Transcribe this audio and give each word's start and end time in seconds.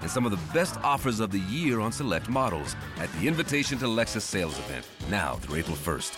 and 0.00 0.10
some 0.10 0.24
of 0.24 0.30
the 0.30 0.52
best 0.52 0.78
offers 0.82 1.20
of 1.20 1.30
the 1.30 1.40
year 1.40 1.80
on 1.80 1.92
select 1.92 2.28
models 2.28 2.76
at 2.98 3.12
the 3.14 3.28
Invitation 3.28 3.78
to 3.78 3.86
Lexus 3.86 4.22
sales 4.22 4.58
event, 4.58 4.86
now 5.10 5.34
through 5.36 5.56
April 5.56 5.76
1st. 5.76 6.16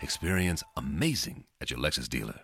Experience 0.00 0.62
amazing 0.76 1.44
at 1.60 1.70
your 1.70 1.78
Lexus 1.80 2.08
dealer. 2.08 2.43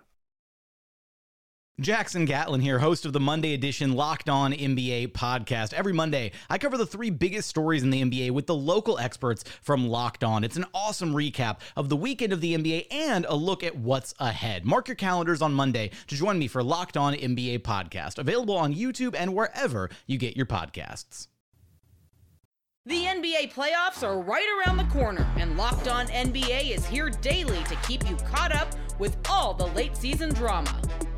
Jackson 1.80 2.27
Gatlin 2.27 2.60
here, 2.60 2.79
host 2.79 3.06
of 3.06 3.15
the 3.15 3.20
Monday 3.20 3.55
edition 3.55 3.95
Locked 3.95 4.29
On 4.29 4.52
NBA 4.52 5.12
podcast. 5.12 5.73
Every 5.73 5.95
Monday, 5.95 6.33
I 6.51 6.59
cover 6.59 6.77
the 6.77 6.84
three 6.84 7.09
biggest 7.09 7.48
stories 7.48 7.83
in 7.83 7.88
the 7.88 8.02
NBA 8.02 8.33
with 8.33 8.46
the 8.46 8.55
local 8.55 8.98
experts 8.98 9.45
from 9.62 9.88
Locked 9.88 10.23
On. 10.23 10.45
It's 10.45 10.59
an 10.59 10.66
awesome 10.74 11.15
recap 11.15 11.60
of 11.77 11.88
the 11.88 11.96
weekend 11.96 12.34
of 12.34 12.43
the 12.43 12.55
NBA 12.55 12.88
and 12.91 13.24
a 13.24 13.34
look 13.34 13.65
at 13.65 13.77
what's 13.77 14.12
ahead. 14.19 14.66
Mark 14.66 14.88
your 14.88 14.95
calendars 14.95 15.41
on 15.41 15.55
Monday 15.55 15.91
to 16.09 16.15
join 16.15 16.38
me 16.38 16.48
for 16.48 16.62
Locked 16.62 16.98
On 16.98 17.15
NBA 17.15 17.60
podcast, 17.60 18.18
available 18.18 18.59
on 18.59 18.74
YouTube 18.74 19.15
and 19.16 19.32
wherever 19.32 19.88
you 20.07 20.18
get 20.18 20.37
your 20.37 20.46
podcasts. 20.46 21.29
The 22.84 23.05
NBA 23.05 23.55
playoffs 23.55 24.02
are 24.02 24.21
right 24.21 24.46
around 24.59 24.77
the 24.77 24.84
corner, 24.84 25.26
and 25.38 25.57
Locked 25.57 25.88
On 25.88 26.07
NBA 26.09 26.74
is 26.76 26.85
here 26.87 27.09
daily 27.09 27.63
to 27.65 27.76
keep 27.87 28.07
you 28.09 28.16
caught 28.16 28.54
up 28.54 28.74
with 28.98 29.16
all 29.30 29.54
the 29.54 29.66
late 29.68 29.96
season 29.96 30.35
drama. 30.35 30.79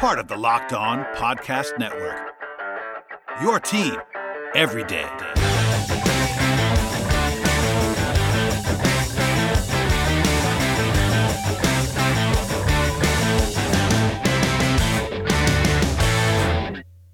Part 0.00 0.18
of 0.18 0.28
the 0.28 0.36
Locked 0.38 0.72
On 0.72 1.04
Podcast 1.14 1.78
Network. 1.78 2.32
Your 3.42 3.60
team 3.60 3.96
every 4.54 4.82
day. 4.84 5.04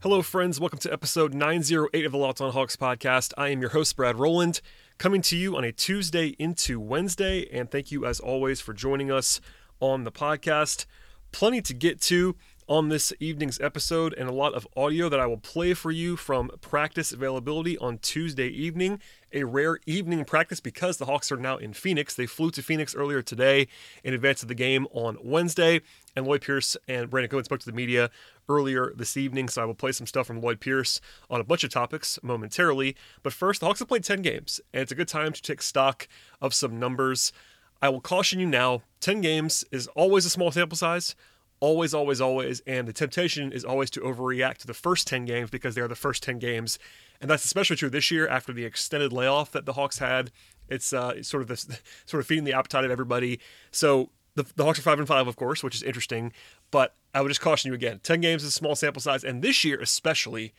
Hello, 0.01 0.23
friends. 0.23 0.61
Welcome 0.61 0.79
to 0.79 0.93
episode 0.93 1.35
908 1.35 2.07
of 2.07 2.13
the 2.13 2.19
Locked 2.19 2.41
On 2.41 2.53
Hawks 2.53 2.77
podcast. 2.77 3.33
I 3.37 3.49
am 3.49 3.61
your 3.61 3.71
host, 3.71 3.97
Brad 3.97 4.17
Rowland, 4.17 4.61
coming 4.99 5.23
to 5.23 5.37
you 5.37 5.57
on 5.57 5.65
a 5.65 5.73
Tuesday 5.73 6.37
into 6.39 6.79
Wednesday. 6.79 7.49
And 7.51 7.69
thank 7.69 7.91
you, 7.91 8.07
as 8.07 8.21
always, 8.21 8.61
for 8.61 8.73
joining 8.73 9.11
us 9.11 9.41
on 9.81 10.05
the 10.05 10.13
podcast. 10.13 10.87
Plenty 11.33 11.61
to 11.63 11.75
get 11.75 12.01
to 12.03 12.37
on 12.69 12.89
this 12.89 13.13
evening's 13.21 13.61
episode, 13.61 14.13
and 14.15 14.29
a 14.29 14.33
lot 14.33 14.55
of 14.55 14.67
audio 14.77 15.09
that 15.09 15.21
I 15.21 15.27
will 15.27 15.39
play 15.39 15.73
for 15.73 15.91
you 15.91 16.17
from 16.17 16.51
practice 16.61 17.13
availability 17.13 17.79
on 17.79 17.99
Tuesday 17.99 18.49
evening. 18.49 19.01
A 19.33 19.45
rare 19.45 19.79
evening 19.87 20.25
practice 20.25 20.61
because 20.61 20.97
the 20.97 21.05
Hawks 21.05 21.31
are 21.31 21.37
now 21.37 21.59
in 21.59 21.73
Phoenix. 21.73 22.15
They 22.15 22.27
flew 22.27 22.51
to 22.53 22.63
Phoenix 22.63 22.95
earlier 22.95 23.23
today 23.23 23.69
in 24.03 24.15
advance 24.15 24.43
of 24.43 24.49
the 24.49 24.55
game 24.55 24.87
on 24.91 25.17
Wednesday, 25.23 25.81
and 26.17 26.27
Lloyd 26.27 26.41
Pierce 26.41 26.77
and 26.89 27.09
Brandon 27.09 27.31
Cohen 27.31 27.45
spoke 27.45 27.61
to 27.61 27.67
the 27.67 27.73
media 27.73 28.11
earlier 28.49 28.93
this 28.97 29.17
evening. 29.17 29.49
So 29.49 29.63
I 29.63 29.65
will 29.65 29.75
play 29.75 29.93
some 29.93 30.07
stuff 30.07 30.27
from 30.27 30.41
Lloyd 30.41 30.59
Pierce 30.59 31.01
on 31.31 31.41
a 31.41 31.45
bunch 31.45 31.63
of 31.63 31.71
topics 31.71 32.19
momentarily. 32.23 32.97
But 33.23 33.33
first, 33.33 33.61
the 33.61 33.67
Hawks 33.67 33.79
have 33.79 33.89
played 33.89 34.05
10 34.05 34.23
games, 34.23 34.61
and 34.73 34.83
it's 34.83 34.93
a 34.93 34.97
good 34.97 35.09
time 35.09 35.33
to 35.33 35.43
take 35.43 35.63
stock 35.63 36.09
of 36.41 36.55
some 36.55 36.81
numbers. 36.81 37.33
I 37.81 37.91
will 37.91 38.01
caution 38.01 38.41
you 38.41 38.47
now 38.47 38.83
10 39.01 39.21
games 39.21 39.65
is 39.71 39.87
always 39.89 40.25
a 40.27 40.31
small 40.31 40.51
sample 40.51 40.77
size 40.77 41.15
always, 41.61 41.95
always, 41.95 42.21
always. 42.21 42.61
And 42.67 42.87
the 42.87 42.93
temptation 42.93 43.53
is 43.53 43.65
always 43.65 43.91
to 43.91 44.01
overreact 44.01 44.59
to 44.59 44.67
the 44.67 44.75
first 44.75 45.07
10 45.07 45.25
games 45.25 45.51
because 45.51 45.75
they 45.75 45.81
are 45.81 45.89
the 45.89 45.95
first 45.95 46.23
10 46.23 46.39
games. 46.39 46.79
And 47.21 47.31
that's 47.31 47.45
especially 47.45 47.77
true 47.77 47.91
this 47.91 48.11
year 48.11 48.29
after 48.29 48.53
the 48.53 48.65
extended 48.65 49.13
layoff 49.13 49.53
that 49.53 49.65
the 49.65 49.73
Hawks 49.73 49.99
had. 49.99 50.31
It's 50.69 50.93
uh, 50.93 51.23
sort 51.23 51.43
of 51.43 51.49
this, 51.49 51.67
sort 52.07 52.21
of 52.21 52.27
feeding 52.27 52.45
the 52.45 52.53
appetite 52.53 52.85
of 52.85 52.91
everybody. 52.91 53.41
So 53.71 54.11
the, 54.37 54.47
the 54.55 54.65
Hawks 54.65 54.79
are 54.79 54.83
five 54.83 54.99
and 54.99 55.09
five, 55.09 55.27
of 55.27 55.37
course, 55.37 55.63
which 55.63 55.75
is 55.75 55.83
interesting. 55.83 56.33
But 56.71 56.95
I 57.13 57.21
would 57.21 57.29
just 57.29 57.41
caution 57.41 57.69
you 57.69 57.75
again: 57.75 58.01
ten 58.03 58.21
games 58.21 58.43
is 58.43 58.51
a 58.51 58.53
small 58.53 58.77
sample 58.77 59.03
size, 59.03 59.25
and 59.25 59.43
this 59.43 59.65
year 59.65 59.81
especially, 59.81 60.53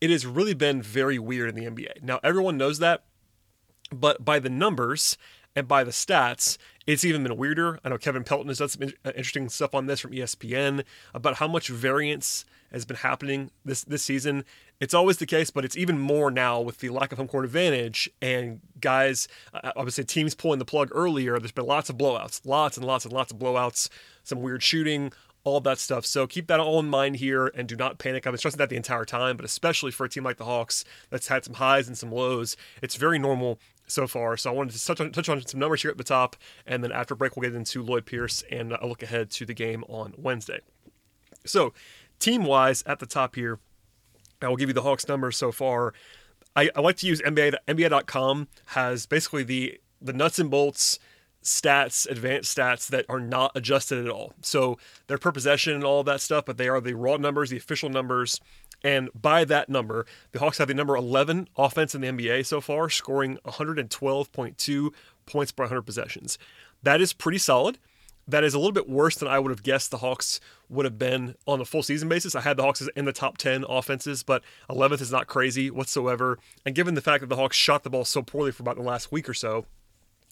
it 0.00 0.10
has 0.10 0.26
really 0.26 0.54
been 0.54 0.82
very 0.82 1.18
weird 1.18 1.50
in 1.50 1.54
the 1.54 1.70
NBA. 1.70 2.02
Now 2.02 2.18
everyone 2.24 2.56
knows 2.56 2.78
that, 2.78 3.04
but 3.92 4.24
by 4.24 4.38
the 4.38 4.50
numbers 4.50 5.16
and 5.54 5.68
by 5.68 5.84
the 5.84 5.90
stats, 5.90 6.56
it's 6.86 7.04
even 7.04 7.22
been 7.22 7.36
weirder. 7.36 7.78
I 7.84 7.90
know 7.90 7.98
Kevin 7.98 8.24
Pelton 8.24 8.48
has 8.48 8.58
done 8.58 8.68
some 8.68 8.82
uh, 9.04 9.10
interesting 9.10 9.48
stuff 9.48 9.74
on 9.74 9.86
this 9.86 10.00
from 10.00 10.12
ESPN 10.12 10.84
about 11.14 11.36
how 11.36 11.48
much 11.48 11.68
variance 11.68 12.44
has 12.72 12.84
been 12.84 12.96
happening 12.96 13.50
this 13.64 13.84
this 13.84 14.02
season. 14.02 14.44
It's 14.80 14.94
always 14.94 15.18
the 15.18 15.26
case, 15.26 15.50
but 15.50 15.64
it's 15.64 15.76
even 15.76 15.98
more 15.98 16.30
now 16.30 16.60
with 16.60 16.78
the 16.78 16.88
lack 16.88 17.12
of 17.12 17.18
home 17.18 17.28
court 17.28 17.44
advantage 17.44 18.10
and 18.20 18.60
guys. 18.80 19.28
I 19.52 19.72
would 19.76 19.92
say 19.92 20.02
teams 20.02 20.34
pulling 20.34 20.58
the 20.58 20.64
plug 20.64 20.88
earlier. 20.92 21.38
There's 21.38 21.52
been 21.52 21.66
lots 21.66 21.90
of 21.90 21.96
blowouts, 21.96 22.40
lots 22.44 22.76
and 22.76 22.86
lots 22.86 23.04
and 23.04 23.12
lots 23.12 23.30
of 23.30 23.38
blowouts, 23.38 23.88
some 24.24 24.40
weird 24.40 24.62
shooting, 24.62 25.12
all 25.44 25.60
that 25.60 25.78
stuff. 25.78 26.06
So 26.06 26.26
keep 26.26 26.46
that 26.48 26.60
all 26.60 26.80
in 26.80 26.86
mind 26.86 27.16
here 27.16 27.52
and 27.54 27.68
do 27.68 27.76
not 27.76 27.98
panic. 27.98 28.26
I've 28.26 28.32
been 28.32 28.38
stressing 28.38 28.58
that 28.58 28.70
the 28.70 28.76
entire 28.76 29.04
time, 29.04 29.36
but 29.36 29.44
especially 29.44 29.90
for 29.90 30.04
a 30.04 30.08
team 30.08 30.24
like 30.24 30.38
the 30.38 30.44
Hawks 30.44 30.84
that's 31.10 31.28
had 31.28 31.44
some 31.44 31.54
highs 31.54 31.88
and 31.88 31.98
some 31.98 32.10
lows, 32.10 32.56
it's 32.80 32.96
very 32.96 33.18
normal 33.18 33.58
so 33.92 34.06
far. 34.06 34.36
So 34.36 34.50
I 34.50 34.54
wanted 34.54 34.74
to 34.74 34.84
touch 34.84 35.00
on, 35.00 35.12
touch 35.12 35.28
on 35.28 35.44
some 35.46 35.60
numbers 35.60 35.82
here 35.82 35.90
at 35.90 35.98
the 35.98 36.04
top, 36.04 36.36
and 36.66 36.82
then 36.82 36.92
after 36.92 37.14
break 37.14 37.36
we'll 37.36 37.48
get 37.48 37.56
into 37.56 37.82
Lloyd 37.82 38.06
Pierce 38.06 38.42
and 38.50 38.72
a 38.72 38.86
look 38.86 39.02
ahead 39.02 39.30
to 39.32 39.46
the 39.46 39.54
game 39.54 39.84
on 39.88 40.14
Wednesday. 40.16 40.60
So 41.44 41.72
team 42.18 42.44
wise 42.44 42.82
at 42.86 42.98
the 42.98 43.06
top 43.06 43.34
here, 43.34 43.58
I 44.40 44.48
will 44.48 44.56
give 44.56 44.68
you 44.68 44.74
the 44.74 44.82
Hawks 44.82 45.06
numbers 45.08 45.36
so 45.36 45.52
far. 45.52 45.94
I, 46.54 46.70
I 46.76 46.80
like 46.80 46.96
to 46.98 47.06
use 47.06 47.20
NBA. 47.22 47.54
NBA.com 47.68 48.48
has 48.66 49.06
basically 49.06 49.42
the 49.42 49.80
the 50.00 50.12
nuts 50.12 50.38
and 50.38 50.50
bolts 50.50 50.98
stats, 51.42 52.08
advanced 52.08 52.56
stats 52.56 52.86
that 52.88 53.04
are 53.08 53.20
not 53.20 53.52
adjusted 53.54 54.04
at 54.04 54.10
all. 54.10 54.32
So 54.42 54.78
they're 55.06 55.18
per 55.18 55.32
possession 55.32 55.74
and 55.74 55.84
all 55.84 56.02
that 56.04 56.20
stuff, 56.20 56.44
but 56.46 56.56
they 56.56 56.68
are 56.68 56.80
the 56.80 56.94
raw 56.94 57.16
numbers, 57.16 57.50
the 57.50 57.56
official 57.56 57.88
numbers. 57.88 58.40
And 58.84 59.10
by 59.14 59.44
that 59.44 59.68
number, 59.68 60.06
the 60.32 60.40
Hawks 60.40 60.58
have 60.58 60.68
the 60.68 60.74
number 60.74 60.96
11 60.96 61.48
offense 61.56 61.94
in 61.94 62.00
the 62.00 62.08
NBA 62.08 62.46
so 62.46 62.60
far, 62.60 62.90
scoring 62.90 63.38
112.2 63.44 64.92
points 65.26 65.52
per 65.52 65.64
100 65.64 65.82
possessions. 65.82 66.38
That 66.82 67.00
is 67.00 67.12
pretty 67.12 67.38
solid. 67.38 67.78
That 68.26 68.44
is 68.44 68.54
a 68.54 68.58
little 68.58 68.72
bit 68.72 68.88
worse 68.88 69.16
than 69.16 69.28
I 69.28 69.38
would 69.38 69.50
have 69.50 69.62
guessed 69.62 69.90
the 69.90 69.98
Hawks 69.98 70.40
would 70.68 70.84
have 70.84 70.98
been 70.98 71.34
on 71.46 71.60
a 71.60 71.64
full 71.64 71.82
season 71.82 72.08
basis. 72.08 72.34
I 72.34 72.40
had 72.40 72.56
the 72.56 72.62
Hawks 72.62 72.86
in 72.94 73.04
the 73.04 73.12
top 73.12 73.36
10 73.36 73.64
offenses, 73.68 74.22
but 74.22 74.42
11th 74.70 75.00
is 75.00 75.12
not 75.12 75.26
crazy 75.26 75.70
whatsoever. 75.70 76.38
And 76.64 76.74
given 76.74 76.94
the 76.94 77.00
fact 77.00 77.20
that 77.20 77.28
the 77.28 77.36
Hawks 77.36 77.56
shot 77.56 77.82
the 77.82 77.90
ball 77.90 78.04
so 78.04 78.22
poorly 78.22 78.52
for 78.52 78.62
about 78.62 78.76
the 78.76 78.82
last 78.82 79.10
week 79.10 79.28
or 79.28 79.34
so, 79.34 79.66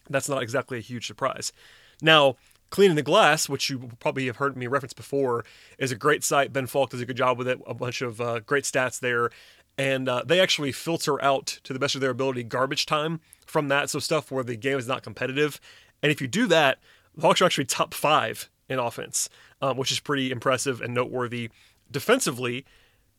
that's 0.09 0.29
not 0.29 0.43
exactly 0.43 0.79
a 0.79 0.83
huge 0.83 1.07
surprise. 1.07 1.53
Now, 2.01 2.37
Cleaning 2.71 2.97
the 2.97 3.03
Glass, 3.03 3.49
which 3.49 3.69
you 3.69 3.91
probably 3.99 4.27
have 4.27 4.37
heard 4.37 4.57
me 4.57 4.67
reference 4.67 4.93
before, 4.93 5.45
is 5.79 5.93
a 5.93 5.97
great 5.97 6.23
site. 6.23 6.53
Ben 6.53 6.67
Falk 6.67 6.91
does 6.91 7.01
a 7.01 7.07
good 7.07 7.17
job 7.17 7.37
with 7.37 7.49
it. 7.49 7.61
A 7.67 7.75
bunch 7.75 8.01
of 8.01 8.21
uh, 8.21 8.41
great 8.41 8.65
stats 8.65 8.99
there. 8.99 9.31
And 9.77 10.09
uh, 10.09 10.23
they 10.25 10.41
actually 10.41 10.73
filter 10.73 11.23
out, 11.23 11.47
to 11.65 11.73
the 11.73 11.79
best 11.79 11.95
of 11.95 12.01
their 12.01 12.11
ability, 12.11 12.45
garbage 12.45 12.87
time 12.87 13.21
from 13.47 13.69
that. 13.69 13.91
So 13.91 13.99
stuff 13.99 14.31
where 14.31 14.45
the 14.45 14.57
game 14.57 14.79
is 14.79 14.87
not 14.87 15.03
competitive. 15.03 15.61
And 16.03 16.13
if 16.13 16.21
you 16.21 16.29
do 16.29 16.47
that, 16.47 16.79
the 17.15 17.23
Hawks 17.23 17.43
are 17.43 17.47
actually 17.47 17.65
top 17.65 17.93
five 17.93 18.49
in 18.69 18.79
offense, 18.79 19.29
um, 19.61 19.77
which 19.77 19.91
is 19.91 19.99
pretty 19.99 20.31
impressive 20.31 20.81
and 20.81 20.95
noteworthy. 20.95 21.51
Defensively, 21.91 22.65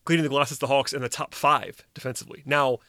Cleaning 0.06 0.24
the 0.24 0.30
Glass 0.30 0.52
is 0.52 0.60
the 0.60 0.68
Hawks 0.68 0.94
in 0.94 1.02
the 1.02 1.10
top 1.10 1.36
five 1.36 1.86
defensively. 1.94 2.42
Now, 2.46 2.80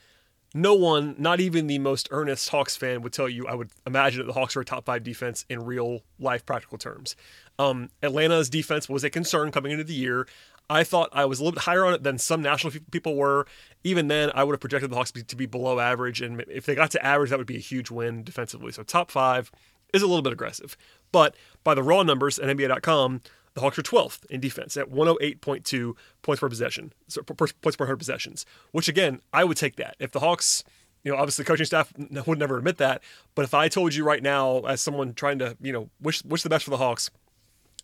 no 0.55 0.75
one, 0.75 1.15
not 1.19 1.41
even 1.41 1.67
the 1.67 1.79
most 1.79 2.09
earnest 2.11 2.49
Hawks 2.51 2.77
fan, 2.77 3.03
would 3.03 3.13
tell 3.13 3.29
you. 3.29 3.47
I 3.47 3.55
would 3.55 3.71
imagine 3.87 4.21
that 4.21 4.27
the 4.27 4.33
Hawks 4.33 4.57
are 4.57 4.61
a 4.61 4.65
top 4.65 4.85
five 4.85 5.03
defense 5.03 5.45
in 5.49 5.65
real 5.65 6.03
life 6.19 6.45
practical 6.45 6.79
terms. 6.79 7.17
Um, 7.59 7.91
Atlanta's 8.03 8.51
defense 8.51 8.89
was 8.89 9.05
a 9.05 9.11
concern 9.11 9.51
coming 9.51 9.73
into 9.73 9.85
the 9.85 9.95
year. 9.95 10.27
I 10.71 10.85
thought 10.85 11.11
I 11.13 11.25
was 11.25 11.39
a 11.39 11.43
little 11.43 11.55
bit 11.55 11.65
higher 11.65 11.85
on 11.85 11.95
it 11.95 12.03
than 12.03 12.19
some 12.19 12.41
national 12.41 12.73
people 12.91 13.17
were. 13.17 13.47
Even 13.85 14.09
then, 14.09 14.31
I 14.35 14.45
would 14.45 14.53
have 14.53 14.61
projected 14.61 14.91
the 14.91 14.97
Hawks 14.97 15.11
to 15.13 15.37
be 15.37 15.47
below 15.47 15.79
average, 15.79 16.23
and 16.23 16.43
if 16.49 16.67
they 16.67 16.75
got 16.75 16.91
to 16.93 17.05
average, 17.05 17.31
that 17.31 17.39
would 17.39 17.47
be 17.47 17.57
a 17.57 17.61
huge 17.61 17.91
win 17.91 18.23
defensively. 18.23 18.73
So 18.73 18.83
top 18.83 19.11
five 19.11 19.51
is 19.93 20.03
a 20.03 20.07
little 20.07 20.23
bit 20.23 20.33
aggressive. 20.33 20.77
But 21.11 21.35
by 21.65 21.75
the 21.75 21.83
raw 21.83 22.03
numbers 22.03 22.39
at 22.39 22.57
NBA.com, 22.57 23.21
the 23.55 23.61
Hawks 23.61 23.79
are 23.79 23.83
12th 23.83 24.25
in 24.27 24.41
defense 24.41 24.77
at 24.77 24.91
108.2 24.91 25.95
points 26.23 26.41
per 26.41 26.49
possession, 26.49 26.93
so 27.09 27.23
points 27.23 27.53
per 27.77 27.85
100 27.85 27.97
possessions, 27.97 28.47
which 28.71 28.89
again, 28.89 29.21
I 29.33 29.45
would 29.45 29.57
take 29.57 29.77
that. 29.77 29.97
If 29.99 30.13
the 30.13 30.21
Hawks, 30.21 30.65
you 31.05 31.13
know, 31.13 31.19
obviously 31.19 31.45
the 31.45 31.49
coaching 31.49 31.67
staff 31.67 31.93
would 32.27 32.39
never 32.39 32.59
admit 32.59 32.79
that, 32.79 33.03
but 33.35 33.45
if 33.45 33.55
I 33.55 33.69
told 33.69 33.95
you 33.95 34.05
right 34.05 34.23
now, 34.23 34.61
as 34.61 34.81
someone 34.81 35.15
trying 35.15 35.39
to, 35.41 35.57
you 35.61 35.73
know, 35.73 35.91
wish, 36.01 36.25
wish 36.25 36.43
the 36.43 36.49
best 36.49 36.65
for 36.65 36.71
the 36.71 36.79
Hawks, 36.79 37.11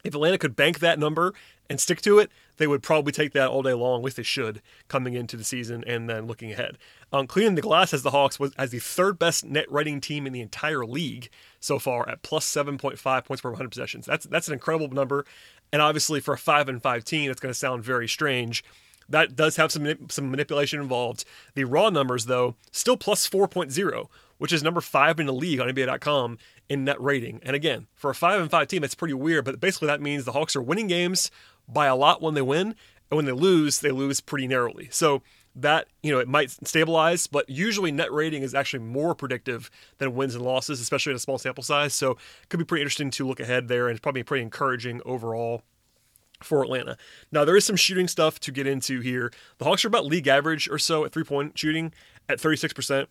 if 0.05 0.15
Atlanta 0.15 0.39
could 0.39 0.57
bank 0.57 0.79
that 0.79 0.99
number 0.99 1.35
and 1.69 1.81
stick 1.81 2.01
to 2.03 2.19
it, 2.19 2.31
they 2.57 2.67
would 2.67 2.83
probably 2.83 3.13
take 3.13 3.33
that 3.33 3.49
all 3.49 3.63
day 3.63 3.75
long, 3.75 4.03
which 4.03 4.15
they 4.15 4.23
should 4.23 4.63
coming 4.89 5.15
into 5.15 5.37
the 5.37 5.45
season 5.45 5.85
and 5.87 6.09
then 6.09 6.27
looking 6.27 6.53
ahead. 6.53 6.79
Um, 7.13 7.27
cleaning 7.27 7.57
the 7.57 7.63
glass 7.63 7.93
as 7.93 8.03
the 8.03 8.11
Hawks 8.11 8.39
was 8.39 8.53
as 8.57 8.71
the 8.71 8.79
third 8.79 9.19
best 9.19 9.45
net 9.45 9.71
rating 9.71 10.01
team 10.01 10.27
in 10.27 10.33
the 10.33 10.41
entire 10.41 10.85
league 10.85 11.31
so 11.61 11.79
far 11.79 12.09
at 12.09 12.23
plus 12.23 12.47
7.5 12.47 13.25
points 13.25 13.41
per 13.41 13.51
100 13.51 13.69
possessions. 13.69 14.07
That's 14.07 14.27
that's 14.27 14.49
an 14.49 14.55
incredible 14.55 14.89
number, 14.89 15.25
and 15.73 15.83
obviously 15.83 16.21
for 16.21 16.35
a 16.35 16.39
five 16.39 16.69
and 16.69 16.83
five 16.83 17.05
team, 17.05 17.31
it's 17.31 17.41
going 17.41 17.53
to 17.53 17.59
sound 17.59 17.85
very 17.85 18.09
strange. 18.09 18.65
That 19.09 19.37
does 19.37 19.57
have 19.57 19.73
some 19.73 20.09
some 20.11 20.31
manipulation 20.31 20.81
involved. 20.81 21.25
The 21.55 21.65
raw 21.65 21.91
numbers 21.91 22.27
though 22.27 22.57
still 22.73 22.97
plus 22.97 23.29
4.0, 23.29 24.09
which 24.39 24.53
is 24.53 24.63
number 24.63 24.81
five 24.81 25.19
in 25.19 25.27
the 25.27 25.33
league 25.33 25.61
on 25.61 25.69
NBA.com 25.69 26.39
in 26.69 26.85
net 26.85 27.01
rating. 27.01 27.41
And 27.43 27.57
again, 27.57 27.87
for 27.95 28.11
a 28.11 28.15
five 28.15 28.41
and 28.41 28.51
five 28.51 28.69
team, 28.69 28.83
that's 28.83 28.95
pretty 28.95 29.15
weird. 29.15 29.45
But 29.45 29.61
basically, 29.61 29.87
that 29.89 30.03
means 30.03 30.25
the 30.25 30.33
Hawks 30.33 30.55
are 30.57 30.63
winning 30.63 30.89
games 30.89 31.31
by 31.67 31.87
a 31.87 31.97
lot 31.97 32.23
when 32.23 32.35
they 32.35 32.43
win, 32.43 32.75
and 33.11 33.17
when 33.17 33.25
they 33.25 33.33
lose, 33.33 33.81
they 33.81 33.91
lose 33.91 34.21
pretty 34.21 34.47
narrowly. 34.47 34.89
So 34.91 35.23
that 35.61 35.89
you 36.03 36.13
know 36.13 36.19
it 36.19 36.29
might 36.29 36.51
stabilize, 36.51 37.27
but 37.27 37.49
usually 37.49 37.93
net 37.93 38.13
rating 38.13 38.43
is 38.43 38.55
actually 38.55 38.81
more 38.81 39.15
predictive 39.15 39.71
than 39.99 40.15
wins 40.15 40.35
and 40.35 40.45
losses, 40.45 40.81
especially 40.81 41.11
in 41.11 41.17
a 41.17 41.21
small 41.21 41.39
sample 41.39 41.65
size. 41.65 41.95
So 41.95 42.13
it 42.13 42.49
could 42.49 42.59
be 42.59 42.65
pretty 42.65 42.83
interesting 42.83 43.11
to 43.13 43.27
look 43.27 43.41
ahead 43.41 43.69
there, 43.69 43.89
and 43.89 44.01
probably 44.01 44.23
pretty 44.23 44.43
encouraging 44.43 45.01
overall 45.05 45.63
for 46.43 46.63
Atlanta. 46.63 46.97
Now 47.33 47.45
there 47.45 47.57
is 47.57 47.65
some 47.65 47.77
shooting 47.77 48.09
stuff 48.09 48.39
to 48.41 48.53
get 48.53 48.67
into 48.67 49.01
here. 49.01 49.33
The 49.59 49.65
Hawks 49.65 49.85
are 49.85 49.89
about 49.89 50.07
league 50.07 50.29
average 50.29 50.69
or 50.69 50.79
so 50.79 51.05
at 51.05 51.13
three 51.13 51.25
point 51.25 51.59
shooting 51.59 51.93
at 52.29 52.39
36%, 52.39 53.07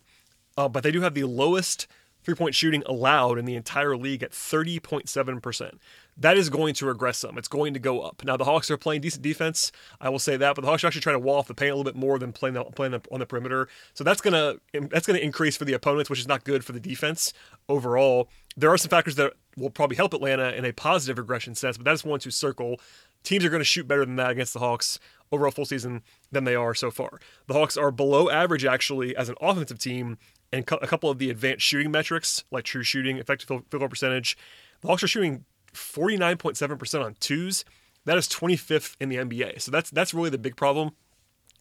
uh, 0.56 0.68
but 0.68 0.82
they 0.82 0.90
do 0.90 1.02
have 1.02 1.14
the 1.14 1.24
lowest 1.24 1.86
three 2.22 2.34
point 2.34 2.54
shooting 2.54 2.82
allowed 2.86 3.38
in 3.38 3.44
the 3.44 3.54
entire 3.54 3.96
league 3.96 4.22
at 4.22 4.32
30.7%. 4.32 5.78
That 6.20 6.36
is 6.36 6.50
going 6.50 6.74
to 6.74 6.86
regress 6.86 7.18
some. 7.18 7.38
It's 7.38 7.48
going 7.48 7.74
to 7.74 7.80
go 7.80 8.00
up. 8.00 8.24
Now, 8.24 8.36
the 8.36 8.44
Hawks 8.44 8.70
are 8.70 8.76
playing 8.76 9.02
decent 9.02 9.22
defense. 9.22 9.70
I 10.00 10.08
will 10.08 10.18
say 10.18 10.36
that, 10.36 10.56
but 10.56 10.62
the 10.62 10.68
Hawks 10.68 10.82
are 10.82 10.88
actually 10.88 11.02
trying 11.02 11.14
to 11.14 11.20
wall 11.20 11.38
off 11.38 11.46
the 11.46 11.54
paint 11.54 11.70
a 11.70 11.76
little 11.76 11.90
bit 11.90 11.98
more 11.98 12.18
than 12.18 12.32
playing, 12.32 12.54
the, 12.54 12.64
playing 12.64 12.92
the, 12.92 13.00
on 13.12 13.20
the 13.20 13.26
perimeter. 13.26 13.68
So 13.94 14.02
that's 14.02 14.20
going 14.20 14.34
to 14.34 14.60
that's 14.88 15.06
to 15.06 15.24
increase 15.24 15.56
for 15.56 15.64
the 15.64 15.74
opponents, 15.74 16.10
which 16.10 16.18
is 16.18 16.26
not 16.26 16.44
good 16.44 16.64
for 16.64 16.72
the 16.72 16.80
defense 16.80 17.32
overall. 17.68 18.28
There 18.56 18.70
are 18.70 18.78
some 18.78 18.90
factors 18.90 19.14
that 19.14 19.34
will 19.56 19.70
probably 19.70 19.96
help 19.96 20.12
Atlanta 20.12 20.50
in 20.50 20.64
a 20.64 20.72
positive 20.72 21.18
regression 21.18 21.54
sense, 21.54 21.76
but 21.76 21.84
that's 21.84 22.04
one 22.04 22.18
to 22.20 22.30
circle. 22.30 22.80
Teams 23.22 23.44
are 23.44 23.50
going 23.50 23.60
to 23.60 23.64
shoot 23.64 23.86
better 23.86 24.04
than 24.04 24.16
that 24.16 24.30
against 24.30 24.52
the 24.52 24.60
Hawks 24.60 24.98
overall 25.30 25.50
full 25.50 25.64
season 25.64 26.02
than 26.32 26.44
they 26.44 26.54
are 26.54 26.74
so 26.74 26.90
far. 26.90 27.20
The 27.46 27.54
Hawks 27.54 27.76
are 27.76 27.90
below 27.90 28.30
average 28.30 28.64
actually 28.64 29.14
as 29.16 29.28
an 29.28 29.36
offensive 29.40 29.78
team 29.78 30.18
and 30.52 30.64
a 30.70 30.86
couple 30.86 31.10
of 31.10 31.18
the 31.18 31.30
advanced 31.30 31.64
shooting 31.64 31.90
metrics 31.90 32.44
like 32.50 32.64
true 32.64 32.82
shooting, 32.82 33.18
effective 33.18 33.48
field 33.48 33.68
goal 33.70 33.88
percentage. 33.88 34.36
The 34.80 34.88
Hawks 34.88 35.02
are 35.02 35.08
shooting 35.08 35.44
49.7% 35.74 37.04
on 37.04 37.16
twos. 37.20 37.64
That 38.04 38.16
is 38.16 38.28
25th 38.28 38.96
in 39.00 39.08
the 39.08 39.16
NBA. 39.16 39.60
So 39.60 39.70
that's 39.70 39.90
that's 39.90 40.14
really 40.14 40.30
the 40.30 40.38
big 40.38 40.56
problem. 40.56 40.92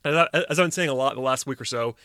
And 0.06 0.16
as 0.34 0.60
I've 0.60 0.66
been 0.66 0.72
saying 0.72 0.90
a 0.90 0.94
lot 0.94 1.12
in 1.12 1.18
the 1.18 1.24
last 1.24 1.46
week 1.46 1.60
or 1.60 1.66
so, 1.66 1.96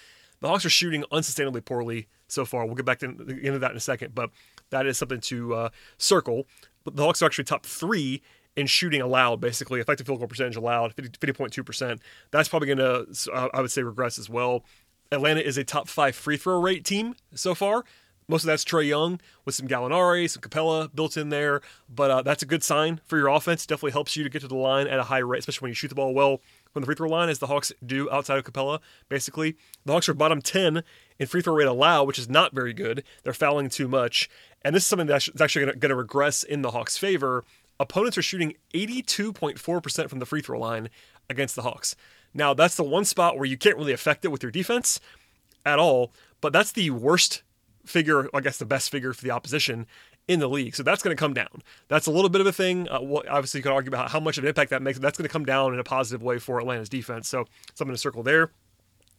the 0.41 0.49
Hawks 0.49 0.65
are 0.65 0.71
shooting 0.71 1.05
unsustainably 1.13 1.65
poorly 1.65 2.09
so 2.27 2.45
far. 2.45 2.67
We'll 2.67 2.75
get 2.75 2.85
back 2.85 2.99
to 3.01 3.07
into 3.07 3.59
that 3.61 3.71
in 3.71 3.77
a 3.77 3.81
second, 3.81 4.15
but 4.15 4.31
that 4.71 4.87
is 4.87 4.99
something 4.99 5.21
to 5.21 5.55
uh, 5.55 5.69
circle. 5.99 6.47
But 6.85 6.97
the 6.97 7.05
Hawks 7.05 7.23
are 7.23 7.27
actually 7.27 7.45
top 7.45 7.65
three 7.65 8.23
in 8.57 8.67
shooting 8.67 9.01
allowed, 9.01 9.41
basically 9.41 9.81
effective 9.81 10.07
field 10.07 10.19
goal 10.19 10.29
percentage 10.29 10.57
allowed, 10.57 10.97
50.2 10.97 11.65
percent. 11.65 12.03
That's 12.33 12.49
probably 12.49 12.75
going 12.75 12.79
to, 12.79 13.33
uh, 13.33 13.49
I 13.55 13.61
would 13.61 13.71
say, 13.71 13.83
regress 13.83 14.19
as 14.19 14.29
well. 14.29 14.65
Atlanta 15.13 15.47
is 15.47 15.59
a 15.59 15.65
top 15.65 15.89
five 15.89 16.17
free 16.17 16.37
throw 16.37 16.61
rate 16.61 16.85
team 16.85 17.15
so 17.35 17.55
far. 17.55 17.85
Most 18.29 18.45
of 18.45 18.47
that's 18.47 18.65
Trae 18.65 18.87
Young 18.87 19.21
with 19.45 19.55
some 19.55 19.69
Gallinari, 19.69 20.31
some 20.31 20.41
Capela 20.41 20.89
built 20.95 21.17
in 21.17 21.29
there, 21.29 21.61
but 21.89 22.11
uh, 22.11 22.23
that's 22.23 22.43
a 22.43 22.47
good 22.47 22.63
sign 22.63 23.01
for 23.05 23.19
your 23.19 23.29
offense. 23.29 23.67
Definitely 23.67 23.93
helps 23.93 24.17
you 24.17 24.25
to 24.25 24.31
get 24.31 24.41
to 24.41 24.49
the 24.49 24.55
line 24.55 24.87
at 24.87 24.99
a 24.99 25.05
high 25.05 25.19
rate, 25.19 25.41
especially 25.41 25.67
when 25.67 25.71
you 25.71 25.75
shoot 25.75 25.89
the 25.89 25.95
ball 25.95 26.15
well 26.15 26.41
from 26.73 26.81
the 26.81 26.87
free 26.87 26.95
throw 26.95 27.11
line, 27.11 27.29
as 27.29 27.41
the 27.41 27.49
Hawks 27.49 27.73
do 27.85 28.11
outside 28.11 28.39
of 28.39 28.45
Capela. 28.45 28.79
Basically, 29.09 29.57
the 29.85 29.93
Hawks 29.93 30.09
are 30.09 30.15
bottom 30.15 30.41
10 30.41 30.83
in 31.19 31.27
free 31.27 31.43
throw 31.43 31.55
rate 31.55 31.67
allowed, 31.67 32.05
which 32.05 32.19
is 32.19 32.31
not 32.31 32.55
very 32.55 32.73
good. 32.73 33.03
They're 33.23 33.35
fouling 33.35 33.69
too 33.69 33.89
much, 33.89 34.31
and 34.63 34.75
this 34.75 34.85
is 34.85 34.87
something 34.87 35.09
that's 35.09 35.29
actually 35.39 35.67
going 35.67 35.91
to 35.91 35.97
regress 35.97 36.43
in 36.43 36.63
the 36.63 36.71
Hawks' 36.71 36.97
favor. 36.97 37.45
Opponents 37.79 38.17
are 38.17 38.23
shooting 38.23 38.55
82.4% 38.73 40.09
from 40.09 40.21
the 40.21 40.27
free 40.27 40.41
throw 40.41 40.59
line 40.59 40.89
against 41.29 41.57
the 41.57 41.63
Hawks. 41.63 41.97
Now, 42.35 42.55
that's 42.55 42.77
the 42.77 42.85
one 42.85 43.05
spot 43.05 43.37
where 43.37 43.45
you 43.45 43.57
can't 43.57 43.77
really 43.77 43.93
affect 43.93 44.25
it 44.25 44.29
with 44.29 44.43
your 44.43 44.53
defense 44.53 45.01
at 45.65 45.79
all, 45.79 46.13
but 46.41 46.53
that's 46.53 46.73
the 46.73 46.91
worst 46.91 47.43
figure, 47.85 48.29
I 48.35 48.41
guess 48.41 48.59
the 48.59 48.65
best 48.65 48.91
figure 48.91 49.13
for 49.13 49.23
the 49.23 49.31
opposition 49.31 49.87
in 50.29 50.41
the 50.41 50.49
league. 50.49 50.75
So 50.77 50.83
that's 50.83 51.03
going 51.03 51.17
to 51.17 51.21
come 51.21 51.35
down. 51.35 51.63
That's 51.89 52.07
a 52.07 52.11
little 52.11 52.31
bit 52.31 52.41
of 52.41 52.47
a 52.47 52.53
thing. 52.53 52.89
Uh, 52.89 53.01
well, 53.03 53.23
obviously, 53.29 53.59
you 53.59 53.63
could 53.63 53.73
argue 53.73 53.91
about 53.91 54.11
how 54.11 54.21
much 54.21 54.39
of 54.39 54.45
an 54.45 54.49
impact 54.49 54.71
that 54.71 54.83
makes. 54.83 54.99
That's 54.99 55.19
going 55.19 55.29
to 55.29 55.33
come 55.33 55.45
down 55.45 55.75
in 55.75 55.81
a 55.81 55.85
positive 55.85 56.23
way 56.23 56.39
for 56.39 56.61
Atlanta's 56.61 56.89
defense. 56.89 57.29
So 57.29 57.47
something 57.75 57.95
to 57.95 57.99
circle 57.99 58.23
there. 58.23 58.51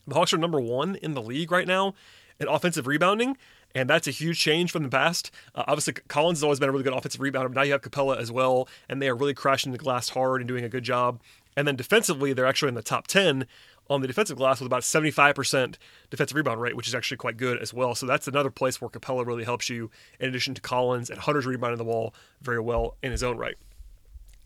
The 0.08 0.16
Hawks 0.16 0.34
are 0.34 0.38
number 0.38 0.60
one 0.60 0.96
in 0.96 1.14
the 1.14 1.22
league 1.22 1.52
right 1.52 1.68
now 1.68 1.94
in 2.40 2.48
offensive 2.48 2.88
rebounding, 2.88 3.38
and 3.76 3.90
that's 3.90 4.08
a 4.08 4.12
huge 4.12 4.40
change 4.40 4.72
from 4.72 4.84
the 4.84 4.90
past. 4.90 5.32
Uh, 5.56 5.64
obviously, 5.68 5.94
Collins 5.94 6.40
has 6.40 6.44
always 6.44 6.60
been 6.60 6.70
a 6.70 6.72
really 6.72 6.84
good 6.84 6.94
offensive 6.94 7.22
rebounder, 7.22 7.44
but 7.44 7.54
now 7.54 7.62
you 7.62 7.72
have 7.72 7.82
Capela 7.82 8.18
as 8.18 8.32
well, 8.32 8.68
and 8.90 9.02
they 9.02 9.08
are 9.08 9.16
really 9.16 9.34
crashing 9.34 9.72
the 9.72 9.78
glass 9.78 10.10
hard 10.10 10.42
and 10.42 10.48
doing 10.48 10.64
a 10.64 10.70
good 10.70 10.84
job. 10.84 11.22
And 11.56 11.68
then 11.68 11.76
defensively, 11.76 12.34
they're 12.34 12.46
actually 12.46 12.70
in 12.70 12.76
the 12.76 12.82
top 12.82 13.08
10 13.08 13.46
on 13.90 14.02
the 14.02 14.08
defensive 14.08 14.38
glass 14.38 14.60
with 14.60 14.68
about 14.68 14.82
75% 14.82 15.76
defensive 16.10 16.36
rebound 16.36 16.62
rate, 16.62 16.76
which 16.76 16.88
is 16.88 16.96
actually 16.96 17.18
quite 17.18 17.38
good 17.38 17.58
as 17.60 17.74
well. 17.74 17.96
So 17.96 18.06
that's 18.06 18.28
another 18.28 18.50
place 18.50 18.80
where 18.80 18.90
Capela 18.90 19.26
really 19.26 19.44
helps 19.44 19.70
you, 19.70 19.92
in 20.20 20.30
addition 20.30 20.54
to 20.56 20.62
Collins 20.62 21.10
and 21.10 21.20
Hunter's 21.20 21.46
rebounding 21.46 21.78
the 21.78 21.84
wall 21.84 22.14
very 22.42 22.60
well 22.60 22.96
in 23.04 23.12
his 23.12 23.24
own 23.24 23.38
right. 23.38 23.56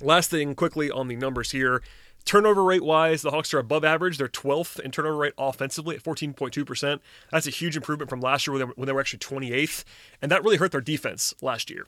Last 0.01 0.30
thing 0.30 0.56
quickly 0.56 0.92
on 0.92 1.07
the 1.07 1.15
numbers 1.15 1.51
here. 1.51 1.81
Turnover 2.25 2.63
rate 2.63 2.83
wise, 2.83 3.21
the 3.21 3.31
Hawks 3.31 3.53
are 3.53 3.60
above 3.60 3.86
average. 3.86 4.18
They're 4.18 4.27
12th 4.27 4.80
in 4.81 4.92
turnover 4.92 5.18
rate 5.18 5.33
offensively 5.38 5.95
at 5.95 6.03
14.2%. 6.03 7.00
That's 7.31 7.48
a 7.48 7.51
huge 7.51 7.77
improvement 7.77 8.10
from 8.10 8.19
last 8.19 8.45
year 8.45 8.53
when 8.53 8.60
they, 8.60 8.65
were, 8.65 8.74
when 8.75 8.86
they 8.86 8.92
were 8.92 9.00
actually 9.00 9.19
28th. 9.19 9.86
And 10.21 10.30
that 10.30 10.44
really 10.44 10.57
hurt 10.57 10.71
their 10.74 10.81
defense 10.81 11.34
last 11.41 11.70
year. 11.70 11.88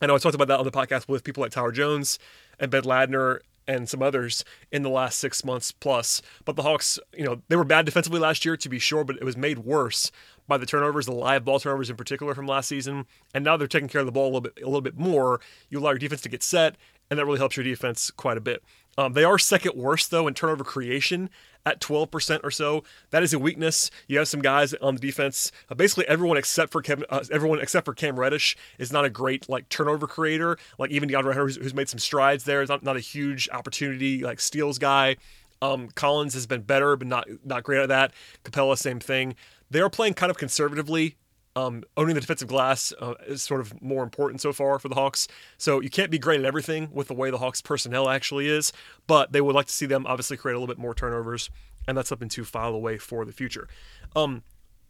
I 0.00 0.06
know 0.06 0.14
I 0.14 0.18
talked 0.18 0.34
about 0.34 0.48
that 0.48 0.58
on 0.58 0.64
the 0.64 0.72
podcast 0.72 1.06
with 1.06 1.22
people 1.22 1.42
like 1.42 1.52
Tyler 1.52 1.70
Jones 1.70 2.18
and 2.58 2.70
Ben 2.70 2.82
Ladner 2.82 3.40
and 3.66 3.88
some 3.88 4.02
others 4.02 4.44
in 4.70 4.82
the 4.82 4.90
last 4.90 5.18
six 5.18 5.44
months 5.44 5.72
plus. 5.72 6.22
But 6.44 6.56
the 6.56 6.62
Hawks, 6.62 6.98
you 7.16 7.24
know, 7.24 7.42
they 7.48 7.56
were 7.56 7.64
bad 7.64 7.86
defensively 7.86 8.20
last 8.20 8.44
year, 8.44 8.56
to 8.56 8.68
be 8.68 8.78
sure, 8.78 9.04
but 9.04 9.16
it 9.16 9.24
was 9.24 9.36
made 9.36 9.60
worse 9.60 10.10
by 10.48 10.58
the 10.58 10.66
turnovers, 10.66 11.06
the 11.06 11.12
live 11.12 11.44
ball 11.44 11.60
turnovers 11.60 11.90
in 11.90 11.96
particular 11.96 12.34
from 12.34 12.46
last 12.46 12.68
season. 12.68 13.06
And 13.32 13.44
now 13.44 13.56
they're 13.56 13.68
taking 13.68 13.88
care 13.88 14.00
of 14.00 14.06
the 14.06 14.12
ball 14.12 14.24
a 14.24 14.26
little 14.26 14.40
bit, 14.40 14.58
a 14.62 14.66
little 14.66 14.80
bit 14.80 14.98
more. 14.98 15.40
You 15.68 15.78
allow 15.78 15.90
your 15.90 15.98
defense 15.98 16.22
to 16.22 16.28
get 16.28 16.42
set, 16.42 16.76
and 17.10 17.18
that 17.18 17.24
really 17.24 17.38
helps 17.38 17.56
your 17.56 17.64
defense 17.64 18.10
quite 18.10 18.36
a 18.36 18.40
bit. 18.40 18.62
Um, 18.98 19.14
they 19.14 19.24
are 19.24 19.38
second 19.38 19.74
worst 19.74 20.10
though 20.10 20.26
in 20.26 20.34
turnover 20.34 20.64
creation 20.64 21.30
at 21.64 21.80
12% 21.80 22.40
or 22.42 22.50
so. 22.50 22.82
That 23.10 23.22
is 23.22 23.32
a 23.32 23.38
weakness. 23.38 23.90
You 24.08 24.18
have 24.18 24.28
some 24.28 24.42
guys 24.42 24.74
on 24.74 24.96
the 24.96 25.00
defense. 25.00 25.52
Uh, 25.70 25.74
basically, 25.74 26.06
everyone 26.08 26.36
except 26.36 26.72
for 26.72 26.82
Kevin, 26.82 27.04
uh, 27.08 27.24
everyone 27.30 27.60
except 27.60 27.84
for 27.84 27.94
Cam 27.94 28.18
Reddish 28.18 28.56
is 28.78 28.92
not 28.92 29.04
a 29.04 29.10
great 29.10 29.48
like 29.48 29.68
turnover 29.68 30.06
creator. 30.06 30.58
Like 30.78 30.90
even 30.90 31.08
DeAndre 31.08 31.24
Hunter, 31.24 31.42
who's, 31.42 31.56
who's 31.56 31.74
made 31.74 31.88
some 31.88 31.98
strides 31.98 32.44
there, 32.44 32.62
is 32.62 32.68
not, 32.68 32.82
not 32.82 32.96
a 32.96 33.00
huge 33.00 33.48
opportunity 33.52 34.22
like 34.22 34.40
steals 34.40 34.78
guy. 34.78 35.16
Um, 35.60 35.88
Collins 35.94 36.34
has 36.34 36.46
been 36.46 36.62
better, 36.62 36.96
but 36.96 37.06
not 37.06 37.28
not 37.44 37.62
great 37.62 37.80
at 37.80 37.88
that. 37.88 38.12
Capela, 38.44 38.76
same 38.76 38.98
thing. 38.98 39.36
They 39.70 39.80
are 39.80 39.88
playing 39.88 40.14
kind 40.14 40.30
of 40.30 40.36
conservatively 40.36 41.16
um, 41.54 41.84
owning 41.96 42.14
the 42.14 42.20
defensive 42.20 42.48
glass 42.48 42.92
uh, 43.00 43.14
is 43.26 43.42
sort 43.42 43.60
of 43.60 43.80
more 43.82 44.02
important 44.02 44.40
so 44.40 44.52
far 44.52 44.78
for 44.78 44.88
the 44.88 44.94
Hawks. 44.94 45.28
So 45.58 45.80
you 45.80 45.90
can't 45.90 46.10
be 46.10 46.18
great 46.18 46.40
at 46.40 46.46
everything 46.46 46.88
with 46.92 47.08
the 47.08 47.14
way 47.14 47.30
the 47.30 47.38
Hawks 47.38 47.60
personnel 47.60 48.08
actually 48.08 48.48
is, 48.48 48.72
but 49.06 49.32
they 49.32 49.40
would 49.40 49.54
like 49.54 49.66
to 49.66 49.72
see 49.72 49.86
them 49.86 50.06
obviously 50.06 50.36
create 50.36 50.54
a 50.54 50.58
little 50.58 50.72
bit 50.72 50.80
more 50.80 50.94
turnovers, 50.94 51.50
and 51.86 51.96
that's 51.96 52.08
something 52.08 52.28
to 52.30 52.44
file 52.44 52.74
away 52.74 52.98
for 52.98 53.24
the 53.24 53.32
future. 53.32 53.68
Um, 54.16 54.42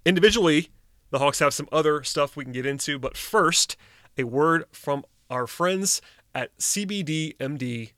individually, 0.04 0.68
the 1.10 1.18
Hawks 1.18 1.40
have 1.40 1.54
some 1.54 1.68
other 1.72 2.02
stuff 2.02 2.36
we 2.36 2.44
can 2.44 2.52
get 2.52 2.66
into, 2.66 2.98
but 2.98 3.16
first, 3.16 3.76
a 4.16 4.24
word 4.24 4.64
from 4.72 5.04
our 5.30 5.46
friends 5.46 6.00
at 6.34 6.56
CBDMD.com. 6.58 7.90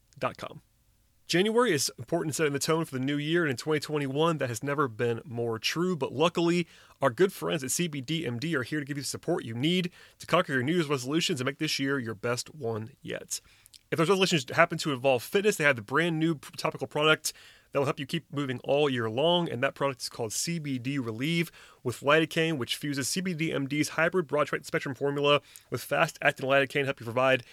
January 1.27 1.73
is 1.73 1.91
important 1.99 2.31
in 2.31 2.35
setting 2.35 2.53
the 2.53 2.59
tone 2.59 2.85
for 2.85 2.99
the 2.99 3.05
new 3.05 3.17
year, 3.17 3.43
and 3.45 3.51
in 3.51 3.57
2021, 3.57 4.39
that 4.39 4.49
has 4.49 4.63
never 4.63 4.89
been 4.89 5.23
more 5.25 5.59
true. 5.59 5.97
But 5.97 6.13
luckily, 6.13 6.67
our 7.05 7.11
good 7.11 7.35
friends 7.35 7.63
at 7.63 7.69
CBDMD 7.69 8.55
are 8.55 8.63
here 8.63 8.81
to 8.81 8.87
give 8.87 8.97
you 8.97 9.03
the 9.03 9.07
support 9.07 9.45
you 9.45 9.53
need 9.53 9.91
to 10.19 10.27
conquer 10.27 10.55
your 10.55 10.63
New 10.63 10.73
Year's 10.73 10.89
resolutions 10.89 11.39
and 11.39 11.45
make 11.45 11.59
this 11.59 11.79
year 11.79 11.99
your 11.99 12.15
best 12.15 12.55
one 12.55 12.93
yet. 13.03 13.43
If 13.91 13.99
those 13.99 14.09
resolutions 14.09 14.47
happen 14.51 14.79
to 14.79 14.91
involve 14.91 15.23
fitness, 15.23 15.57
they 15.57 15.65
have 15.65 15.77
the 15.77 15.83
brand 15.83 16.19
new 16.19 16.39
topical 16.57 16.87
product 16.87 17.35
that 17.71 17.79
will 17.79 17.85
help 17.85 18.01
you 18.01 18.07
keep 18.07 18.25
moving 18.33 18.59
all 18.65 18.89
year 18.89 19.11
long. 19.11 19.51
And 19.51 19.63
that 19.63 19.75
product 19.75 20.01
is 20.01 20.09
called 20.09 20.31
CBD 20.31 20.97
Relieve 20.97 21.53
with 21.83 22.01
lidocaine, 22.01 22.57
which 22.57 22.77
fuses 22.77 23.09
CBD 23.09 23.53
MD's 23.53 23.91
hybrid 23.91 24.27
broad 24.27 24.49
spectrum 24.65 24.95
formula 24.95 25.43
with 25.69 25.83
fast 25.83 26.19
acting 26.23 26.49
lidocaine 26.49 26.81
to 26.81 26.85
help 26.87 27.01
you 27.01 27.05
provide 27.05 27.45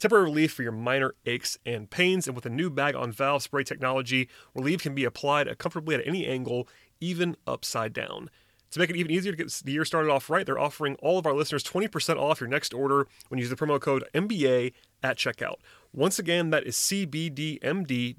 temporary 0.00 0.24
relief 0.24 0.52
for 0.52 0.64
your 0.64 0.72
minor 0.72 1.14
aches 1.26 1.58
and 1.64 1.90
pains. 1.90 2.26
And 2.26 2.34
with 2.34 2.44
a 2.44 2.50
new 2.50 2.70
bag 2.70 2.96
on 2.96 3.12
valve 3.12 3.44
spray 3.44 3.62
technology, 3.62 4.28
relief 4.52 4.82
can 4.82 4.96
be 4.96 5.04
applied 5.04 5.56
comfortably 5.58 5.94
at 5.94 6.04
any 6.04 6.26
angle, 6.26 6.66
even 7.00 7.36
upside 7.46 7.92
down. 7.92 8.30
To 8.76 8.80
make 8.80 8.90
it 8.90 8.96
even 8.96 9.10
easier 9.10 9.32
to 9.32 9.38
get 9.38 9.50
the 9.64 9.72
year 9.72 9.86
started 9.86 10.10
off 10.10 10.28
right, 10.28 10.44
they're 10.44 10.58
offering 10.58 10.96
all 10.96 11.18
of 11.18 11.24
our 11.24 11.32
listeners 11.32 11.64
20% 11.64 12.18
off 12.18 12.42
your 12.42 12.48
next 12.50 12.74
order 12.74 13.08
when 13.28 13.38
you 13.38 13.44
use 13.44 13.48
the 13.48 13.56
promo 13.56 13.80
code 13.80 14.04
NBA 14.12 14.74
at 15.02 15.16
checkout. 15.16 15.54
Once 15.94 16.18
again, 16.18 16.50
that 16.50 16.66
is 16.66 16.76
cbdmd.com, 16.76 18.18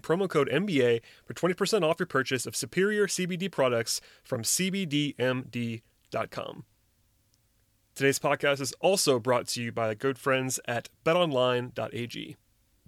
promo 0.00 0.28
code 0.30 0.48
NBA 0.50 1.00
for 1.24 1.34
20% 1.34 1.82
off 1.82 1.98
your 1.98 2.06
purchase 2.06 2.46
of 2.46 2.54
superior 2.54 3.08
CBD 3.08 3.50
products 3.50 4.00
from 4.22 4.42
cbdmd.com. 4.42 5.82
Today's 7.96 8.20
podcast 8.20 8.60
is 8.60 8.72
also 8.74 9.18
brought 9.18 9.48
to 9.48 9.60
you 9.60 9.72
by 9.72 9.92
good 9.94 10.16
friends 10.16 10.60
at 10.68 10.88
betonline.ag. 11.04 12.36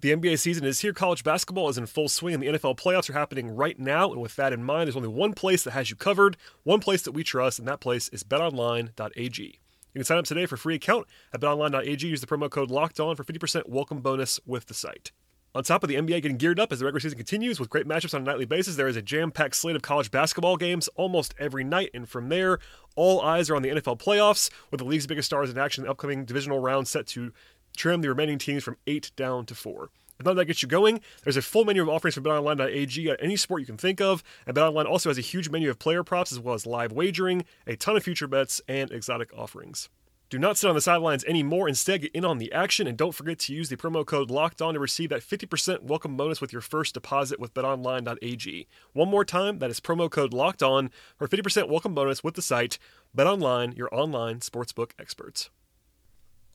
The 0.01 0.15
NBA 0.15 0.39
season 0.39 0.65
is 0.65 0.79
here. 0.79 0.93
College 0.93 1.23
basketball 1.23 1.69
is 1.69 1.77
in 1.77 1.85
full 1.85 2.09
swing, 2.09 2.33
and 2.33 2.41
the 2.41 2.47
NFL 2.47 2.75
playoffs 2.75 3.07
are 3.07 3.13
happening 3.13 3.55
right 3.55 3.77
now. 3.77 4.11
And 4.11 4.19
with 4.19 4.35
that 4.35 4.51
in 4.51 4.63
mind, 4.63 4.87
there's 4.87 4.95
only 4.95 5.07
one 5.07 5.33
place 5.33 5.63
that 5.63 5.71
has 5.71 5.91
you 5.91 5.95
covered, 5.95 6.37
one 6.63 6.79
place 6.79 7.03
that 7.03 7.11
we 7.11 7.23
trust, 7.23 7.59
and 7.59 7.67
that 7.67 7.81
place 7.81 8.09
is 8.09 8.23
betonline.ag. 8.23 9.43
You 9.43 9.99
can 9.99 10.03
sign 10.03 10.17
up 10.17 10.25
today 10.25 10.47
for 10.47 10.55
a 10.55 10.57
free 10.57 10.73
account 10.73 11.05
at 11.31 11.39
betonline.ag. 11.39 12.07
Use 12.07 12.19
the 12.19 12.25
promo 12.25 12.49
code 12.49 12.71
Locked 12.71 12.99
On 12.99 13.15
for 13.15 13.23
50% 13.23 13.69
welcome 13.69 14.01
bonus 14.01 14.39
with 14.43 14.65
the 14.65 14.73
site. 14.73 15.11
On 15.53 15.63
top 15.63 15.83
of 15.83 15.89
the 15.89 15.95
NBA 15.95 16.21
getting 16.21 16.37
geared 16.37 16.61
up 16.61 16.71
as 16.71 16.79
the 16.79 16.85
regular 16.85 17.01
season 17.01 17.17
continues 17.17 17.59
with 17.59 17.69
great 17.69 17.85
matchups 17.85 18.13
on 18.13 18.21
a 18.21 18.23
nightly 18.23 18.45
basis, 18.45 18.77
there 18.77 18.87
is 18.87 18.95
a 18.95 19.01
jam 19.01 19.31
packed 19.31 19.55
slate 19.55 19.75
of 19.75 19.81
college 19.81 20.09
basketball 20.09 20.55
games 20.55 20.87
almost 20.95 21.35
every 21.37 21.65
night. 21.65 21.91
And 21.93 22.07
from 22.07 22.29
there, 22.29 22.57
all 22.95 23.21
eyes 23.21 23.49
are 23.49 23.55
on 23.55 23.61
the 23.61 23.69
NFL 23.69 23.99
playoffs, 23.99 24.49
with 24.71 24.79
the 24.79 24.85
league's 24.85 25.07
biggest 25.07 25.25
stars 25.25 25.49
in 25.49 25.57
action 25.57 25.83
the 25.83 25.91
upcoming 25.91 26.23
divisional 26.23 26.59
round 26.59 26.87
set 26.87 27.05
to 27.07 27.33
trim 27.75 28.01
the 28.01 28.09
remaining 28.09 28.37
teams 28.37 28.63
from 28.63 28.77
eight 28.87 29.11
down 29.15 29.45
to 29.47 29.55
four. 29.55 29.89
If 30.19 30.25
none 30.25 30.33
of 30.33 30.37
that 30.37 30.45
gets 30.45 30.61
you 30.61 30.67
going, 30.67 31.01
there's 31.23 31.37
a 31.37 31.41
full 31.41 31.65
menu 31.65 31.81
of 31.81 31.89
offerings 31.89 32.13
from 32.13 32.23
BetOnline.ag 32.23 33.09
at 33.09 33.23
any 33.23 33.35
sport 33.35 33.61
you 33.61 33.65
can 33.65 33.77
think 33.77 33.99
of, 33.99 34.23
and 34.45 34.55
BetOnline 34.55 34.85
also 34.85 35.09
has 35.09 35.17
a 35.17 35.21
huge 35.21 35.49
menu 35.49 35.69
of 35.69 35.79
player 35.79 36.03
props 36.03 36.31
as 36.31 36.39
well 36.39 36.53
as 36.53 36.67
live 36.67 36.91
wagering, 36.91 37.43
a 37.65 37.75
ton 37.75 37.97
of 37.97 38.03
future 38.03 38.27
bets, 38.27 38.61
and 38.67 38.91
exotic 38.91 39.31
offerings. 39.35 39.89
Do 40.31 40.39
not 40.39 40.57
sit 40.57 40.69
on 40.69 40.75
the 40.75 40.81
sidelines 40.81 41.25
anymore. 41.25 41.67
Instead, 41.67 42.03
get 42.03 42.11
in 42.13 42.23
on 42.23 42.37
the 42.37 42.53
action 42.53 42.87
and 42.87 42.97
don't 42.97 43.13
forget 43.13 43.37
to 43.39 43.53
use 43.53 43.67
the 43.67 43.75
promo 43.75 44.05
code 44.05 44.31
Locked 44.31 44.61
On 44.61 44.73
to 44.75 44.79
receive 44.79 45.09
that 45.09 45.23
50% 45.23 45.81
welcome 45.81 46.15
bonus 46.15 46.39
with 46.39 46.53
your 46.53 46.61
first 46.61 46.93
deposit 46.93 47.37
with 47.37 47.53
BetOnline.ag. 47.53 48.67
One 48.93 49.09
more 49.09 49.25
time, 49.25 49.59
that 49.59 49.69
is 49.69 49.81
promo 49.81 50.09
code 50.09 50.33
Locked 50.33 50.63
On 50.63 50.89
for 51.17 51.27
50% 51.27 51.67
welcome 51.67 51.93
bonus 51.93 52.23
with 52.23 52.35
the 52.35 52.41
site 52.41 52.77
BetOnline, 53.13 53.75
your 53.75 53.93
online 53.93 54.39
sportsbook 54.39 54.91
experts. 54.97 55.49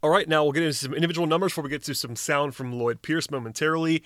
All 0.02 0.10
right, 0.10 0.28
now 0.28 0.42
we'll 0.42 0.52
get 0.52 0.62
into 0.62 0.74
some 0.74 0.94
individual 0.94 1.26
numbers 1.26 1.52
before 1.52 1.64
we 1.64 1.70
get 1.70 1.82
to 1.84 1.94
some 1.94 2.16
sound 2.16 2.54
from 2.54 2.72
Lloyd 2.72 3.00
Pierce 3.00 3.30
momentarily. 3.30 4.02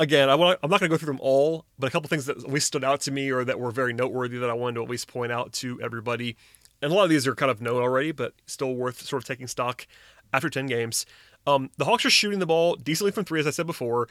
Again, 0.00 0.30
I 0.30 0.34
want, 0.34 0.58
I'm 0.62 0.70
not 0.70 0.80
going 0.80 0.90
to 0.90 0.94
go 0.94 0.98
through 0.98 1.12
them 1.12 1.20
all, 1.20 1.66
but 1.78 1.86
a 1.86 1.90
couple 1.90 2.08
things 2.08 2.26
that 2.26 2.38
at 2.38 2.50
least 2.50 2.66
stood 2.66 2.84
out 2.84 3.02
to 3.02 3.10
me 3.10 3.30
or 3.30 3.44
that 3.44 3.60
were 3.60 3.70
very 3.70 3.92
noteworthy 3.92 4.38
that 4.38 4.48
I 4.48 4.54
wanted 4.54 4.76
to 4.76 4.82
at 4.82 4.90
least 4.90 5.08
point 5.08 5.32
out 5.32 5.52
to 5.54 5.80
everybody. 5.82 6.36
And 6.80 6.90
a 6.90 6.94
lot 6.94 7.04
of 7.04 7.10
these 7.10 7.26
are 7.26 7.34
kind 7.34 7.50
of 7.50 7.60
known 7.60 7.82
already, 7.82 8.12
but 8.12 8.32
still 8.46 8.74
worth 8.74 9.02
sort 9.02 9.22
of 9.22 9.26
taking 9.26 9.46
stock 9.46 9.86
after 10.32 10.48
10 10.48 10.66
games. 10.66 11.04
Um, 11.46 11.70
the 11.76 11.84
Hawks 11.84 12.04
are 12.06 12.10
shooting 12.10 12.38
the 12.38 12.46
ball 12.46 12.74
decently 12.76 13.12
from 13.12 13.24
three, 13.24 13.40
as 13.40 13.46
I 13.46 13.50
said 13.50 13.66
before, 13.66 14.08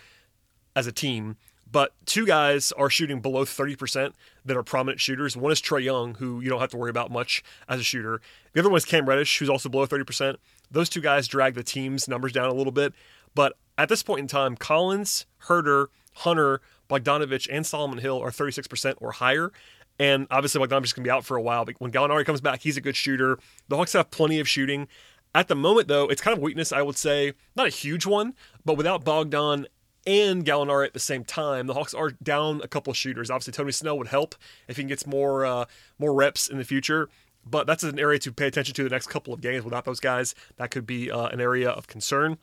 as 0.75 0.87
a 0.87 0.91
team. 0.91 1.37
But 1.69 1.93
two 2.05 2.25
guys 2.27 2.71
are 2.73 2.89
shooting 2.89 3.19
below 3.19 3.43
30% 3.45 4.13
that 4.45 4.55
are 4.55 4.63
prominent 4.63 5.01
shooters. 5.01 5.35
One 5.35 5.51
is 5.51 5.61
Trae 5.61 5.83
Young, 5.83 6.15
who 6.15 6.39
you 6.39 6.49
don't 6.49 6.61
have 6.61 6.69
to 6.69 6.77
worry 6.77 6.91
about 6.91 7.11
much 7.11 7.43
as 7.67 7.79
a 7.79 7.83
shooter. 7.83 8.21
The 8.53 8.59
other 8.59 8.69
one 8.69 8.77
is 8.77 8.85
Cam 8.85 9.07
Reddish, 9.07 9.39
who's 9.39 9.49
also 9.49 9.69
below 9.69 9.87
30%. 9.87 10.37
Those 10.75 10.89
two 10.89 10.99
guys 10.99 11.29
drag 11.29 11.53
the 11.53 11.63
team's 11.63 12.09
numbers 12.09 12.33
down 12.33 12.49
a 12.49 12.53
little 12.53 12.73
bit. 12.73 12.93
But 13.33 13.53
at 13.77 13.87
this 13.87 14.03
point 14.03 14.19
in 14.19 14.27
time, 14.27 14.57
Collins, 14.57 15.25
Huerter, 15.43 15.87
Hunter, 16.15 16.59
Bogdanovich, 16.89 17.47
and 17.49 17.65
Solomon 17.65 17.99
Hill 17.99 18.19
are 18.21 18.29
36% 18.29 18.95
or 18.99 19.13
higher. 19.13 19.53
And 19.97 20.27
obviously, 20.29 20.59
Bogdanovich 20.59 20.83
is 20.83 20.93
going 20.93 21.05
to 21.05 21.07
be 21.07 21.11
out 21.11 21.23
for 21.23 21.37
a 21.37 21.41
while. 21.41 21.63
But 21.63 21.75
when 21.79 21.91
Gallinari 21.91 22.25
comes 22.25 22.41
back, 22.41 22.61
he's 22.61 22.75
a 22.75 22.81
good 22.81 22.97
shooter. 22.97 23.39
The 23.69 23.77
Hawks 23.77 23.93
have 23.93 24.11
plenty 24.11 24.41
of 24.41 24.49
shooting. 24.49 24.89
At 25.33 25.47
the 25.47 25.55
moment, 25.55 25.87
though, 25.87 26.09
it's 26.09 26.21
kind 26.21 26.35
of 26.35 26.43
weakness, 26.43 26.73
I 26.73 26.81
would 26.81 26.97
say. 26.97 27.33
Not 27.55 27.67
a 27.67 27.71
huge 27.71 28.05
one, 28.05 28.33
but 28.65 28.75
without 28.75 29.05
Bogdan 29.05 29.67
and 30.05 30.45
Gallinari 30.45 30.85
at 30.85 30.93
the 30.93 30.99
same 30.99 31.23
time, 31.23 31.67
the 31.67 31.73
Hawks 31.73 31.93
are 31.93 32.11
down 32.11 32.59
a 32.61 32.67
couple 32.67 32.91
shooters. 32.91 33.31
Obviously, 33.31 33.53
Tony 33.53 33.71
Snell 33.71 33.97
would 33.97 34.07
help 34.07 34.35
if 34.67 34.75
he 34.75 34.83
gets 34.83 35.07
more 35.07 35.45
uh, 35.45 35.65
more 35.97 36.13
reps 36.13 36.49
in 36.49 36.57
the 36.57 36.65
future. 36.65 37.09
But 37.45 37.67
that's 37.67 37.83
an 37.83 37.99
area 37.99 38.19
to 38.19 38.31
pay 38.31 38.47
attention 38.47 38.73
to 38.75 38.83
the 38.83 38.89
next 38.89 39.07
couple 39.07 39.33
of 39.33 39.41
games. 39.41 39.63
Without 39.63 39.85
those 39.85 39.99
guys, 39.99 40.33
that 40.57 40.71
could 40.71 40.85
be 40.87 41.11
uh, 41.11 41.27
an 41.27 41.39
area 41.39 41.69
of 41.69 41.87
concern. 41.87 42.37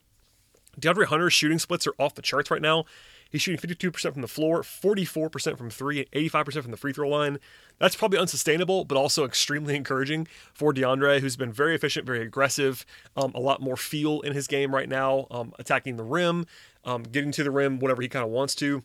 DeAndre 0.79 1.05
Hunter's 1.05 1.33
shooting 1.33 1.59
splits 1.59 1.85
are 1.85 1.93
off 1.99 2.15
the 2.15 2.21
charts 2.21 2.49
right 2.49 2.61
now. 2.61 2.85
He's 3.29 3.41
shooting 3.41 3.59
52% 3.59 4.13
from 4.13 4.21
the 4.21 4.27
floor, 4.27 4.61
44% 4.61 5.57
from 5.57 5.71
three, 5.71 5.97
and 5.99 6.11
85% 6.11 6.61
from 6.61 6.69
the 6.69 6.77
free 6.77 6.93
throw 6.93 7.09
line. 7.09 7.39
That's 7.79 7.95
probably 7.95 8.19
unsustainable, 8.19 8.85
but 8.85 8.95
also 8.95 9.25
extremely 9.25 9.75
encouraging 9.75 10.27
for 10.53 10.71
DeAndre, 10.71 11.19
who's 11.19 11.35
been 11.35 11.51
very 11.51 11.73
efficient, 11.73 12.05
very 12.05 12.21
aggressive, 12.21 12.85
um, 13.17 13.31
a 13.33 13.39
lot 13.39 13.59
more 13.59 13.75
feel 13.75 14.21
in 14.21 14.33
his 14.33 14.45
game 14.45 14.73
right 14.73 14.87
now, 14.87 15.25
um, 15.31 15.51
attacking 15.57 15.97
the 15.97 16.03
rim, 16.03 16.45
um, 16.85 17.01
getting 17.01 17.31
to 17.31 17.43
the 17.43 17.49
rim 17.49 17.79
whenever 17.79 18.03
he 18.03 18.07
kind 18.07 18.23
of 18.23 18.29
wants 18.29 18.53
to, 18.55 18.83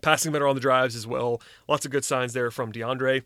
passing 0.00 0.32
better 0.32 0.48
on 0.48 0.54
the 0.54 0.60
drives 0.60 0.96
as 0.96 1.06
well. 1.06 1.42
Lots 1.68 1.84
of 1.84 1.90
good 1.90 2.04
signs 2.04 2.32
there 2.32 2.50
from 2.50 2.72
DeAndre. 2.72 3.24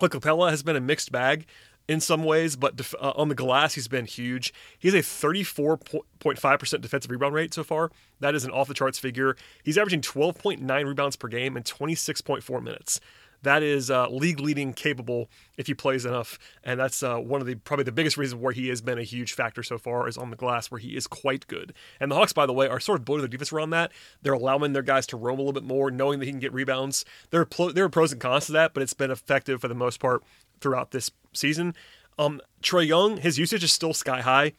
Clint 0.00 0.14
Capela 0.14 0.50
has 0.50 0.62
been 0.62 0.76
a 0.76 0.80
mixed 0.80 1.12
bag 1.12 1.46
in 1.88 2.00
some 2.00 2.24
ways, 2.24 2.56
but 2.56 2.76
def- 2.76 2.94
uh, 3.00 3.12
on 3.16 3.28
the 3.28 3.34
glass, 3.34 3.74
he's 3.74 3.88
been 3.88 4.06
huge. 4.06 4.52
He 4.78 4.88
has 4.88 4.94
a 4.94 4.98
34.5% 4.98 6.80
defensive 6.80 7.10
rebound 7.10 7.34
rate 7.34 7.52
so 7.52 7.64
far. 7.64 7.90
That 8.20 8.34
is 8.34 8.44
an 8.44 8.50
off 8.50 8.68
the 8.68 8.74
charts 8.74 8.98
figure. 8.98 9.36
He's 9.62 9.76
averaging 9.76 10.02
12.9 10.02 10.86
rebounds 10.86 11.16
per 11.16 11.28
game 11.28 11.56
in 11.56 11.62
26.4 11.64 12.62
minutes 12.62 13.00
that 13.42 13.62
is 13.62 13.90
uh, 13.90 14.08
league 14.08 14.40
leading 14.40 14.72
capable 14.72 15.30
if 15.56 15.66
he 15.66 15.74
plays 15.74 16.04
enough. 16.04 16.38
And 16.62 16.78
that's 16.78 17.02
uh, 17.02 17.16
one 17.16 17.40
of 17.40 17.46
the 17.46 17.54
probably 17.54 17.84
the 17.84 17.92
biggest 17.92 18.16
reasons 18.16 18.40
where 18.40 18.52
he 18.52 18.68
has 18.68 18.80
been 18.80 18.98
a 18.98 19.02
huge 19.02 19.32
factor 19.32 19.62
so 19.62 19.78
far 19.78 20.08
is 20.08 20.18
on 20.18 20.30
the 20.30 20.36
glass 20.36 20.70
where 20.70 20.78
he 20.78 20.96
is 20.96 21.06
quite 21.06 21.46
good. 21.46 21.72
And 21.98 22.10
the 22.10 22.16
Hawks, 22.16 22.32
by 22.32 22.46
the 22.46 22.52
way, 22.52 22.68
are 22.68 22.80
sort 22.80 23.00
of 23.00 23.04
building 23.04 23.22
the 23.22 23.28
defense 23.28 23.52
around 23.52 23.70
that. 23.70 23.92
They're 24.22 24.32
allowing 24.32 24.72
their 24.72 24.82
guys 24.82 25.06
to 25.08 25.16
roam 25.16 25.38
a 25.38 25.42
little 25.42 25.52
bit 25.52 25.64
more, 25.64 25.90
knowing 25.90 26.18
that 26.18 26.26
he 26.26 26.32
can 26.32 26.40
get 26.40 26.52
rebounds. 26.52 27.04
There 27.30 27.40
are, 27.40 27.46
pl- 27.46 27.72
there 27.72 27.84
are 27.84 27.90
pros 27.90 28.12
and 28.12 28.20
cons 28.20 28.46
to 28.46 28.52
that, 28.52 28.74
but 28.74 28.82
it's 28.82 28.94
been 28.94 29.10
effective 29.10 29.60
for 29.60 29.68
the 29.68 29.74
most 29.74 30.00
part 30.00 30.22
throughout 30.60 30.90
this 30.90 31.10
season. 31.32 31.74
Um, 32.18 32.40
Trae 32.62 32.86
Young, 32.86 33.16
his 33.16 33.38
usage 33.38 33.64
is 33.64 33.72
still 33.72 33.94
sky 33.94 34.20
high, 34.20 34.52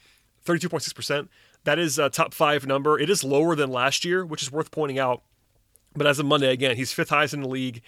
32.6%. 0.46 1.28
That 1.64 1.78
is 1.78 2.00
a 2.00 2.10
top 2.10 2.34
five 2.34 2.66
number. 2.66 3.00
It 3.00 3.10
is 3.10 3.24
lower 3.24 3.56
than 3.56 3.70
last 3.70 4.04
year, 4.04 4.26
which 4.26 4.42
is 4.42 4.52
worth 4.52 4.72
pointing 4.72 4.98
out. 4.98 5.22
But 5.96 6.08
as 6.08 6.18
of 6.18 6.26
Monday, 6.26 6.52
again, 6.52 6.76
he's 6.76 6.92
fifth 6.92 7.10
highest 7.10 7.34
in 7.34 7.42
the 7.42 7.50
league 7.50 7.82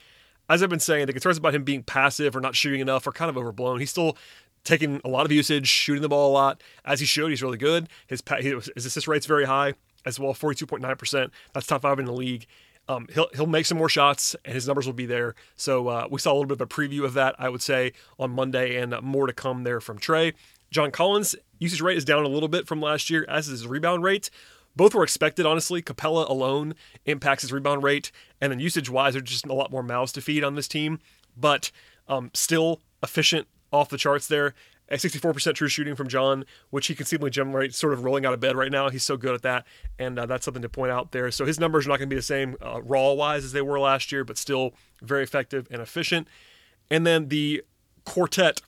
as 0.49 0.61
I've 0.61 0.69
been 0.69 0.79
saying, 0.79 1.05
the 1.05 1.13
concerns 1.13 1.37
about 1.37 1.55
him 1.55 1.63
being 1.63 1.83
passive 1.83 2.35
or 2.35 2.41
not 2.41 2.55
shooting 2.55 2.81
enough 2.81 3.07
are 3.07 3.11
kind 3.11 3.29
of 3.29 3.37
overblown. 3.37 3.79
He's 3.79 3.89
still 3.89 4.17
taking 4.63 5.01
a 5.03 5.09
lot 5.09 5.25
of 5.25 5.31
usage, 5.31 5.67
shooting 5.67 6.01
the 6.01 6.09
ball 6.09 6.31
a 6.31 6.33
lot, 6.33 6.61
as 6.85 6.99
he 6.99 7.05
showed, 7.05 7.29
He's 7.29 7.43
really 7.43 7.57
good. 7.57 7.89
His 8.07 8.21
his 8.39 8.85
assist 8.85 9.07
rate's 9.07 9.25
very 9.25 9.45
high 9.45 9.73
as 10.05 10.19
well, 10.19 10.33
42.9%. 10.33 11.29
That's 11.53 11.67
top 11.67 11.81
five 11.81 11.99
in 11.99 12.05
the 12.05 12.13
league. 12.13 12.45
Um, 12.89 13.07
he'll 13.13 13.29
he'll 13.33 13.47
make 13.47 13.65
some 13.65 13.77
more 13.77 13.87
shots, 13.87 14.35
and 14.43 14.53
his 14.53 14.67
numbers 14.67 14.85
will 14.85 14.93
be 14.93 15.05
there. 15.05 15.35
So 15.55 15.87
uh, 15.87 16.07
we 16.11 16.19
saw 16.19 16.31
a 16.31 16.35
little 16.35 16.47
bit 16.47 16.59
of 16.59 16.61
a 16.61 16.67
preview 16.67 17.05
of 17.05 17.13
that, 17.13 17.35
I 17.39 17.47
would 17.47 17.61
say, 17.61 17.93
on 18.19 18.31
Monday, 18.31 18.75
and 18.75 18.93
more 19.01 19.27
to 19.27 19.33
come 19.33 19.63
there 19.63 19.79
from 19.79 19.99
Trae. 19.99 20.33
John 20.69 20.91
Collins' 20.91 21.35
usage 21.59 21.81
rate 21.81 21.97
is 21.97 22.03
down 22.03 22.25
a 22.25 22.27
little 22.27 22.49
bit 22.49 22.67
from 22.67 22.81
last 22.81 23.09
year, 23.09 23.25
as 23.29 23.47
is 23.47 23.61
his 23.61 23.67
rebound 23.67 24.03
rate. 24.03 24.29
Both 24.75 24.95
were 24.95 25.03
expected, 25.03 25.45
honestly. 25.45 25.81
Capela 25.81 26.27
alone 26.27 26.75
impacts 27.05 27.43
his 27.43 27.51
rebound 27.53 27.83
rate, 27.83 28.11
and 28.41 28.51
then 28.51 28.59
usage 28.59 28.89
wise, 28.89 29.13
there's 29.13 29.29
just 29.29 29.45
a 29.45 29.53
lot 29.53 29.71
more 29.71 29.83
mouths 29.83 30.11
to 30.13 30.21
feed 30.21 30.43
on 30.43 30.55
this 30.55 30.67
team, 30.67 30.99
but 31.37 31.71
um, 32.07 32.31
still 32.33 32.81
efficient 33.01 33.47
off 33.71 33.89
the 33.89 33.97
charts 33.97 34.27
there. 34.27 34.53
A 34.89 34.95
64% 34.95 35.55
true 35.55 35.69
shooting 35.69 35.95
from 35.95 36.07
John, 36.07 36.45
which 36.69 36.87
he 36.87 36.95
conceivably 36.95 37.29
generate 37.29 37.73
sort 37.73 37.93
of 37.93 38.03
rolling 38.03 38.25
out 38.25 38.33
of 38.33 38.39
bed 38.39 38.55
right 38.55 38.71
now. 38.71 38.89
He's 38.89 39.03
so 39.03 39.15
good 39.15 39.33
at 39.33 39.41
that, 39.43 39.65
and 39.97 40.19
uh, 40.19 40.25
that's 40.25 40.43
something 40.45 40.61
to 40.61 40.69
point 40.69 40.91
out 40.91 41.11
there. 41.11 41.31
So 41.31 41.45
his 41.45 41.59
numbers 41.59 41.85
are 41.85 41.89
not 41.89 41.99
going 41.99 42.09
to 42.09 42.13
be 42.13 42.17
the 42.17 42.21
same 42.21 42.57
uh, 42.61 42.81
raw 42.83 43.13
wise 43.13 43.45
as 43.45 43.53
they 43.53 43.61
were 43.61 43.79
last 43.79 44.11
year, 44.11 44.23
but 44.23 44.37
still 44.37 44.73
very 45.01 45.23
effective 45.23 45.67
and 45.71 45.81
efficient. 45.81 46.27
And 46.91 47.07
then 47.07 47.29
the 47.29 47.63
quartet 48.03 48.61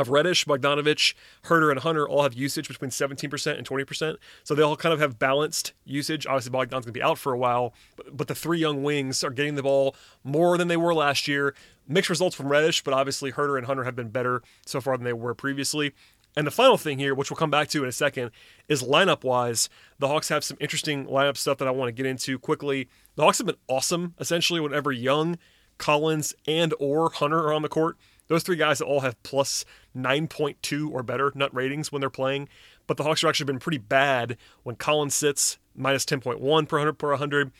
of 0.00 0.08
Reddish, 0.08 0.44
Bogdanovich, 0.46 1.14
Huerter, 1.44 1.70
and 1.70 1.80
Hunter 1.80 2.08
all 2.08 2.22
have 2.22 2.34
usage 2.34 2.68
between 2.68 2.90
17% 2.90 3.58
and 3.58 3.66
20%. 3.66 4.16
So 4.44 4.54
they 4.54 4.62
all 4.62 4.76
kind 4.76 4.92
of 4.92 5.00
have 5.00 5.18
balanced 5.18 5.72
usage. 5.84 6.26
Obviously, 6.26 6.50
Bogdan's 6.50 6.70
going 6.70 6.82
to 6.84 6.92
be 6.92 7.02
out 7.02 7.18
for 7.18 7.32
a 7.32 7.38
while, 7.38 7.74
but, 7.96 8.16
but, 8.16 8.28
the 8.28 8.34
three 8.34 8.58
young 8.58 8.82
wings 8.82 9.24
are 9.24 9.30
getting 9.30 9.56
the 9.56 9.62
ball 9.62 9.94
more 10.22 10.56
than 10.56 10.68
they 10.68 10.76
were 10.76 10.94
last 10.94 11.26
year. 11.26 11.54
Mixed 11.88 12.10
results 12.10 12.36
from 12.36 12.48
Reddish, 12.48 12.82
but 12.84 12.94
obviously 12.94 13.32
Huerter 13.32 13.58
and 13.58 13.66
Hunter 13.66 13.84
have 13.84 13.96
been 13.96 14.10
better 14.10 14.42
so 14.64 14.80
far 14.80 14.96
than 14.96 15.04
they 15.04 15.12
were 15.12 15.34
previously. 15.34 15.92
And 16.36 16.46
the 16.46 16.52
final 16.52 16.78
thing 16.78 16.98
here, 16.98 17.14
which 17.14 17.30
we'll 17.30 17.36
come 17.36 17.50
back 17.50 17.68
to 17.68 17.82
in 17.82 17.88
a 17.88 17.92
second, 17.92 18.30
is 18.68 18.82
lineup 18.82 19.24
wise. 19.24 19.68
The 19.98 20.06
Hawks 20.06 20.28
have 20.28 20.44
some 20.44 20.56
interesting 20.60 21.06
lineup 21.06 21.36
stuff 21.36 21.58
that 21.58 21.66
I 21.66 21.72
want 21.72 21.88
to 21.88 21.92
get 21.92 22.06
into 22.06 22.38
quickly. 22.38 22.88
The 23.16 23.22
Hawks 23.22 23.38
have 23.38 23.48
been 23.48 23.56
awesome, 23.68 24.14
essentially, 24.20 24.60
whenever 24.60 24.92
Young, 24.92 25.38
Collins, 25.78 26.34
and 26.46 26.72
or 26.78 27.10
Hunter 27.10 27.38
are 27.38 27.52
on 27.52 27.62
the 27.62 27.68
court. 27.68 27.96
Those 28.30 28.44
three 28.44 28.54
guys 28.54 28.80
all 28.80 29.00
have 29.00 29.20
plus 29.24 29.64
9.2 29.96 30.88
or 30.88 31.02
better 31.02 31.32
net 31.34 31.52
ratings 31.52 31.90
when 31.90 31.98
they're 31.98 32.08
playing. 32.08 32.48
But 32.86 32.96
the 32.96 33.02
Hawks 33.02 33.22
have 33.22 33.28
actually 33.28 33.46
been 33.46 33.58
pretty 33.58 33.78
bad 33.78 34.36
when 34.62 34.76
Collins 34.76 35.16
sits 35.16 35.58
minus 35.74 36.04
10.1 36.04 36.38
per 36.68 36.76
100 36.76 36.92
per 36.92 37.10
100, 37.10 37.50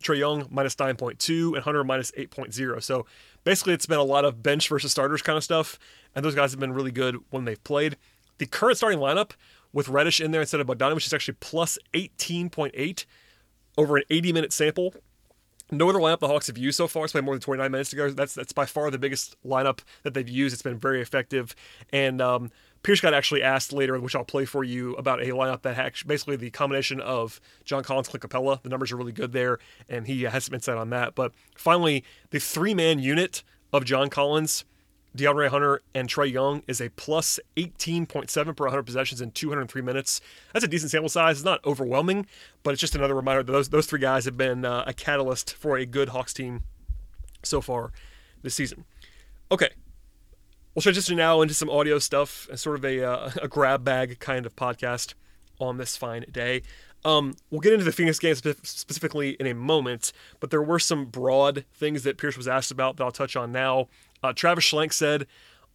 Trae 0.00 0.18
Young 0.18 0.46
minus 0.48 0.76
9.2, 0.76 1.56
and 1.56 1.64
Hunter 1.64 1.82
minus 1.82 2.12
8.0. 2.12 2.80
So 2.84 3.04
basically, 3.42 3.74
it's 3.74 3.86
been 3.86 3.98
a 3.98 4.04
lot 4.04 4.24
of 4.24 4.44
bench 4.44 4.68
versus 4.68 4.92
starters 4.92 5.22
kind 5.22 5.36
of 5.36 5.42
stuff. 5.42 5.76
And 6.14 6.24
those 6.24 6.36
guys 6.36 6.52
have 6.52 6.60
been 6.60 6.72
really 6.72 6.92
good 6.92 7.16
when 7.30 7.44
they've 7.44 7.62
played. 7.64 7.96
The 8.38 8.46
current 8.46 8.76
starting 8.76 9.00
lineup 9.00 9.32
with 9.72 9.88
Reddish 9.88 10.20
in 10.20 10.30
there 10.30 10.42
instead 10.42 10.60
of 10.60 10.68
Bogdanovich 10.68 11.04
is 11.04 11.12
actually 11.12 11.38
plus 11.40 11.80
18.8 11.94 13.06
over 13.76 13.96
an 13.96 14.04
80 14.08 14.32
minute 14.32 14.52
sample. 14.52 14.94
No 15.72 15.88
other 15.88 15.98
lineup 15.98 16.18
the 16.18 16.28
Hawks 16.28 16.48
have 16.48 16.58
used 16.58 16.76
so 16.76 16.86
far 16.86 17.04
has 17.04 17.12
played 17.12 17.24
more 17.24 17.34
than 17.34 17.40
29 17.40 17.72
minutes 17.72 17.90
to 17.90 17.96
go. 17.96 18.10
That's 18.10 18.34
that's 18.34 18.52
by 18.52 18.66
far 18.66 18.90
the 18.90 18.98
biggest 18.98 19.36
lineup 19.44 19.80
that 20.02 20.12
they've 20.12 20.28
used. 20.28 20.52
It's 20.52 20.62
been 20.62 20.78
very 20.78 21.00
effective. 21.00 21.56
And 21.90 22.20
um, 22.20 22.50
Pierce 22.82 23.00
got 23.00 23.14
actually 23.14 23.42
asked 23.42 23.72
later, 23.72 23.98
which 23.98 24.14
I'll 24.14 24.22
play 24.22 24.44
for 24.44 24.62
you, 24.64 24.94
about 24.96 25.22
a 25.22 25.26
lineup 25.28 25.62
that 25.62 25.74
had 25.74 25.94
basically 26.06 26.36
the 26.36 26.50
combination 26.50 27.00
of 27.00 27.40
John 27.64 27.82
Collins, 27.82 28.08
Clint 28.08 28.22
Capela. 28.22 28.62
The 28.62 28.68
numbers 28.68 28.92
are 28.92 28.96
really 28.96 29.12
good 29.12 29.32
there, 29.32 29.58
and 29.88 30.06
he 30.06 30.22
has 30.22 30.44
some 30.44 30.54
insight 30.54 30.76
on 30.76 30.90
that. 30.90 31.14
But 31.14 31.32
finally, 31.56 32.04
the 32.30 32.38
three 32.38 32.74
man 32.74 32.98
unit 32.98 33.42
of 33.72 33.86
John 33.86 34.10
Collins 34.10 34.66
DeAndre 35.16 35.48
Hunter 35.48 35.82
and 35.94 36.08
Trae 36.08 36.30
Young 36.30 36.62
is 36.66 36.80
a 36.80 36.88
plus 36.90 37.38
18.7 37.56 38.56
per 38.56 38.64
100 38.64 38.82
possessions 38.82 39.20
in 39.20 39.30
203 39.30 39.82
minutes. 39.82 40.20
That's 40.52 40.64
a 40.64 40.68
decent 40.68 40.90
sample 40.90 41.08
size. 41.08 41.38
It's 41.38 41.44
not 41.44 41.64
overwhelming, 41.66 42.26
but 42.62 42.72
it's 42.72 42.80
just 42.80 42.94
another 42.94 43.14
reminder 43.14 43.42
that 43.42 43.52
those 43.52 43.68
those 43.68 43.86
three 43.86 44.00
guys 44.00 44.24
have 44.24 44.36
been 44.36 44.64
uh, 44.64 44.84
a 44.86 44.94
catalyst 44.94 45.54
for 45.54 45.76
a 45.76 45.84
good 45.84 46.10
Hawks 46.10 46.32
team 46.32 46.62
so 47.42 47.60
far 47.60 47.92
this 48.42 48.54
season. 48.54 48.84
Okay, 49.50 49.70
we'll 50.74 50.82
transition 50.82 51.16
now 51.16 51.42
into 51.42 51.54
some 51.54 51.68
audio 51.68 51.98
stuff, 51.98 52.48
sort 52.54 52.76
of 52.76 52.84
a, 52.84 53.04
uh, 53.04 53.30
a 53.42 53.48
grab 53.48 53.84
bag 53.84 54.18
kind 54.18 54.46
of 54.46 54.56
podcast 54.56 55.14
on 55.60 55.76
this 55.76 55.96
fine 55.96 56.24
day. 56.30 56.62
Um, 57.04 57.34
we'll 57.50 57.60
get 57.60 57.72
into 57.72 57.84
the 57.84 57.92
Phoenix 57.92 58.18
game 58.18 58.34
specifically 58.34 59.30
in 59.30 59.46
a 59.46 59.54
moment, 59.54 60.12
but 60.38 60.50
there 60.50 60.62
were 60.62 60.78
some 60.78 61.06
broad 61.06 61.64
things 61.74 62.04
that 62.04 62.16
Pierce 62.16 62.36
was 62.36 62.46
asked 62.46 62.70
about 62.70 62.96
that 62.96 63.04
I'll 63.04 63.10
touch 63.10 63.34
on 63.34 63.50
now. 63.50 63.88
Uh, 64.22 64.32
Travis 64.32 64.64
Schlenk 64.64 64.92
said 64.92 65.26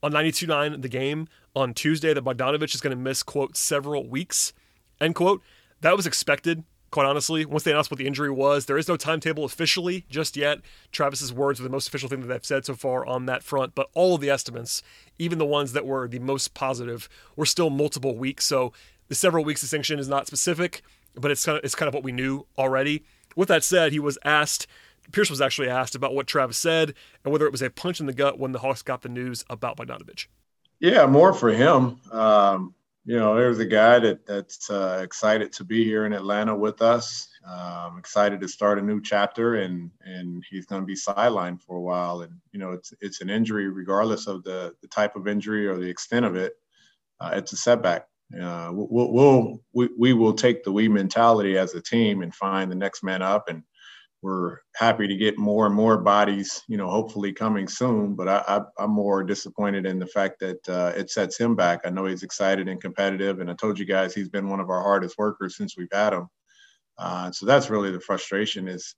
on 0.01 0.12
92.9 0.13 0.81
the 0.81 0.88
game 0.88 1.27
on 1.55 1.74
Tuesday 1.74 2.13
that 2.13 2.24
Bogdanovich 2.24 2.75
is 2.75 2.81
going 2.81 2.96
to 2.96 3.01
miss, 3.01 3.24
quote, 3.24 3.57
several 3.57 4.07
weeks, 4.07 4.53
end 5.01 5.15
quote. 5.15 5.41
That 5.81 5.98
was 5.98 6.07
expected, 6.07 6.63
quite 6.91 7.05
honestly. 7.05 7.46
Once 7.46 7.63
they 7.63 7.72
announced 7.72 7.91
what 7.91 7.98
the 7.98 8.07
injury 8.07 8.31
was, 8.31 8.65
there 8.65 8.77
is 8.77 8.88
no 8.88 8.96
timetable 8.96 9.43
officially 9.43 10.05
just 10.10 10.38
yet. 10.38 10.60
Travis's 10.91 11.34
words 11.34 11.60
are 11.60 11.63
the 11.63 11.69
most 11.69 11.88
official 11.88 12.10
thing 12.10 12.22
that 12.22 12.27
they've 12.27 12.46
said 12.46 12.65
so 12.65 12.74
far 12.74 13.05
on 13.05 13.25
that 13.25 13.43
front, 13.43 13.75
but 13.75 13.89
all 13.93 14.15
of 14.15 14.22
the 14.22 14.29
estimates, 14.29 14.81
even 15.19 15.39
the 15.39 15.46
ones 15.46 15.74
that 15.74 15.86
were 15.86 16.07
the 16.07 16.19
most 16.19 16.53
positive, 16.53 17.10
were 17.36 17.46
still 17.46 17.69
multiple 17.69 18.15
weeks. 18.15 18.46
So 18.46 18.72
the 19.07 19.15
several 19.15 19.43
weeks 19.43 19.62
distinction 19.62 20.00
is 20.00 20.07
not 20.07 20.27
specific, 20.27 20.81
but 21.20 21.32
it's 21.32 21.46
kind 21.46 21.58
of 21.58 21.64
it's 21.64 21.76
kind 21.76 21.88
of 21.88 21.94
what 21.94 22.04
we 22.04 22.12
knew 22.12 22.46
already. 22.58 23.04
With 23.36 23.50
that 23.50 23.64
said, 23.64 23.92
he 23.92 24.00
was 24.00 24.18
asked 24.24 24.68
Pierce 25.12 25.30
was 25.30 25.42
actually 25.42 25.70
asked 25.70 25.96
about 25.96 26.14
what 26.14 26.28
Travis 26.28 26.58
said 26.58 26.94
and 27.24 27.32
whether 27.32 27.46
it 27.46 27.52
was 27.52 27.62
a 27.62 27.70
punch 27.70 28.00
in 28.00 28.06
the 28.06 28.14
gut 28.14 28.40
when 28.40 28.52
the 28.52 28.60
Hawks 28.60 28.82
got 28.82 29.02
the 29.02 29.10
news 29.10 29.46
about 29.50 29.78
Bogdanovich. 29.78 30.28
Yeah, 30.80 31.06
more 31.06 31.34
for 31.34 31.50
him. 31.50 32.00
Um, 32.12 32.76
you 33.06 33.18
know, 33.18 33.36
there's 33.36 33.60
a 33.60 33.66
guy 33.66 34.00
that 34.00 34.26
that's 34.26 34.70
uh, 34.70 35.00
excited 35.02 35.54
to 35.54 35.64
be 35.64 35.84
here 35.84 36.06
in 36.06 36.14
Atlanta 36.14 36.56
with 36.56 36.82
us. 36.82 37.30
Um, 37.48 37.98
excited 37.98 38.42
to 38.42 38.50
start 38.50 38.80
a 38.80 38.82
new 38.82 39.02
chapter, 39.02 39.56
and 39.56 39.90
and 40.04 40.44
he's 40.50 40.66
going 40.66 40.82
to 40.82 40.86
be 40.86 40.94
sidelined 40.94 41.62
for 41.62 41.78
a 41.78 41.82
while. 41.82 42.22
And 42.22 42.34
you 42.52 42.60
know, 42.60 42.74
it's 42.74 42.94
it's 43.00 43.22
an 43.22 43.30
injury, 43.30 43.70
regardless 43.70 44.28
of 44.28 44.44
the 44.44 44.76
the 44.82 44.90
type 44.90 45.16
of 45.16 45.28
injury 45.28 45.68
or 45.68 45.78
the 45.78 45.90
extent 45.90 46.26
of 46.26 46.36
it. 46.36 46.58
Uh, 47.20 47.32
it's 47.34 47.54
a 47.54 47.58
setback. 47.58 48.08
Uh, 48.34 48.72
we'll, 48.74 49.12
we'll 49.12 49.62
we, 49.74 49.89
we 49.98 50.13
will 50.13 50.34
take 50.34 50.63
the 50.63 50.72
we 50.72 50.90
mentality 50.90 51.57
as 51.57 51.74
a 51.74 51.81
team 51.81 52.22
and 52.22 52.35
find 52.35 52.70
the 52.70 52.75
next 52.75 53.01
man 53.03 53.22
up 53.22 53.48
and 53.48 53.63
we're 54.22 54.57
happy 54.75 55.07
to 55.07 55.16
get 55.16 55.37
more 55.37 55.68
and 55.68 55.75
more 55.75 55.98
bodies, 55.98 56.63
you 56.68 56.77
know, 56.77 56.90
hopefully 56.90 57.31
coming 57.31 57.68
soon. 57.68 58.16
But 58.16 58.27
I, 58.27 58.61
am 58.79 58.90
more 58.90 59.24
disappointed 59.24 59.85
in 59.85 60.00
the 60.00 60.07
fact 60.07 60.40
that 60.40 60.68
uh, 60.68 60.94
it 60.96 61.11
sets 61.11 61.37
him 61.37 61.55
back. 61.55 61.81
I 61.85 61.90
know 61.92 62.05
he's 62.05 62.24
excited 62.24 62.68
and 62.68 62.81
competitive, 62.81 63.40
and 63.40 63.50
I 63.50 63.53
told 63.53 63.77
you 63.77 63.85
guys 63.85 64.13
he's 64.13 64.29
been 64.29 64.50
one 64.50 64.59
of 64.59 64.70
our 64.70 64.81
hardest 64.81 65.18
workers 65.18 65.55
since 65.55 65.77
we've 65.77 65.87
had 65.92 66.13
him. 66.13 66.27
Uh, 66.98 67.31
so 67.31 67.46
that's 67.46 67.70
really 67.70 67.92
the 67.92 68.00
frustration 68.00 68.68
is 68.68 68.96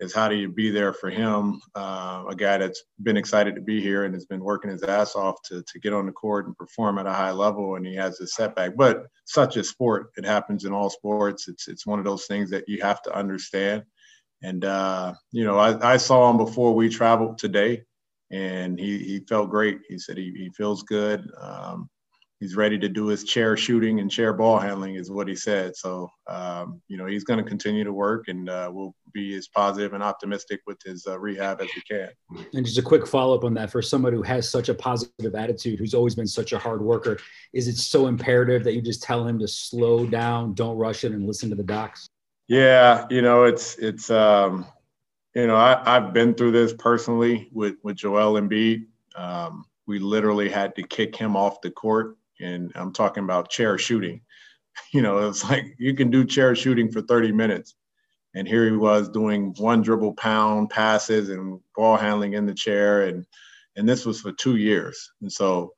is 0.00 0.12
how 0.12 0.28
do 0.28 0.34
you 0.34 0.48
be 0.48 0.70
there 0.70 0.92
for 0.92 1.10
him, 1.10 1.60
uh, 1.76 2.24
a 2.28 2.34
guy 2.34 2.58
that's 2.58 2.82
been 3.02 3.16
excited 3.16 3.54
to 3.54 3.60
be 3.60 3.80
here 3.80 4.04
and 4.04 4.14
has 4.14 4.26
been 4.26 4.42
working 4.42 4.70
his 4.70 4.82
ass 4.82 5.14
off 5.14 5.36
to 5.44 5.62
to 5.62 5.78
get 5.78 5.92
on 5.92 6.06
the 6.06 6.12
court 6.12 6.46
and 6.46 6.56
perform 6.56 6.98
at 6.98 7.06
a 7.06 7.12
high 7.12 7.30
level, 7.30 7.76
and 7.76 7.86
he 7.86 7.94
has 7.94 8.20
a 8.20 8.26
setback. 8.26 8.76
But 8.76 9.06
such 9.26 9.56
a 9.56 9.64
sport, 9.64 10.10
it 10.16 10.24
happens 10.24 10.64
in 10.64 10.72
all 10.72 10.90
sports. 10.90 11.48
It's 11.48 11.68
it's 11.68 11.86
one 11.86 11.98
of 11.98 12.04
those 12.04 12.26
things 12.26 12.50
that 12.50 12.68
you 12.68 12.82
have 12.82 13.02
to 13.02 13.14
understand 13.16 13.84
and 14.42 14.64
uh, 14.64 15.14
you 15.30 15.44
know, 15.44 15.58
I, 15.58 15.94
I, 15.94 15.96
saw 15.96 16.28
him 16.28 16.36
before 16.36 16.74
we 16.74 16.88
traveled 16.88 17.38
today, 17.38 17.84
and 18.30 18.78
he 18.78 18.98
he 18.98 19.20
felt 19.20 19.50
great. 19.50 19.80
He 19.88 19.98
said 19.98 20.16
he, 20.16 20.32
he 20.36 20.50
feels 20.56 20.82
good. 20.82 21.30
Um, 21.40 21.88
he's 22.42 22.56
ready 22.56 22.76
to 22.76 22.88
do 22.88 23.06
his 23.06 23.22
chair 23.22 23.56
shooting 23.56 24.00
and 24.00 24.10
chair 24.10 24.32
ball 24.32 24.58
handling, 24.58 24.96
is 24.96 25.12
what 25.12 25.28
he 25.28 25.34
said. 25.36 25.76
So 25.76 26.10
um, 26.26 26.82
you 26.88 26.96
know, 26.96 27.06
he's 27.06 27.22
going 27.22 27.42
to 27.42 27.48
continue 27.48 27.84
to 27.84 27.92
work, 27.92 28.26
and 28.26 28.50
uh, 28.50 28.68
we'll 28.72 28.96
be 29.12 29.36
as 29.36 29.46
positive 29.46 29.92
and 29.92 30.02
optimistic 30.02 30.60
with 30.66 30.82
his 30.84 31.06
uh, 31.06 31.20
rehab 31.20 31.60
as 31.60 31.68
we 31.76 31.82
can. 31.82 32.08
And 32.52 32.66
just 32.66 32.78
a 32.78 32.82
quick 32.82 33.06
follow 33.06 33.36
up 33.36 33.44
on 33.44 33.54
that: 33.54 33.70
for 33.70 33.80
someone 33.80 34.12
who 34.12 34.22
has 34.22 34.48
such 34.50 34.68
a 34.68 34.74
positive 34.74 35.36
attitude, 35.36 35.78
who's 35.78 35.94
always 35.94 36.16
been 36.16 36.26
such 36.26 36.52
a 36.52 36.58
hard 36.58 36.82
worker, 36.82 37.16
is 37.52 37.68
it 37.68 37.76
so 37.76 38.08
imperative 38.08 38.64
that 38.64 38.74
you 38.74 38.82
just 38.82 39.04
tell 39.04 39.26
him 39.26 39.38
to 39.38 39.46
slow 39.46 40.04
down, 40.04 40.52
don't 40.54 40.76
rush 40.76 41.04
it, 41.04 41.12
and 41.12 41.26
listen 41.26 41.48
to 41.50 41.56
the 41.56 41.62
docs? 41.62 42.08
Yeah, 42.48 43.06
you 43.08 43.22
know, 43.22 43.44
it's 43.44 43.76
it's 43.76 44.10
um, 44.10 44.66
you 45.36 45.46
know, 45.46 45.56
I, 45.56 45.80
I've 45.96 46.12
been 46.12 46.34
through 46.34 46.50
this 46.52 46.74
personally 46.74 47.48
with 47.52 47.76
with 47.84 47.96
Joel 47.96 48.40
Embiid. 48.40 48.86
Um, 49.14 49.64
we 49.86 50.00
literally 50.00 50.48
had 50.48 50.74
to 50.76 50.82
kick 50.82 51.14
him 51.14 51.36
off 51.36 51.60
the 51.60 51.70
court, 51.70 52.16
and 52.42 52.72
I'm 52.74 52.92
talking 52.92 53.24
about 53.24 53.50
chair 53.50 53.78
shooting. 53.78 54.20
You 54.94 55.02
know, 55.02 55.28
it's 55.28 55.44
like 55.44 55.66
you 55.78 55.94
can 55.94 56.10
do 56.10 56.24
chair 56.24 56.54
shooting 56.56 56.90
for 56.90 57.02
30 57.02 57.30
minutes, 57.32 57.74
and 58.34 58.48
here 58.48 58.64
he 58.64 58.76
was 58.76 59.10
doing 59.10 59.54
one 59.58 59.82
dribble 59.82 60.14
pound 60.14 60.70
passes 60.70 61.28
and 61.28 61.60
ball 61.76 61.98
handling 61.98 62.32
in 62.32 62.46
the 62.46 62.54
chair, 62.54 63.02
and 63.02 63.26
and 63.76 63.86
this 63.86 64.06
was 64.06 64.22
for 64.22 64.32
two 64.32 64.56
years. 64.56 65.12
And 65.20 65.30
so, 65.30 65.74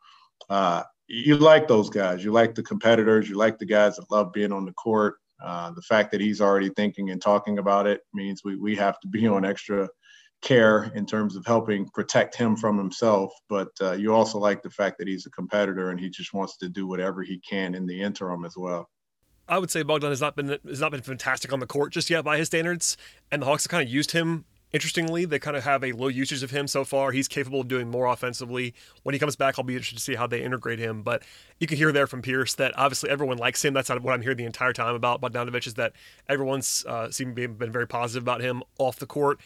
uh, 0.49 0.85
you 1.09 1.37
like 1.37 1.67
those 1.67 1.91
guys. 1.91 2.25
You 2.25 2.31
like 2.31 2.55
the 2.55 2.63
competitors. 2.63 3.29
You 3.29 3.37
like 3.37 3.59
the 3.59 3.67
guys 3.67 3.97
that 3.97 4.11
love 4.13 4.33
being 4.33 4.53
on 4.53 4.65
the 4.65 4.73
court. 4.73 5.17
Uh, 5.45 5.73
the 5.73 5.83
fact 5.83 6.13
that 6.13 6.21
he's 6.21 6.41
already 6.41 6.71
thinking 6.71 7.11
and 7.11 7.21
talking 7.21 7.59
about 7.59 7.87
it 7.87 8.03
means 8.15 8.43
we, 8.45 8.57
we 8.57 8.77
have 8.77 8.99
to 9.01 9.09
be 9.09 9.27
on 9.27 9.45
extra 9.45 9.89
care 10.45 10.93
in 10.95 11.07
terms 11.07 11.35
of 11.35 11.45
helping 11.47 11.89
protect 11.89 12.37
him 12.37 12.55
from 12.55 12.79
himself. 12.79 13.33
But 13.49 13.71
uh, 13.81 13.93
you 13.93 14.15
also 14.15 14.39
like 14.39 14.63
the 14.63 14.71
fact 14.71 14.99
that 14.99 15.09
he's 15.09 15.27
a 15.27 15.31
competitor 15.31 15.91
and 15.91 15.99
he 15.99 16.11
just 16.11 16.33
wants 16.35 16.57
to 16.59 16.69
do 16.69 16.87
whatever 16.87 17.23
he 17.23 17.39
can 17.39 17.75
in 17.75 17.87
the 17.87 18.01
interim 18.01 18.45
as 18.45 18.55
well. 18.57 18.89
I 19.49 19.59
would 19.59 19.71
say 19.71 19.83
Bogdan 19.83 20.11
has 20.11 20.21
not 20.21 20.37
been 20.37 20.59
has 20.67 20.81
not 20.81 20.91
been 20.91 21.03
fantastic 21.03 21.53
on 21.53 21.61
the 21.61 21.67
court 21.67 21.93
just 21.93 22.09
yet 22.09 22.25
by 22.25 22.39
his 22.39 22.47
standards, 22.47 22.97
and 23.31 23.43
the 23.43 23.47
Hawks 23.47 23.65
have 23.65 23.71
kind 23.71 23.87
of 23.87 23.93
used 23.93 24.13
him 24.13 24.45
Interestingly, 24.75 25.25
they 25.25 25.39
kind 25.39 25.57
of 25.57 25.63
have 25.63 25.85
a 25.85 25.93
low 25.93 26.09
usage 26.09 26.43
of 26.43 26.51
him 26.51 26.67
so 26.67 26.83
far. 26.83 27.13
He's 27.13 27.29
capable 27.29 27.61
of 27.61 27.69
doing 27.69 27.89
more 27.89 28.07
offensively. 28.07 28.75
When 29.05 29.13
he 29.13 29.21
comes 29.21 29.37
back, 29.37 29.57
I'll 29.57 29.65
be 29.65 29.75
interested 29.75 29.99
to 29.99 30.03
see 30.03 30.17
how 30.17 30.27
they 30.27 30.43
integrate 30.43 30.81
him. 30.81 31.05
But 31.05 31.23
you 31.61 31.69
can 31.69 31.77
hear 31.77 31.93
there 31.93 32.09
from 32.09 32.23
Pierce 32.23 32.55
that 32.55 32.77
obviously 32.77 33.09
everyone 33.09 33.39
likes 33.39 33.65
him. 33.65 33.73
That's 33.73 33.89
what 33.89 34.13
I'm 34.13 34.21
hearing 34.21 34.37
the 34.37 34.47
entire 34.47 34.73
time 34.73 34.97
about 34.97 35.21
Bogdanovich 35.21 35.69
is 35.69 35.75
that 35.75 35.93
everyone's 36.29 36.85
uh, 36.89 37.09
seemed 37.13 37.37
to 37.37 37.41
be 37.41 37.47
been 37.47 37.71
very 37.71 37.87
positive 37.87 38.25
about 38.25 38.41
him 38.41 38.65
off 38.77 38.97
the 38.97 39.07
court. 39.07 39.39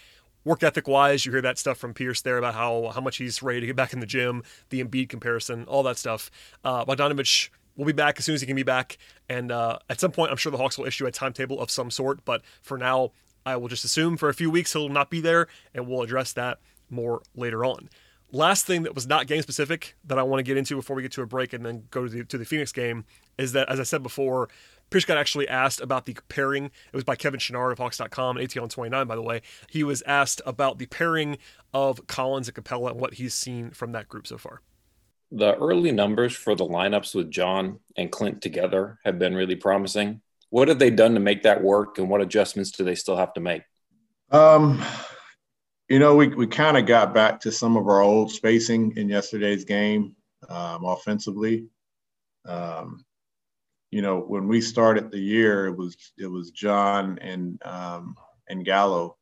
Work 0.44 0.62
ethic 0.62 0.88
wise, 0.88 1.26
you 1.26 1.32
hear 1.32 1.42
that 1.42 1.58
stuff 1.58 1.78
from 1.78 1.92
Pierce 1.92 2.22
there 2.22 2.38
about 2.38 2.54
how 2.54 2.90
how 2.94 3.00
much 3.00 3.16
he's 3.16 3.42
ready 3.42 3.60
to 3.60 3.66
get 3.66 3.76
back 3.76 3.92
in 3.92 4.00
the 4.00 4.06
gym, 4.06 4.42
the 4.70 4.82
Embiid 4.82 5.08
comparison, 5.08 5.64
all 5.64 5.82
that 5.82 5.98
stuff. 5.98 6.30
Uh, 6.64 6.84
Bogdanovich 6.84 7.50
will 7.76 7.84
be 7.84 7.92
back 7.92 8.18
as 8.18 8.24
soon 8.24 8.34
as 8.34 8.40
he 8.40 8.46
can 8.46 8.56
be 8.56 8.62
back. 8.62 8.98
And 9.28 9.50
uh, 9.50 9.78
at 9.88 10.00
some 10.00 10.10
point, 10.10 10.30
I'm 10.30 10.36
sure 10.36 10.52
the 10.52 10.58
Hawks 10.58 10.76
will 10.76 10.86
issue 10.86 11.06
a 11.06 11.10
timetable 11.10 11.60
of 11.60 11.70
some 11.70 11.90
sort. 11.90 12.24
But 12.24 12.42
for 12.62 12.76
now, 12.76 13.12
I 13.46 13.56
will 13.56 13.68
just 13.68 13.84
assume 13.84 14.16
for 14.16 14.28
a 14.28 14.34
few 14.34 14.50
weeks 14.50 14.72
he'll 14.72 14.88
not 14.88 15.10
be 15.10 15.20
there, 15.20 15.46
and 15.74 15.86
we'll 15.86 16.02
address 16.02 16.32
that 16.34 16.58
more 16.90 17.22
later 17.34 17.64
on. 17.64 17.88
Last 18.30 18.66
thing 18.66 18.82
that 18.82 18.94
was 18.94 19.06
not 19.06 19.26
game 19.26 19.40
specific 19.40 19.96
that 20.04 20.18
I 20.18 20.22
want 20.22 20.40
to 20.40 20.42
get 20.42 20.58
into 20.58 20.76
before 20.76 20.94
we 20.94 21.02
get 21.02 21.12
to 21.12 21.22
a 21.22 21.26
break 21.26 21.54
and 21.54 21.64
then 21.64 21.84
go 21.90 22.04
to 22.04 22.10
the, 22.10 22.24
to 22.24 22.36
the 22.36 22.44
Phoenix 22.44 22.72
game 22.72 23.06
is 23.38 23.52
that, 23.52 23.70
as 23.70 23.80
I 23.80 23.84
said 23.84 24.02
before, 24.02 24.50
Pierce 24.90 25.04
got 25.04 25.18
actually 25.18 25.48
asked 25.48 25.80
about 25.80 26.06
the 26.06 26.16
pairing. 26.28 26.66
It 26.66 26.94
was 26.94 27.04
by 27.04 27.16
Kevin 27.16 27.40
Chouinard 27.40 27.72
of 27.72 27.78
Hawks.com, 27.78 28.36
ATL 28.36 28.70
29, 28.70 29.06
by 29.06 29.14
the 29.14 29.22
way. 29.22 29.42
He 29.68 29.84
was 29.84 30.02
asked 30.02 30.40
about 30.46 30.78
the 30.78 30.86
pairing 30.86 31.38
of 31.74 32.06
Collins 32.06 32.48
and 32.48 32.56
Capela 32.56 32.92
and 32.92 33.00
what 33.00 33.14
he's 33.14 33.34
seen 33.34 33.70
from 33.70 33.92
that 33.92 34.08
group 34.08 34.26
so 34.26 34.38
far. 34.38 34.62
The 35.30 35.56
early 35.56 35.92
numbers 35.92 36.34
for 36.34 36.54
the 36.54 36.64
lineups 36.64 37.14
with 37.14 37.30
John 37.30 37.80
and 37.96 38.10
Clint 38.10 38.40
together 38.40 38.98
have 39.04 39.18
been 39.18 39.34
really 39.34 39.56
promising. 39.56 40.22
What 40.50 40.68
have 40.68 40.78
they 40.78 40.90
done 40.90 41.12
to 41.14 41.20
make 41.20 41.42
that 41.42 41.62
work, 41.62 41.98
and 41.98 42.08
what 42.08 42.22
adjustments 42.22 42.70
do 42.70 42.82
they 42.82 42.94
still 42.94 43.16
have 43.16 43.34
to 43.34 43.40
make? 43.40 43.62
Um, 44.30 44.82
you 45.90 45.98
know, 45.98 46.16
we, 46.16 46.28
we 46.28 46.46
kind 46.46 46.78
of 46.78 46.86
got 46.86 47.12
back 47.12 47.40
to 47.40 47.52
some 47.52 47.76
of 47.76 47.86
our 47.86 48.00
old 48.00 48.32
spacing 48.32 48.96
in 48.96 49.10
yesterday's 49.10 49.64
game 49.64 50.16
um, 50.48 50.84
offensively. 50.84 51.66
Um, 52.46 53.04
you 53.90 54.02
know, 54.02 54.20
when 54.20 54.48
we 54.48 54.60
started 54.60 55.10
the 55.10 55.18
year, 55.18 55.66
it 55.66 55.76
was 55.76 55.96
it 56.18 56.26
was 56.26 56.50
John 56.50 57.18
and 57.20 57.60
um, 57.64 58.16
and 58.48 58.64
Gallo, 58.64 59.16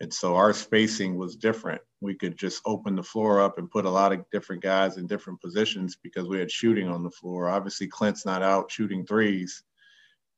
and 0.00 0.12
so 0.12 0.36
our 0.36 0.52
spacing 0.52 1.16
was 1.16 1.36
different. 1.36 1.80
We 2.00 2.14
could 2.14 2.36
just 2.36 2.60
open 2.66 2.94
the 2.94 3.02
floor 3.02 3.40
up 3.40 3.58
and 3.58 3.70
put 3.70 3.86
a 3.86 3.90
lot 3.90 4.12
of 4.12 4.24
different 4.30 4.62
guys 4.62 4.98
in 4.98 5.06
different 5.06 5.40
positions 5.40 5.96
because 6.02 6.28
we 6.28 6.38
had 6.38 6.50
shooting 6.50 6.88
on 6.88 7.02
the 7.02 7.10
floor. 7.10 7.48
Obviously, 7.48 7.86
Clint's 7.86 8.26
not 8.26 8.42
out 8.42 8.70
shooting 8.70 9.06
threes, 9.06 9.62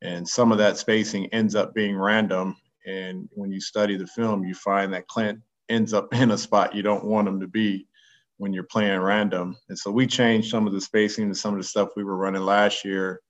and 0.03 0.29
some 0.29 0.53
of 0.53 0.59
that 0.59 0.79
spacing 0.79 1.27
ends 1.27 1.55
up 1.55 1.75
being 1.75 1.97
random. 1.97 2.57
And 2.87 3.29
when 3.33 3.51
you 3.51 3.61
study 3.61 3.97
the 3.97 4.07
film, 4.07 4.45
you 4.45 4.55
find 4.55 4.95
that 4.95 5.09
Clint 5.09 5.41
ends 5.69 5.93
up 5.93 6.15
in 6.15 6.31
a 6.31 6.39
spot 6.39 6.75
you 6.75 6.83
don't 6.83 7.05
want 7.05 7.29
him 7.29 7.41
to 7.41 7.49
be 7.49 7.87
when 8.39 8.53
you're 8.53 8.63
playing 8.63 9.01
random. 9.01 9.57
And 9.69 9.77
so 9.77 9.91
we 9.91 10.07
changed 10.07 10.49
some 10.49 10.67
of 10.67 10.73
the 10.73 10.81
spacing 10.81 11.29
to 11.29 11.35
some 11.35 11.55
of 11.55 11.61
the 11.61 11.67
stuff 11.67 11.91
we 11.97 12.05
were 12.05 12.17
running 12.17 12.43
last 12.43 12.85
year. 12.85 13.21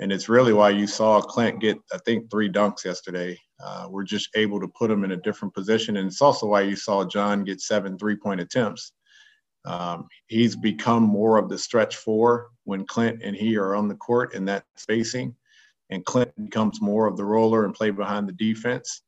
And 0.00 0.12
it's 0.12 0.28
really 0.28 0.52
why 0.52 0.70
you 0.70 0.86
saw 0.86 1.20
Clint 1.20 1.60
get, 1.60 1.78
I 1.92 1.98
think, 1.98 2.30
three 2.30 2.48
dunks 2.48 2.84
yesterday. 2.84 3.38
Uh, 3.62 3.88
we're 3.90 4.04
just 4.04 4.28
able 4.36 4.60
to 4.60 4.68
put 4.68 4.90
him 4.90 5.02
in 5.02 5.12
a 5.12 5.16
different 5.16 5.54
position. 5.54 5.96
And 5.96 6.06
it's 6.06 6.22
also 6.22 6.46
why 6.46 6.60
you 6.62 6.76
saw 6.76 7.04
John 7.04 7.44
get 7.44 7.60
seven 7.60 7.98
three 7.98 8.16
point 8.16 8.40
attempts. 8.40 8.92
Um, 9.64 10.06
he's 10.28 10.54
become 10.54 11.02
more 11.02 11.36
of 11.36 11.48
the 11.48 11.58
stretch 11.58 11.96
four 11.96 12.50
when 12.64 12.86
Clint 12.86 13.22
and 13.22 13.34
he 13.34 13.56
are 13.56 13.74
on 13.74 13.88
the 13.88 13.96
court 13.96 14.34
in 14.34 14.44
that 14.44 14.64
spacing. 14.76 15.34
And 15.90 16.04
Clint 16.04 16.30
becomes 16.36 16.80
more 16.80 17.06
of 17.06 17.16
the 17.16 17.24
roller 17.24 17.64
and 17.64 17.74
play 17.74 17.90
behind 17.90 18.28
the 18.28 18.32
defense. 18.32 19.02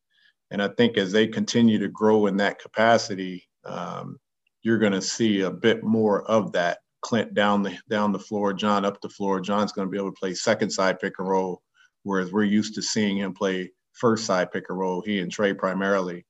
And 0.50 0.60
I 0.60 0.68
think 0.68 0.96
as 0.96 1.12
they 1.12 1.28
continue 1.28 1.78
to 1.78 1.88
grow 1.88 2.26
in 2.26 2.36
that 2.38 2.58
capacity, 2.58 3.48
um, 3.64 4.18
you're 4.62 4.78
going 4.78 4.92
to 4.92 5.02
see 5.02 5.42
a 5.42 5.50
bit 5.50 5.84
more 5.84 6.22
of 6.24 6.52
that. 6.52 6.78
Clint 7.02 7.34
down 7.34 7.62
the 7.62 7.76
down 7.88 8.12
the 8.12 8.18
floor, 8.18 8.52
John 8.52 8.84
up 8.84 9.00
the 9.00 9.08
floor. 9.08 9.40
John's 9.40 9.72
going 9.72 9.88
to 9.88 9.90
be 9.90 9.98
able 9.98 10.12
to 10.12 10.18
play 10.18 10.34
second 10.34 10.70
side 10.70 11.00
pick 11.00 11.14
and 11.18 11.28
roll, 11.28 11.62
whereas 12.02 12.32
we're 12.32 12.44
used 12.44 12.74
to 12.74 12.82
seeing 12.82 13.16
him 13.16 13.32
play 13.32 13.72
first 13.92 14.24
side 14.26 14.50
pick 14.52 14.64
and 14.68 14.78
roll. 14.78 15.00
He 15.00 15.20
and 15.20 15.34
Trae 15.34 15.56
primarily. 15.56 16.26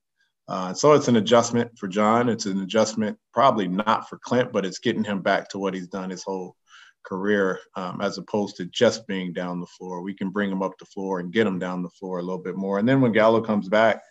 Uh, 0.48 0.74
so 0.74 0.92
it's 0.94 1.09
an 1.09 1.16
adjustment 1.16 1.70
for 1.78 1.87
John. 1.87 2.28
It's 2.28 2.46
an 2.46 2.61
adjustment 2.61 3.16
probably 3.33 3.68
not 3.68 4.09
for 4.09 4.18
Clint, 4.18 4.52
but 4.52 4.66
it's 4.66 4.80
getting 4.80 5.04
him 5.04 5.22
back 5.22 5.48
to 5.50 5.59
what 5.59 5.74
he's 5.74 5.87
done 5.87 6.11
his 6.11 6.24
whole 6.24 6.56
career, 7.04 7.61
um, 7.76 8.00
as 8.00 8.18
opposed 8.18 8.56
to 8.56 8.64
just 8.66 9.06
being 9.06 9.33
down 9.33 9.61
the 9.61 9.66
floor. 9.66 10.02
We 10.02 10.14
can 10.14 10.30
bring 10.30 10.50
him 10.50 10.62
up 10.62 10.76
the 10.78 10.87
floor 10.87 11.20
and 11.20 11.33
get 11.33 11.46
him 11.46 11.59
down 11.59 11.83
the 11.83 11.90
floor 11.90 12.18
a 12.18 12.22
little 12.22 12.42
bit 12.42 12.56
more. 12.56 12.78
And 12.78 12.88
then 12.88 13.00
when 13.00 13.12
Gallo 13.12 13.40
comes 13.40 13.68
back, 13.68 14.02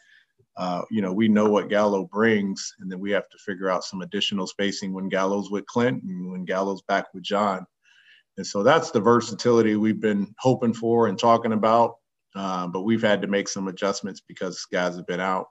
uh, 0.59 0.81
you 0.91 1.01
know, 1.01 1.13
we 1.13 1.29
know 1.29 1.49
what 1.49 1.69
Gallo 1.69 2.03
brings, 2.03 2.75
and 2.81 2.91
then 2.91 2.99
we 2.99 3.11
have 3.11 3.29
to 3.29 3.37
figure 3.37 3.69
out 3.69 3.85
some 3.85 4.01
additional 4.01 4.45
spacing 4.45 4.91
when 4.91 5.07
Gallo's 5.07 5.49
with 5.49 5.65
Clint 5.67 6.03
and 6.03 6.29
when 6.29 6.43
Gallo's 6.43 6.81
back 6.81 7.05
with 7.13 7.23
John. 7.23 7.65
And 8.35 8.45
so 8.45 8.61
that's 8.61 8.91
the 8.91 8.99
versatility 8.99 9.77
we've 9.77 10.01
been 10.01 10.35
hoping 10.37 10.73
for 10.73 11.07
and 11.07 11.17
talking 11.17 11.53
about. 11.53 11.95
Uh, 12.35 12.67
but 12.67 12.81
we've 12.81 13.01
had 13.01 13.21
to 13.21 13.27
make 13.27 13.47
some 13.47 13.69
adjustments 13.69 14.21
because 14.27 14.65
guys 14.65 14.97
have 14.97 15.07
been 15.07 15.21
out. 15.21 15.47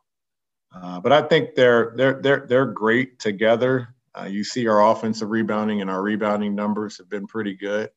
Uh, 0.74 1.00
but 1.00 1.10
I 1.10 1.22
think 1.22 1.54
they're 1.54 1.94
they're 1.96 2.20
they're 2.20 2.46
they're 2.46 2.66
great 2.66 3.18
together. 3.18 3.94
Uh, 4.18 4.24
you 4.24 4.44
see 4.44 4.68
our 4.68 4.90
offensive 4.90 5.30
rebounding 5.30 5.80
and 5.80 5.90
our 5.90 6.02
rebounding 6.02 6.54
numbers 6.54 6.98
have 6.98 7.08
been 7.08 7.26
pretty 7.26 7.54
good. 7.54 7.88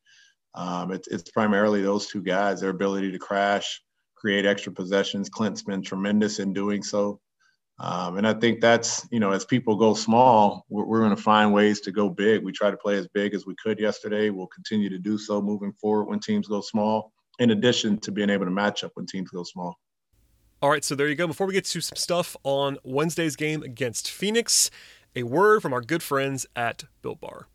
Um, 0.56 0.92
it's, 0.92 1.10
it's 1.10 1.30
primarily 1.30 1.82
those 1.82 2.08
two 2.08 2.22
guys, 2.22 2.62
their 2.62 2.70
ability 2.70 3.12
to 3.12 3.20
crash, 3.20 3.82
create 4.22 4.46
extra 4.46 4.72
possessions. 4.72 5.30
Clint's 5.30 5.64
been 5.64 5.82
tremendous 5.82 6.38
in 6.38 6.54
doing 6.54 6.84
so. 6.84 7.20
Um, 7.80 8.18
and 8.18 8.28
I 8.28 8.36
think 8.36 8.62
that's, 8.62 9.08
you 9.10 9.20
know, 9.20 9.32
as 9.32 9.44
people 9.44 9.76
go 9.76 9.96
small, 9.96 10.64
we're, 10.70 10.86
we're 10.86 11.00
going 11.00 11.16
to 11.16 11.22
find 11.22 11.52
ways 11.52 11.82
to 11.82 11.92
go 11.92 12.08
big. 12.08 12.44
We 12.44 12.52
try 12.52 12.70
to 12.70 12.78
play 12.78 12.96
as 12.98 13.08
big 13.08 13.34
as 13.34 13.48
we 13.48 13.56
could 13.56 13.80
yesterday. 13.80 14.30
We'll 14.30 14.46
continue 14.48 14.88
to 14.90 15.00
do 15.00 15.18
so 15.18 15.42
moving 15.42 15.74
forward 15.74 16.06
when 16.06 16.20
teams 16.20 16.48
go 16.48 16.62
small, 16.62 17.12
in 17.40 17.50
addition 17.50 17.98
to 18.02 18.12
being 18.12 18.30
able 18.30 18.46
to 18.46 18.52
match 18.52 18.84
up 18.84 18.92
when 18.94 19.08
teams 19.08 19.32
go 19.32 19.42
small. 19.42 19.80
All 20.62 20.70
right, 20.70 20.84
so 20.84 20.94
there 20.94 21.08
you 21.08 21.16
go. 21.16 21.26
Before 21.26 21.48
we 21.48 21.54
get 21.54 21.66
to 21.66 21.82
some 21.82 21.96
stuff 21.96 22.38
on 22.44 22.78
Wednesday's 22.84 23.36
game 23.36 23.64
against 23.64 24.12
Phoenix, 24.12 24.70
a 25.16 25.24
word 25.24 25.64
from 25.64 25.74
our 25.74 25.82
good 25.82 26.04
friends 26.04 26.46
at 26.56 26.84
Built 27.02 27.20
Bar. 27.20 27.48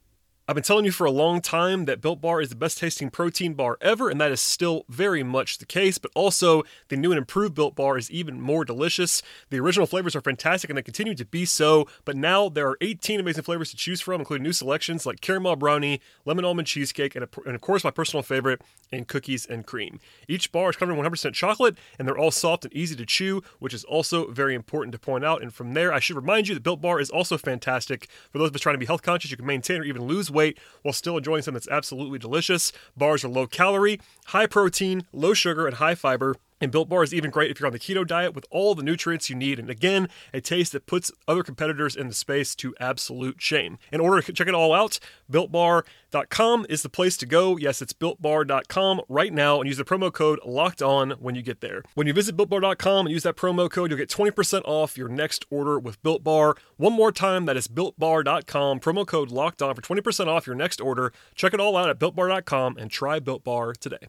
I've 0.49 0.55
been 0.55 0.63
telling 0.63 0.85
you 0.85 0.93
for 0.93 1.07
a 1.07 1.11
long 1.11 1.41
time 1.41 1.87
that 1.87 2.01
Built 2.01 2.21
Bar 2.21 2.41
is 2.41 2.51
the 2.51 2.55
best 2.55 2.79
tasting 2.79 3.11
protein 3.11 3.55
bar 3.55 3.77
ever, 3.81 4.09
and 4.09 4.21
that 4.21 4.31
is 4.31 4.41
still 4.41 4.85
very 4.89 5.25
much 5.25 5.59
the 5.59 5.67
case. 5.67 5.99
But 5.99 6.13
also, 6.15 6.63
the 6.87 6.97
new 6.97 7.11
and 7.11 7.19
improved 7.19 7.57
Built 7.57 7.75
Bar 7.75 7.99
is 7.99 8.09
even 8.13 8.41
more 8.41 8.65
delicious. 8.65 9.23
The 9.51 9.59
original 9.59 9.89
flavors 9.89 10.15
are 10.15 10.21
fantastic, 10.21 10.71
and 10.71 10.77
they 10.77 10.85
continue 10.85 11.17
to 11.17 11.25
be 11.25 11.47
so. 11.47 11.89
But 12.05 12.15
now 12.15 12.49
there 12.49 12.69
are 12.69 12.79
18 12.81 13.19
amazing 13.19 13.43
flavors 13.43 13.73
to 13.73 13.77
choose 13.77 14.01
from, 14.01 14.21
including 14.21 14.45
new 14.45 14.53
selections 14.53 15.05
like 15.05 15.21
caramel 15.21 15.57
brownie, 15.57 16.01
lemon 16.25 16.45
almond 16.45 16.69
cheesecake, 16.69 17.17
and, 17.17 17.27
and 17.45 17.57
of 17.57 17.61
course, 17.61 17.83
my 17.83 17.91
personal 17.91 18.23
favorite, 18.23 18.63
and 18.93 19.09
cookies 19.09 19.47
and 19.47 19.67
cream. 19.67 19.99
Each 20.29 20.53
bar 20.53 20.71
is 20.71 20.77
covered 20.77 20.97
in 20.97 21.05
100% 21.05 21.35
chocolate, 21.35 21.77
and 21.99 22.07
they're 22.07 22.17
all 22.17 22.31
soft 22.31 22.65
and 22.65 22.73
easy 22.73 22.95
to 22.95 23.05
chew, 23.05 23.43
which 23.59 23.75
is 23.75 23.83
also 23.83 24.31
very 24.31 24.55
important 24.55 24.93
to 24.93 25.01
point 25.01 25.25
out. 25.25 25.43
And 25.43 25.53
from 25.53 25.75
there, 25.75 25.93
I 25.93 25.99
should 25.99 26.15
remind 26.15 26.47
you 26.47 26.55
that 26.55 26.63
Built 26.63 26.81
Bar 26.81 27.01
is 27.01 27.11
also 27.11 27.37
fantastic 27.37 28.09
for 28.31 28.39
those 28.39 28.51
of 28.51 28.55
us 28.55 28.61
trying 28.61 28.75
to 28.75 28.79
be 28.79 28.87
health 28.87 29.03
conscious. 29.03 29.33
You 29.33 29.37
can 29.37 29.45
maintain 29.45 29.81
or 29.81 29.85
even 29.85 30.05
lose 30.05 30.31
weight 30.37 30.59
while 30.83 30.93
still 30.93 31.17
enjoying 31.17 31.43
something 31.43 31.55
that's 31.57 31.69
absolutely 31.69 32.21
delicious. 32.21 32.71
Bars 32.97 33.25
are 33.25 33.29
low 33.29 33.49
calorie, 33.49 34.01
high 34.27 34.47
protein, 34.47 35.03
low 35.13 35.35
sugar, 35.35 35.67
and 35.67 35.77
high 35.77 35.97
fiber. 35.97 36.37
And 36.61 36.73
Built 36.73 36.89
Bar 36.89 37.03
is 37.03 37.13
even 37.13 37.31
great 37.31 37.51
if 37.51 37.61
you're 37.61 37.67
on 37.67 37.73
the 37.73 37.79
keto 37.79 38.07
diet 38.07 38.35
with 38.35 38.47
all 38.51 38.75
the 38.75 38.83
nutrients 38.83 39.29
you 39.29 39.37
need. 39.37 39.59
And 39.59 39.69
again, 39.69 40.09
a 40.33 40.41
taste 40.41 40.73
that 40.73 40.87
puts 40.87 41.13
other 41.29 41.43
competitors 41.43 41.95
in 41.95 42.09
the 42.09 42.15
space 42.15 42.55
to 42.57 42.75
absolute 42.81 43.43
shame. 43.43 43.79
In 43.93 44.01
order 44.01 44.23
to 44.23 44.33
check 44.33 44.49
it 44.49 44.55
all 44.55 44.73
out, 44.73 44.99
BuiltBar.com 45.31 46.67
is 46.69 46.83
the 46.83 46.89
place 46.89 47.17
to 47.19 47.27
go. 47.27 47.57
Yes, 47.57 47.83
it's 47.83 47.93
BuiltBar.com 47.93 49.03
right 49.09 49.33
now 49.33 49.61
and 49.61 49.69
use 49.69 49.77
the 49.77 49.85
promo 49.85 50.13
code 50.13 50.41
LOCKED 50.45 50.83
ON 50.83 51.11
when 51.13 51.35
you 51.35 51.43
get 51.43 51.61
there. 51.61 51.83
When 51.95 52.07
you 52.07 52.13
visit 52.15 52.37
BuiltBar.com 52.37 53.07
and 53.07 53.13
use 53.13 53.25
that 53.25 53.37
promo 53.37 53.71
code, 53.71 53.91
you'll 53.91 53.99
get 53.99 54.09
20% 54.09 54.63
off 54.65 54.97
your 54.97 55.09
next 55.09 55.45
order 55.51 55.79
with 55.79 56.03
Built 56.03 56.25
Bar. 56.25 56.57
One 56.77 56.95
more 56.95 57.13
time, 57.13 57.45
that 57.47 57.57
is 57.57 57.69
BuiltBar.com, 57.69 58.81
promo 58.81 59.07
code 59.07 59.31
LOCKED 59.31 59.63
ON 59.63 59.75
for 59.75 59.83
20% 59.83 60.27
off 60.27 60.47
your 60.47 60.57
next 60.57 60.81
order. 60.81 61.13
Check 61.35 61.53
it 61.53 61.61
all 61.61 61.77
out 61.77 61.91
at 61.91 61.99
BuiltBar.com 61.99 62.79
and 62.79 62.91
try 62.91 63.19
Built 63.19 63.45
Bar 63.45 63.75
today. 63.75 64.09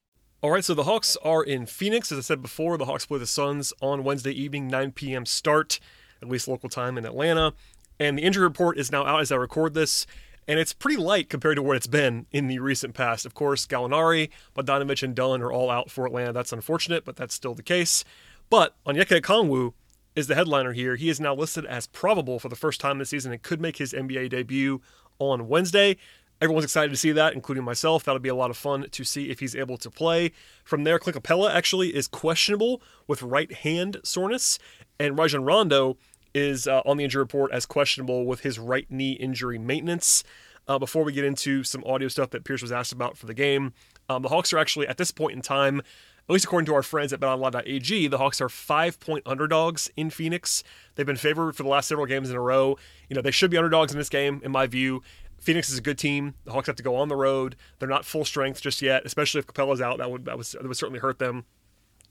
All 0.43 0.49
right, 0.49 0.65
so 0.65 0.73
the 0.73 0.85
Hawks 0.85 1.15
are 1.17 1.43
in 1.43 1.67
Phoenix. 1.67 2.11
As 2.11 2.17
I 2.17 2.21
said 2.21 2.41
before, 2.41 2.75
the 2.75 2.85
Hawks 2.85 3.05
play 3.05 3.19
the 3.19 3.27
Suns 3.27 3.73
on 3.79 4.03
Wednesday 4.03 4.31
evening, 4.31 4.67
9 4.67 4.91
p.m. 4.93 5.23
start, 5.23 5.79
at 6.19 6.29
least 6.29 6.47
local 6.47 6.67
time 6.67 6.97
in 6.97 7.05
Atlanta. 7.05 7.53
And 7.99 8.17
the 8.17 8.23
injury 8.23 8.41
report 8.41 8.79
is 8.79 8.91
now 8.91 9.05
out 9.05 9.21
as 9.21 9.31
I 9.31 9.35
record 9.35 9.75
this, 9.75 10.07
and 10.47 10.57
it's 10.57 10.73
pretty 10.73 10.97
light 10.97 11.29
compared 11.29 11.57
to 11.57 11.61
what 11.61 11.77
it's 11.77 11.85
been 11.85 12.25
in 12.31 12.47
the 12.47 12.57
recent 12.57 12.95
past. 12.95 13.23
Of 13.23 13.35
course, 13.35 13.67
Gallinari, 13.67 14.31
Bogdanovich, 14.55 15.03
and 15.03 15.13
Dunn 15.13 15.43
are 15.43 15.51
all 15.51 15.69
out 15.69 15.91
for 15.91 16.07
Atlanta. 16.07 16.33
That's 16.33 16.51
unfortunate, 16.51 17.05
but 17.05 17.15
that's 17.15 17.35
still 17.35 17.53
the 17.53 17.61
case. 17.61 18.03
But 18.49 18.73
Onyeka 18.87 19.21
Okongwu 19.21 19.73
is 20.15 20.25
the 20.25 20.33
headliner 20.33 20.73
here. 20.73 20.95
He 20.95 21.09
is 21.09 21.19
now 21.19 21.35
listed 21.35 21.67
as 21.67 21.85
probable 21.85 22.39
for 22.39 22.49
the 22.49 22.55
first 22.55 22.81
time 22.81 22.97
this 22.97 23.09
season 23.09 23.31
and 23.31 23.43
could 23.43 23.61
make 23.61 23.77
his 23.77 23.93
NBA 23.93 24.31
debut 24.31 24.81
on 25.19 25.47
Wednesday. 25.47 25.97
Everyone's 26.41 26.65
excited 26.65 26.89
to 26.89 26.97
see 26.97 27.11
that, 27.11 27.35
including 27.35 27.63
myself. 27.63 28.03
That'll 28.03 28.19
be 28.19 28.29
a 28.29 28.35
lot 28.35 28.49
of 28.49 28.57
fun 28.57 28.87
to 28.89 29.03
see 29.03 29.29
if 29.29 29.39
he's 29.39 29.55
able 29.55 29.77
to 29.77 29.91
play. 29.91 30.31
From 30.63 30.85
there, 30.85 30.97
Clint 30.97 31.21
Capela 31.21 31.53
actually 31.53 31.95
is 31.95 32.07
questionable 32.07 32.81
with 33.07 33.21
right 33.21 33.51
hand 33.51 33.97
soreness, 34.03 34.57
and 34.99 35.15
Rajon 35.19 35.45
Rondo 35.45 35.97
is 36.33 36.67
uh, 36.67 36.81
on 36.83 36.97
the 36.97 37.03
injury 37.03 37.21
report 37.21 37.51
as 37.51 37.67
questionable 37.67 38.25
with 38.25 38.41
his 38.41 38.57
right 38.57 38.89
knee 38.89 39.11
injury 39.11 39.59
maintenance. 39.59 40.23
Uh, 40.67 40.79
before 40.79 41.03
we 41.03 41.11
get 41.11 41.25
into 41.25 41.63
some 41.63 41.83
audio 41.85 42.07
stuff 42.07 42.31
that 42.31 42.43
Pierce 42.43 42.61
was 42.63 42.71
asked 42.71 42.91
about 42.91 43.17
for 43.17 43.27
the 43.27 43.33
game, 43.35 43.73
um, 44.09 44.23
the 44.23 44.29
Hawks 44.29 44.51
are 44.51 44.57
actually 44.57 44.87
at 44.87 44.97
this 44.97 45.11
point 45.11 45.33
in 45.33 45.41
time, 45.41 45.79
at 45.79 46.33
least 46.33 46.45
according 46.45 46.65
to 46.67 46.73
our 46.73 46.83
friends 46.83 47.13
at 47.13 47.19
BetOnline.ag, 47.19 48.07
the 48.07 48.17
Hawks 48.17 48.41
are 48.41 48.49
five 48.49 48.99
point 48.99 49.23
underdogs 49.27 49.91
in 49.95 50.09
Phoenix. 50.09 50.63
They've 50.95 51.05
been 51.05 51.17
favored 51.17 51.55
for 51.55 51.61
the 51.61 51.69
last 51.69 51.87
several 51.87 52.07
games 52.07 52.31
in 52.31 52.35
a 52.35 52.41
row. 52.41 52.77
You 53.09 53.15
know 53.15 53.21
they 53.21 53.31
should 53.31 53.51
be 53.51 53.57
underdogs 53.57 53.91
in 53.91 53.99
this 53.99 54.09
game, 54.09 54.41
in 54.43 54.51
my 54.51 54.65
view 54.65 55.03
Phoenix 55.41 55.69
is 55.69 55.79
a 55.79 55.81
good 55.81 55.97
team. 55.97 56.35
The 56.45 56.51
Hawks 56.51 56.67
have 56.67 56.75
to 56.77 56.83
go 56.83 56.95
on 56.95 57.07
the 57.09 57.15
road. 57.15 57.55
They're 57.79 57.89
not 57.89 58.05
full 58.05 58.23
strength 58.23 58.61
just 58.61 58.81
yet, 58.81 59.03
especially 59.05 59.39
if 59.39 59.47
Capela's 59.47 59.81
out. 59.81 59.97
That 59.97 60.11
would 60.11 60.25
that, 60.25 60.37
was, 60.37 60.51
that 60.51 60.65
would 60.65 60.77
certainly 60.77 60.99
hurt 60.99 61.19
them. 61.19 61.45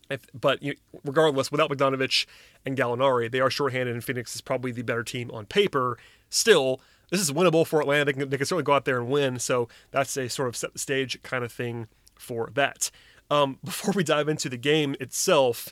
If, 0.09 0.27
but 0.33 0.61
you 0.61 0.75
regardless, 1.05 1.49
without 1.49 1.69
Bogdanovich 1.69 2.25
and 2.65 2.77
Gallinari, 2.77 3.31
they 3.31 3.39
are 3.39 3.49
shorthanded, 3.49 3.93
and 3.93 4.03
Phoenix 4.03 4.35
is 4.35 4.41
probably 4.41 4.73
the 4.73 4.81
better 4.81 5.03
team 5.03 5.31
on 5.31 5.45
paper. 5.45 5.97
Still, 6.29 6.81
this 7.09 7.21
is 7.21 7.31
winnable 7.31 7.65
for 7.65 7.79
Atlanta. 7.79 8.05
They 8.05 8.13
can, 8.13 8.29
they 8.29 8.37
can 8.37 8.45
certainly 8.45 8.65
go 8.65 8.73
out 8.73 8.83
there 8.83 8.99
and 8.99 9.09
win. 9.09 9.39
So 9.39 9.69
that's 9.91 10.17
a 10.17 10.27
sort 10.27 10.49
of 10.49 10.57
set 10.57 10.73
the 10.73 10.79
stage 10.79 11.21
kind 11.23 11.45
of 11.45 11.51
thing 11.53 11.87
for 12.17 12.49
that. 12.55 12.91
Um, 13.29 13.59
before 13.63 13.93
we 13.95 14.03
dive 14.03 14.27
into 14.27 14.49
the 14.49 14.57
game 14.57 14.97
itself, 14.99 15.71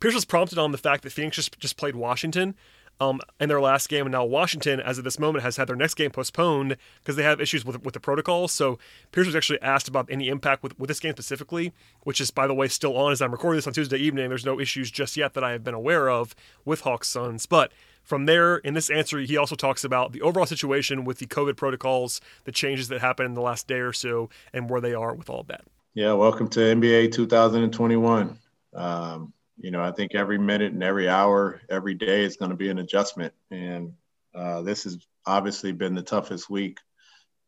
Pierce 0.00 0.14
was 0.14 0.24
prompted 0.24 0.58
on 0.58 0.72
the 0.72 0.78
fact 0.78 1.04
that 1.04 1.12
Phoenix 1.12 1.36
just, 1.36 1.56
just 1.60 1.76
played 1.76 1.94
Washington 1.94 2.56
um, 3.00 3.20
in 3.40 3.48
their 3.48 3.60
last 3.60 3.88
game, 3.88 4.06
and 4.06 4.12
now 4.12 4.24
Washington, 4.24 4.80
as 4.80 4.98
of 4.98 5.04
this 5.04 5.18
moment, 5.18 5.44
has 5.44 5.56
had 5.56 5.68
their 5.68 5.76
next 5.76 5.94
game 5.94 6.10
postponed 6.10 6.76
because 7.00 7.16
they 7.16 7.22
have 7.22 7.40
issues 7.40 7.64
with 7.64 7.82
with 7.84 7.94
the 7.94 8.00
protocol. 8.00 8.48
So 8.48 8.78
Pierce 9.12 9.26
was 9.26 9.36
actually 9.36 9.60
asked 9.62 9.88
about 9.88 10.08
any 10.10 10.28
impact 10.28 10.62
with, 10.62 10.78
with 10.78 10.88
this 10.88 11.00
game 11.00 11.12
specifically, 11.12 11.72
which 12.02 12.20
is, 12.20 12.30
by 12.30 12.46
the 12.46 12.54
way, 12.54 12.68
still 12.68 12.96
on 12.96 13.12
as 13.12 13.20
I'm 13.20 13.32
recording 13.32 13.58
this 13.58 13.66
on 13.66 13.72
Tuesday 13.72 13.98
evening. 13.98 14.28
There's 14.28 14.46
no 14.46 14.58
issues 14.58 14.90
just 14.90 15.16
yet 15.16 15.34
that 15.34 15.44
I 15.44 15.52
have 15.52 15.64
been 15.64 15.74
aware 15.74 16.08
of 16.08 16.34
with 16.64 16.80
Hawks 16.80 17.08
Suns, 17.08 17.46
but 17.46 17.72
from 18.06 18.26
there, 18.26 18.58
in 18.58 18.74
this 18.74 18.88
answer, 18.88 19.18
he 19.18 19.36
also 19.36 19.56
talks 19.56 19.82
about 19.82 20.12
the 20.12 20.22
overall 20.22 20.46
situation 20.46 21.04
with 21.04 21.18
the 21.18 21.26
COVID 21.26 21.56
protocols, 21.56 22.20
the 22.44 22.52
changes 22.52 22.86
that 22.88 23.00
happened 23.00 23.26
in 23.26 23.34
the 23.34 23.40
last 23.40 23.66
day 23.66 23.80
or 23.80 23.92
so, 23.92 24.30
and 24.52 24.70
where 24.70 24.80
they 24.80 24.94
are 24.94 25.12
with 25.12 25.28
all 25.28 25.42
that. 25.48 25.64
Yeah, 25.94 26.12
welcome 26.12 26.46
to 26.50 26.60
NBA 26.60 27.10
2021. 27.12 28.38
Um, 28.74 29.32
you 29.58 29.70
know, 29.70 29.82
I 29.82 29.90
think 29.90 30.14
every 30.14 30.38
minute 30.38 30.72
and 30.72 30.82
every 30.82 31.08
hour, 31.08 31.60
every 31.70 31.94
day 31.94 32.24
is 32.24 32.36
going 32.36 32.50
to 32.50 32.56
be 32.56 32.68
an 32.68 32.78
adjustment. 32.78 33.32
And 33.50 33.92
uh, 34.34 34.62
this 34.62 34.84
has 34.84 34.98
obviously 35.26 35.72
been 35.72 35.94
the 35.94 36.02
toughest 36.02 36.50
week 36.50 36.78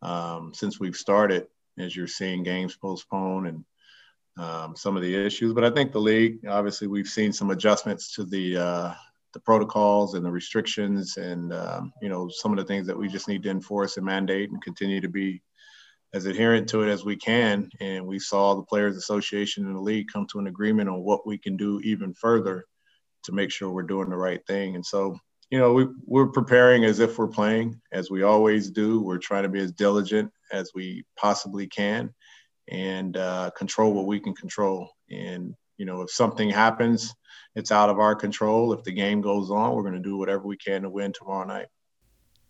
um, 0.02 0.52
since 0.54 0.80
we've 0.80 0.96
started, 0.96 1.48
as 1.78 1.94
you're 1.94 2.06
seeing 2.06 2.42
games 2.42 2.76
postponed 2.76 3.46
and 3.46 3.64
um, 4.38 4.76
some 4.76 4.96
of 4.96 5.02
the 5.02 5.14
issues. 5.14 5.52
But 5.52 5.64
I 5.64 5.70
think 5.70 5.92
the 5.92 6.00
league, 6.00 6.46
obviously, 6.46 6.86
we've 6.86 7.08
seen 7.08 7.32
some 7.32 7.50
adjustments 7.50 8.14
to 8.14 8.24
the 8.24 8.56
uh, 8.56 8.94
the 9.34 9.40
protocols 9.40 10.14
and 10.14 10.24
the 10.24 10.30
restrictions, 10.30 11.18
and 11.18 11.52
um, 11.52 11.92
you 12.00 12.08
know, 12.08 12.28
some 12.30 12.52
of 12.52 12.58
the 12.58 12.64
things 12.64 12.86
that 12.86 12.96
we 12.96 13.08
just 13.08 13.28
need 13.28 13.42
to 13.42 13.50
enforce 13.50 13.96
and 13.96 14.06
mandate 14.06 14.50
and 14.50 14.62
continue 14.62 15.00
to 15.00 15.08
be 15.08 15.42
as 16.14 16.26
adherent 16.26 16.68
to 16.70 16.82
it 16.82 16.88
as 16.88 17.04
we 17.04 17.16
can. 17.16 17.68
And 17.80 18.06
we 18.06 18.18
saw 18.18 18.54
the 18.54 18.62
Players 18.62 18.96
Association 18.96 19.66
and 19.66 19.76
the 19.76 19.80
league 19.80 20.08
come 20.12 20.26
to 20.28 20.38
an 20.38 20.46
agreement 20.46 20.88
on 20.88 21.02
what 21.02 21.26
we 21.26 21.38
can 21.38 21.56
do 21.56 21.80
even 21.80 22.14
further 22.14 22.64
to 23.24 23.32
make 23.32 23.50
sure 23.50 23.70
we're 23.70 23.82
doing 23.82 24.08
the 24.08 24.16
right 24.16 24.44
thing. 24.46 24.74
And 24.74 24.84
so, 24.84 25.18
you 25.50 25.58
know, 25.58 25.72
we, 25.72 25.86
we're 26.04 26.28
preparing 26.28 26.84
as 26.84 27.00
if 27.00 27.18
we're 27.18 27.26
playing, 27.26 27.80
as 27.92 28.10
we 28.10 28.22
always 28.22 28.70
do. 28.70 29.00
We're 29.00 29.18
trying 29.18 29.42
to 29.42 29.48
be 29.48 29.60
as 29.60 29.72
diligent 29.72 30.30
as 30.52 30.70
we 30.74 31.04
possibly 31.16 31.66
can 31.66 32.14
and 32.70 33.16
uh, 33.16 33.50
control 33.56 33.92
what 33.92 34.06
we 34.06 34.20
can 34.20 34.34
control. 34.34 34.90
And, 35.10 35.54
you 35.76 35.86
know, 35.86 36.02
if 36.02 36.10
something 36.10 36.50
happens, 36.50 37.14
it's 37.54 37.72
out 37.72 37.90
of 37.90 37.98
our 37.98 38.14
control. 38.14 38.72
If 38.72 38.84
the 38.84 38.92
game 38.92 39.20
goes 39.20 39.50
on, 39.50 39.74
we're 39.74 39.82
going 39.82 39.94
to 39.94 40.00
do 40.00 40.16
whatever 40.16 40.46
we 40.46 40.56
can 40.56 40.82
to 40.82 40.90
win 40.90 41.12
tomorrow 41.12 41.46
night 41.46 41.66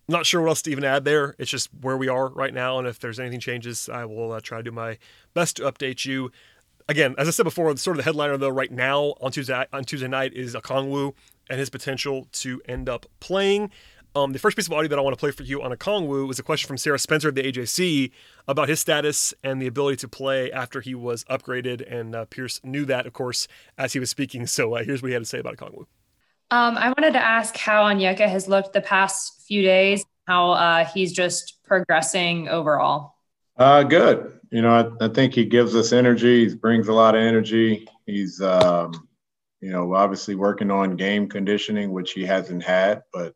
not 0.09 0.27
sure 0.27 0.41
what 0.41 0.49
else 0.49 0.63
to 0.63 0.71
even 0.71 0.85
add 0.85 1.05
there. 1.05 1.35
It's 1.39 1.51
just 1.51 1.69
where 1.81 1.97
we 1.97 2.09
are 2.09 2.29
right 2.29 2.55
now, 2.55 2.79
and 2.79 2.89
if 2.89 2.99
there's 2.99 3.21
anything 3.21 3.41
changes, 3.41 3.89
I 3.89 4.05
will 4.07 4.33
uh, 4.33 4.41
try 4.41 4.59
to 4.59 4.65
do 4.65 4.73
my 4.73 4.99
best 5.35 5.57
to 5.57 5.71
update 5.71 6.05
you. 6.05 6.33
Again, 6.89 7.15
as 7.19 7.29
I 7.29 7.33
said 7.33 7.43
before, 7.43 7.77
sort 7.77 7.99
of 7.99 7.99
the 7.99 8.05
headliner 8.05 8.39
though 8.39 8.49
right 8.49 8.73
now 8.73 9.15
on 9.21 9.31
Tuesday 9.31 9.67
on 9.73 9.85
Tuesday 9.85 10.09
night 10.09 10.33
is 10.33 10.55
Okongwu 10.55 11.13
and 11.51 11.59
his 11.59 11.69
potential 11.69 12.27
to 12.33 12.63
end 12.67 12.89
up 12.89 13.05
playing. 13.21 13.71
Um, 14.15 14.33
the 14.33 14.39
first 14.39 14.57
piece 14.57 14.67
of 14.67 14.73
audio 14.73 14.89
that 14.89 14.99
I 14.99 15.03
want 15.03 15.15
to 15.15 15.21
play 15.21 15.31
for 15.31 15.43
you 15.43 15.63
on 15.63 15.71
Okongwu 15.71 16.31
is 16.31 16.39
a 16.39 16.43
question 16.43 16.67
from 16.67 16.79
Sarah 16.79 16.99
Spencer 16.99 17.29
of 17.29 17.35
the 17.35 17.43
AJC 17.43 18.11
about 18.49 18.69
his 18.69 18.81
status 18.81 19.35
and 19.45 19.61
the 19.61 19.67
ability 19.67 19.99
to 19.99 20.09
play 20.09 20.51
after 20.51 20.81
he 20.81 20.95
was 20.95 21.25
upgraded. 21.25 21.85
And 21.93 22.15
uh, 22.15 22.25
Pierce 22.25 22.61
knew 22.65 22.87
that, 22.87 23.07
of 23.07 23.13
course, 23.13 23.47
as 23.77 23.93
he 23.93 24.01
was 24.01 24.09
speaking. 24.09 24.47
So 24.47 24.75
uh, 24.75 24.83
here's 24.83 25.03
what 25.03 25.09
he 25.09 25.13
had 25.13 25.23
to 25.23 25.27
say 25.27 25.39
about 25.39 25.57
Okongwu. 25.57 25.85
Um, 26.51 26.79
I 26.79 26.89
wanted 26.89 27.13
to 27.13 27.23
ask 27.23 27.57
how 27.57 27.85
Onyeka 27.85 28.27
has 28.27 28.49
looked 28.49 28.73
the 28.73 28.81
past 28.81 29.43
few 29.47 29.63
days, 29.63 30.05
how 30.27 30.53
uh, 30.53 30.85
he's 30.85 31.13
just 31.13 31.63
progressing 31.65 32.49
overall. 32.49 33.15
Uh, 33.57 33.83
good. 33.83 34.41
You 34.51 34.63
know, 34.63 34.71
I, 35.01 35.05
I, 35.05 35.09
think 35.09 35.35
he 35.35 35.45
gives 35.45 35.75
us 35.75 35.93
energy. 35.93 36.49
He 36.49 36.55
brings 36.55 36.89
a 36.89 36.93
lot 36.93 37.15
of 37.15 37.21
energy. 37.21 37.87
He's, 38.07 38.41
um, 38.41 39.09
you 39.61 39.71
know, 39.71 39.95
obviously 39.95 40.37
working 40.37 40.71
on 40.71 40.97
game 40.97 41.29
conditioning, 41.29 41.93
which 41.93 42.13
he 42.13 42.25
hasn't 42.25 42.63
had, 42.63 43.03
but 43.13 43.35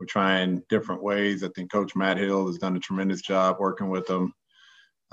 we're 0.00 0.06
trying 0.06 0.62
different 0.70 1.02
ways. 1.02 1.44
I 1.44 1.48
think 1.48 1.70
Coach 1.70 1.94
Matt 1.94 2.16
Hill 2.16 2.46
has 2.46 2.58
done 2.58 2.76
a 2.76 2.80
tremendous 2.80 3.20
job 3.20 3.56
working 3.58 3.90
with 3.90 4.08
him 4.08 4.32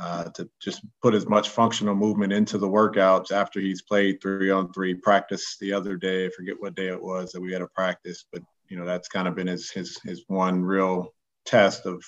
uh, 0.04 0.26
to 0.32 0.50
just 0.62 0.82
put 1.02 1.14
as 1.14 1.28
much 1.30 1.48
functional 1.48 1.96
movement 1.96 2.34
into 2.34 2.58
the 2.58 2.68
workouts 2.68 3.32
after 3.32 3.62
he's 3.62 3.82
played 3.82 4.22
three 4.22 4.50
on 4.50 4.72
three 4.74 4.94
practice 4.94 5.56
the 5.62 5.72
other 5.72 5.96
day. 5.96 6.26
I 6.26 6.30
forget 6.30 6.60
what 6.60 6.76
day 6.76 6.88
it 6.88 7.02
was 7.02 7.32
that 7.32 7.40
we 7.40 7.54
had 7.54 7.62
a 7.62 7.68
practice, 7.68 8.26
but 8.32 8.42
you 8.68 8.78
know 8.78 8.86
that's 8.86 9.08
kind 9.08 9.30
of 9.30 9.36
been 9.36 9.48
his 9.48 9.72
his 9.72 9.98
his 10.04 10.26
one 10.28 10.62
real 10.62 11.14
test 11.46 11.86
of 11.86 12.04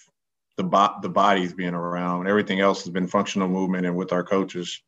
the 0.58 0.64
bo- 0.64 0.98
the 1.02 1.10
bodies 1.10 1.54
being 1.54 1.74
around. 1.74 2.28
Everything 2.28 2.60
else 2.60 2.84
has 2.84 2.92
been 2.92 3.08
functional 3.08 3.48
movement 3.48 3.86
and 3.86 3.96
with 3.96 4.12
our 4.12 4.24
coaches. 4.24 4.82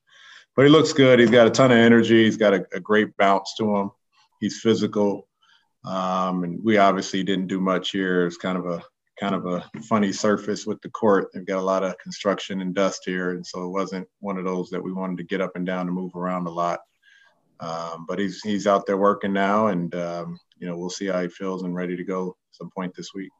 But 0.57 0.65
he 0.65 0.69
looks 0.69 0.91
good. 0.91 1.19
He's 1.19 1.29
got 1.29 1.47
a 1.47 1.51
ton 1.51 1.71
of 1.71 1.77
energy. 1.77 2.25
He's 2.25 2.37
got 2.37 2.53
a, 2.53 2.65
a 2.73 2.79
great 2.81 3.15
bounce 3.15 3.53
to 3.57 3.73
him. 3.73 3.91
He's 4.41 4.59
physical. 4.59 5.29
Um, 5.85 6.43
and 6.43 6.59
we 6.61 6.77
obviously 6.77 7.23
didn't 7.23 7.47
do 7.47 7.61
much 7.61 7.91
here. 7.91 8.25
It's 8.25 8.37
kind 8.37 8.57
of 8.57 8.65
a 8.65 8.83
kind 9.19 9.35
of 9.35 9.45
a 9.45 9.63
funny 9.83 10.11
surface 10.11 10.65
with 10.65 10.81
the 10.81 10.89
court. 10.89 11.29
They've 11.33 11.45
got 11.45 11.57
a 11.57 11.61
lot 11.61 11.83
of 11.83 11.97
construction 11.97 12.61
and 12.61 12.73
dust 12.73 13.03
here, 13.05 13.31
and 13.31 13.45
so 13.45 13.65
it 13.65 13.69
wasn't 13.69 14.07
one 14.19 14.37
of 14.37 14.45
those 14.45 14.69
that 14.69 14.83
we 14.83 14.91
wanted 14.91 15.17
to 15.17 15.23
get 15.23 15.41
up 15.41 15.55
and 15.55 15.65
down 15.65 15.87
and 15.87 15.95
move 15.95 16.15
around 16.15 16.47
a 16.47 16.51
lot. 16.51 16.79
Um, 17.59 18.05
but 18.07 18.19
he's 18.19 18.41
he's 18.41 18.67
out 18.67 18.85
there 18.85 18.97
working 18.97 19.33
now, 19.33 19.67
and 19.67 19.93
um, 19.95 20.39
you 20.59 20.67
know 20.67 20.77
we'll 20.77 20.89
see 20.89 21.07
how 21.07 21.21
he 21.21 21.29
feels 21.29 21.63
and 21.63 21.75
ready 21.75 21.95
to 21.97 22.03
go 22.03 22.35
some 22.51 22.69
point 22.69 22.93
this 22.95 23.13
week. 23.13 23.31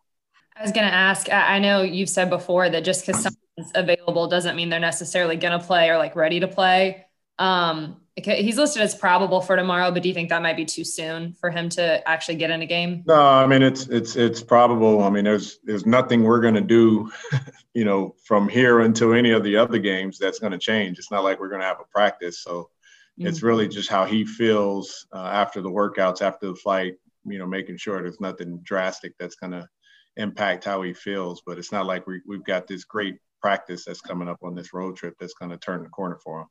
I 0.56 0.64
was 0.64 0.72
going 0.72 0.88
to 0.88 0.94
ask. 0.94 1.32
I 1.32 1.60
know 1.60 1.84
you've 1.84 2.10
said 2.10 2.30
before 2.30 2.70
that 2.70 2.84
just 2.84 3.06
because 3.06 3.22
someone's 3.22 3.72
available 3.76 4.28
doesn't 4.28 4.56
mean 4.56 4.70
they're 4.70 4.80
necessarily 4.80 5.36
going 5.36 5.60
to 5.60 5.66
play 5.66 5.90
or 5.90 5.98
like 5.98 6.16
ready 6.16 6.40
to 6.40 6.48
play. 6.48 7.07
Um, 7.40 7.98
he's 8.24 8.58
listed 8.58 8.82
as 8.82 8.96
probable 8.96 9.42
for 9.42 9.56
tomorrow, 9.56 9.92
but 9.92 10.02
do 10.02 10.10
you 10.10 10.16
think 10.16 10.30
that 10.30 10.42
might 10.42 10.58
be 10.58 10.66
too 10.66 10.84
soon 10.84 11.34
for 11.34 11.52
him 11.52 11.70
to 11.70 12.08
actually 12.08 12.36
get 12.36 12.50
in 12.50 12.62
a 12.62 12.66
game? 12.66 13.04
No, 13.06 13.22
I 13.22 13.46
mean 13.46 13.62
it's 13.62 13.88
it's 13.88 14.16
it's 14.16 14.42
probable. 14.42 15.04
I 15.04 15.10
mean 15.10 15.24
there's 15.24 15.60
there's 15.64 15.86
nothing 15.86 16.24
we're 16.24 16.42
going 16.42 16.56
to 16.56 16.62
do, 16.62 17.12
you 17.74 17.86
know, 17.86 18.16
from 18.26 18.50
here 18.50 18.80
until 18.80 19.14
any 19.14 19.32
of 19.32 19.44
the 19.44 19.58
other 19.58 19.78
games 19.78 20.18
that's 20.18 20.40
going 20.40 20.52
to 20.52 20.58
change. 20.58 20.98
It's 20.98 21.12
not 21.12 21.24
like 21.24 21.40
we're 21.40 21.50
going 21.50 21.62
to 21.62 21.68
have 21.68 21.80
a 21.80 21.92
practice, 21.92 22.40
so 22.40 22.64
mm-hmm. 23.20 23.28
it's 23.28 23.44
really 23.44 23.68
just 23.68 23.90
how 23.90 24.06
he 24.06 24.26
feels 24.26 25.06
uh, 25.14 25.30
after 25.32 25.62
the 25.62 25.72
workouts, 25.72 26.22
after 26.22 26.48
the 26.48 26.56
flight. 26.56 26.96
You 27.26 27.40
know, 27.40 27.48
making 27.48 27.78
sure 27.78 28.02
there's 28.02 28.22
nothing 28.22 28.60
drastic 28.64 29.14
that's 29.20 29.36
going 29.36 29.52
to 29.52 29.68
impact 30.16 30.64
how 30.64 30.82
he 30.82 30.94
feels. 30.94 31.44
But 31.46 31.60
it's 31.60 31.72
not 31.72 31.86
like 31.86 32.08
we 32.08 32.22
we've 32.26 32.44
got 32.44 32.66
this 32.66 32.84
great 32.84 33.18
practice 33.42 33.86
that's 33.86 34.02
coming 34.02 34.28
up 34.28 34.40
on 34.42 34.56
this 34.56 34.74
road 34.74 34.96
trip 34.96 35.16
that's 35.20 35.36
going 35.36 35.52
to 35.52 35.58
turn 35.58 35.84
the 35.84 35.90
corner 35.90 36.18
for 36.24 36.42
him. 36.42 36.48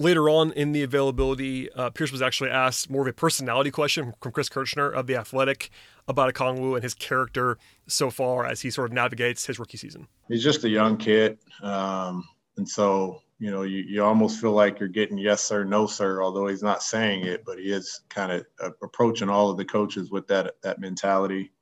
Later 0.00 0.30
on 0.30 0.52
in 0.52 0.72
the 0.72 0.82
availability, 0.82 1.70
uh, 1.72 1.90
Pierce 1.90 2.10
was 2.10 2.22
actually 2.22 2.48
asked 2.48 2.88
more 2.88 3.02
of 3.02 3.08
a 3.08 3.12
personality 3.12 3.70
question 3.70 4.14
from 4.18 4.32
Chris 4.32 4.48
Kirchner 4.48 4.90
of 4.90 5.06
The 5.06 5.14
Athletic 5.14 5.68
about 6.08 6.32
Okongwu 6.32 6.72
and 6.72 6.82
his 6.82 6.94
character 6.94 7.58
so 7.86 8.08
far 8.08 8.46
as 8.46 8.62
he 8.62 8.70
sort 8.70 8.88
of 8.88 8.94
navigates 8.94 9.44
his 9.44 9.58
rookie 9.58 9.76
season. 9.76 10.08
He's 10.26 10.42
just 10.42 10.64
a 10.64 10.70
young 10.70 10.96
kid. 10.96 11.36
Um, 11.62 12.26
and 12.56 12.66
so, 12.66 13.20
you 13.38 13.50
know, 13.50 13.60
you, 13.60 13.80
you 13.80 14.02
almost 14.02 14.40
feel 14.40 14.52
like 14.52 14.80
you're 14.80 14.88
getting 14.88 15.18
yes, 15.18 15.42
sir, 15.42 15.64
no, 15.64 15.86
sir, 15.86 16.22
although 16.22 16.46
he's 16.46 16.62
not 16.62 16.82
saying 16.82 17.26
it, 17.26 17.44
but 17.44 17.58
he 17.58 17.70
is 17.70 18.00
kind 18.08 18.32
of 18.32 18.46
uh, 18.58 18.70
approaching 18.82 19.28
all 19.28 19.50
of 19.50 19.58
the 19.58 19.66
coaches 19.66 20.10
with 20.10 20.26
that, 20.28 20.54
that 20.62 20.80
mentality. 20.80 21.52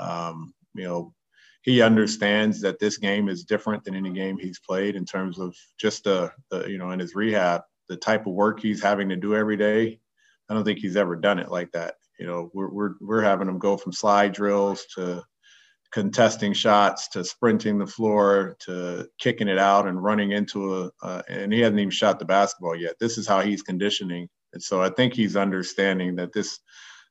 Um, 0.00 0.54
you 0.72 0.84
know, 0.84 1.12
he 1.60 1.82
understands 1.82 2.62
that 2.62 2.78
this 2.78 2.96
game 2.96 3.28
is 3.28 3.44
different 3.44 3.84
than 3.84 3.94
any 3.94 4.10
game 4.10 4.38
he's 4.38 4.58
played 4.58 4.96
in 4.96 5.04
terms 5.04 5.38
of 5.38 5.54
just 5.76 6.04
the, 6.04 6.32
the 6.50 6.66
you 6.66 6.78
know 6.78 6.90
in 6.90 6.98
his 6.98 7.14
rehab 7.14 7.62
the 7.88 7.96
type 7.96 8.26
of 8.26 8.34
work 8.34 8.60
he's 8.60 8.82
having 8.82 9.08
to 9.10 9.16
do 9.16 9.34
every 9.34 9.56
day, 9.56 10.00
I 10.48 10.54
don't 10.54 10.64
think 10.64 10.78
he's 10.78 10.96
ever 10.96 11.16
done 11.16 11.38
it 11.38 11.50
like 11.50 11.72
that. 11.72 11.94
You 12.18 12.26
know, 12.26 12.50
we're 12.54 12.70
we're 12.70 12.94
we're 13.00 13.22
having 13.22 13.48
him 13.48 13.58
go 13.58 13.76
from 13.76 13.92
slide 13.92 14.32
drills 14.32 14.84
to 14.94 15.22
contesting 15.92 16.52
shots 16.52 17.08
to 17.08 17.24
sprinting 17.24 17.78
the 17.78 17.86
floor 17.86 18.56
to 18.58 19.06
kicking 19.20 19.46
it 19.46 19.58
out 19.58 19.86
and 19.86 20.02
running 20.02 20.32
into 20.32 20.82
a 20.82 20.90
uh, 21.02 21.22
and 21.28 21.52
he 21.52 21.60
hasn't 21.60 21.78
even 21.78 21.90
shot 21.90 22.18
the 22.18 22.24
basketball 22.24 22.74
yet. 22.74 22.94
This 22.98 23.16
is 23.16 23.28
how 23.28 23.40
he's 23.40 23.62
conditioning. 23.62 24.28
And 24.52 24.62
so 24.62 24.82
I 24.82 24.90
think 24.90 25.14
he's 25.14 25.36
understanding 25.36 26.16
that 26.16 26.32
this 26.32 26.60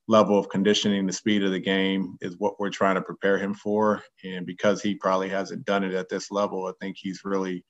level 0.08 0.38
of 0.38 0.50
conditioning, 0.50 1.06
the 1.06 1.14
speed 1.14 1.44
of 1.44 1.52
the 1.52 1.60
game 1.60 2.18
is 2.22 2.36
what 2.38 2.60
we're 2.60 2.70
trying 2.70 2.96
to 2.96 3.02
prepare 3.02 3.38
him 3.38 3.54
for. 3.54 4.02
And 4.24 4.46
because 4.46 4.82
he 4.82 4.96
probably 4.96 5.30
hasn't 5.30 5.66
done 5.66 5.84
it 5.84 5.94
at 5.94 6.10
this 6.10 6.30
level, 6.30 6.66
I 6.66 6.74
think 6.82 6.98
he's 7.00 7.22
really 7.24 7.64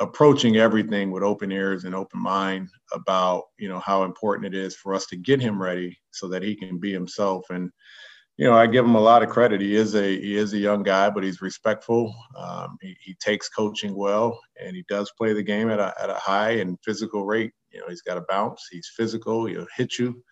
approaching 0.00 0.56
everything 0.56 1.10
with 1.10 1.22
open 1.22 1.50
ears 1.50 1.84
and 1.84 1.94
open 1.94 2.20
mind 2.20 2.68
about 2.92 3.44
you 3.58 3.68
know 3.68 3.80
how 3.80 4.04
important 4.04 4.54
it 4.54 4.58
is 4.58 4.76
for 4.76 4.94
us 4.94 5.06
to 5.06 5.16
get 5.16 5.40
him 5.40 5.60
ready 5.60 5.98
so 6.12 6.28
that 6.28 6.42
he 6.42 6.54
can 6.54 6.78
be 6.78 6.92
himself 6.92 7.44
and 7.50 7.70
you 8.38 8.44
know, 8.44 8.54
I 8.54 8.68
give 8.68 8.84
him 8.84 8.94
a 8.94 9.00
lot 9.00 9.24
of 9.24 9.28
credit. 9.28 9.60
He 9.60 9.74
is 9.74 9.96
a 9.96 10.16
he 10.20 10.36
is 10.36 10.52
a 10.52 10.58
young 10.58 10.84
guy, 10.84 11.10
but 11.10 11.24
he's 11.24 11.42
respectful. 11.42 12.14
Um, 12.36 12.78
he, 12.80 12.96
he 13.00 13.14
takes 13.14 13.48
coaching 13.48 13.96
well, 13.96 14.38
and 14.64 14.76
he 14.76 14.84
does 14.88 15.12
play 15.18 15.32
the 15.32 15.42
game 15.42 15.68
at 15.70 15.80
a 15.80 15.92
at 16.00 16.08
a 16.08 16.14
high 16.14 16.52
and 16.52 16.78
physical 16.84 17.26
rate. 17.26 17.50
You 17.72 17.80
know, 17.80 17.86
he's 17.88 18.02
got 18.02 18.16
a 18.16 18.24
bounce. 18.28 18.68
He's 18.70 18.92
physical. 18.96 19.46
He'll 19.46 19.66
hit 19.76 19.98
you. 19.98 20.22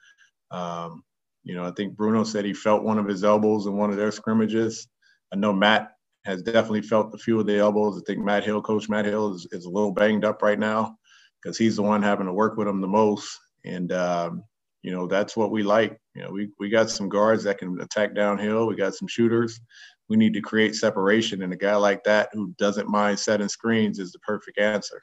Um, 0.53 1.03
you 1.42 1.57
know, 1.57 1.64
I 1.64 1.72
think 1.72 1.96
Bruno 1.96 2.22
said 2.22 2.44
he 2.44 2.55
felt 2.55 2.85
one 2.85 2.99
of 2.99 3.09
his 3.09 3.25
elbows 3.25 3.66
in 3.66 3.77
one 3.77 3.90
of 3.90 3.96
their 3.96 4.12
scrimmages. 4.12 4.87
I 5.33 5.37
know 5.37 5.53
Matt 5.53 5.96
has 6.27 6.43
definitely 6.43 6.83
felt 6.83 7.15
a 7.15 7.19
few 7.19 7.39
of 7.39 7.47
the 7.47 7.57
elbows. 7.57 7.97
I 7.97 8.05
think 8.07 8.25
Matt 8.25 8.45
Hill, 8.45 8.61
Coach 8.61 8.89
Matt 8.89 9.05
Hill, 9.05 9.35
is, 9.35 9.47
is 9.53 9.65
a 9.65 9.71
little 9.71 9.93
banged 9.93 10.25
up 10.25 10.43
right 10.43 10.59
now 10.59 10.99
because 11.41 11.57
he's 11.57 11.77
the 11.77 11.83
one 11.83 12.03
having 12.03 12.27
to 12.27 12.33
work 12.33 12.57
with 12.57 12.69
him 12.69 12.81
the 12.81 12.89
most. 12.89 13.39
And 13.65 13.93
um, 13.93 14.43
you 14.83 14.93
know, 14.93 15.07
that's 15.07 15.37
what 15.37 15.51
we 15.51 15.62
like. 15.62 15.99
You 16.15 16.23
know, 16.23 16.31
we, 16.31 16.51
we 16.59 16.69
got 16.69 16.91
some 16.91 17.09
guards 17.09 17.45
that 17.45 17.59
can 17.59 17.81
attack 17.81 18.15
downhill. 18.15 18.67
We 18.67 18.77
got 18.77 18.95
some 18.95 19.09
shooters. 19.09 19.61
We 20.09 20.17
need 20.17 20.35
to 20.35 20.41
create 20.41 20.75
separation. 20.75 21.43
And 21.43 21.53
a 21.53 21.57
guy 21.57 21.75
like 21.77 22.05
that 22.05 22.29
who 22.33 22.55
doesn't 22.59 22.89
mind 22.89 23.19
setting 23.19 23.49
screens 23.49 23.99
is 23.99 24.12
the 24.12 24.21
perfect 24.21 24.59
answer. 24.59 25.03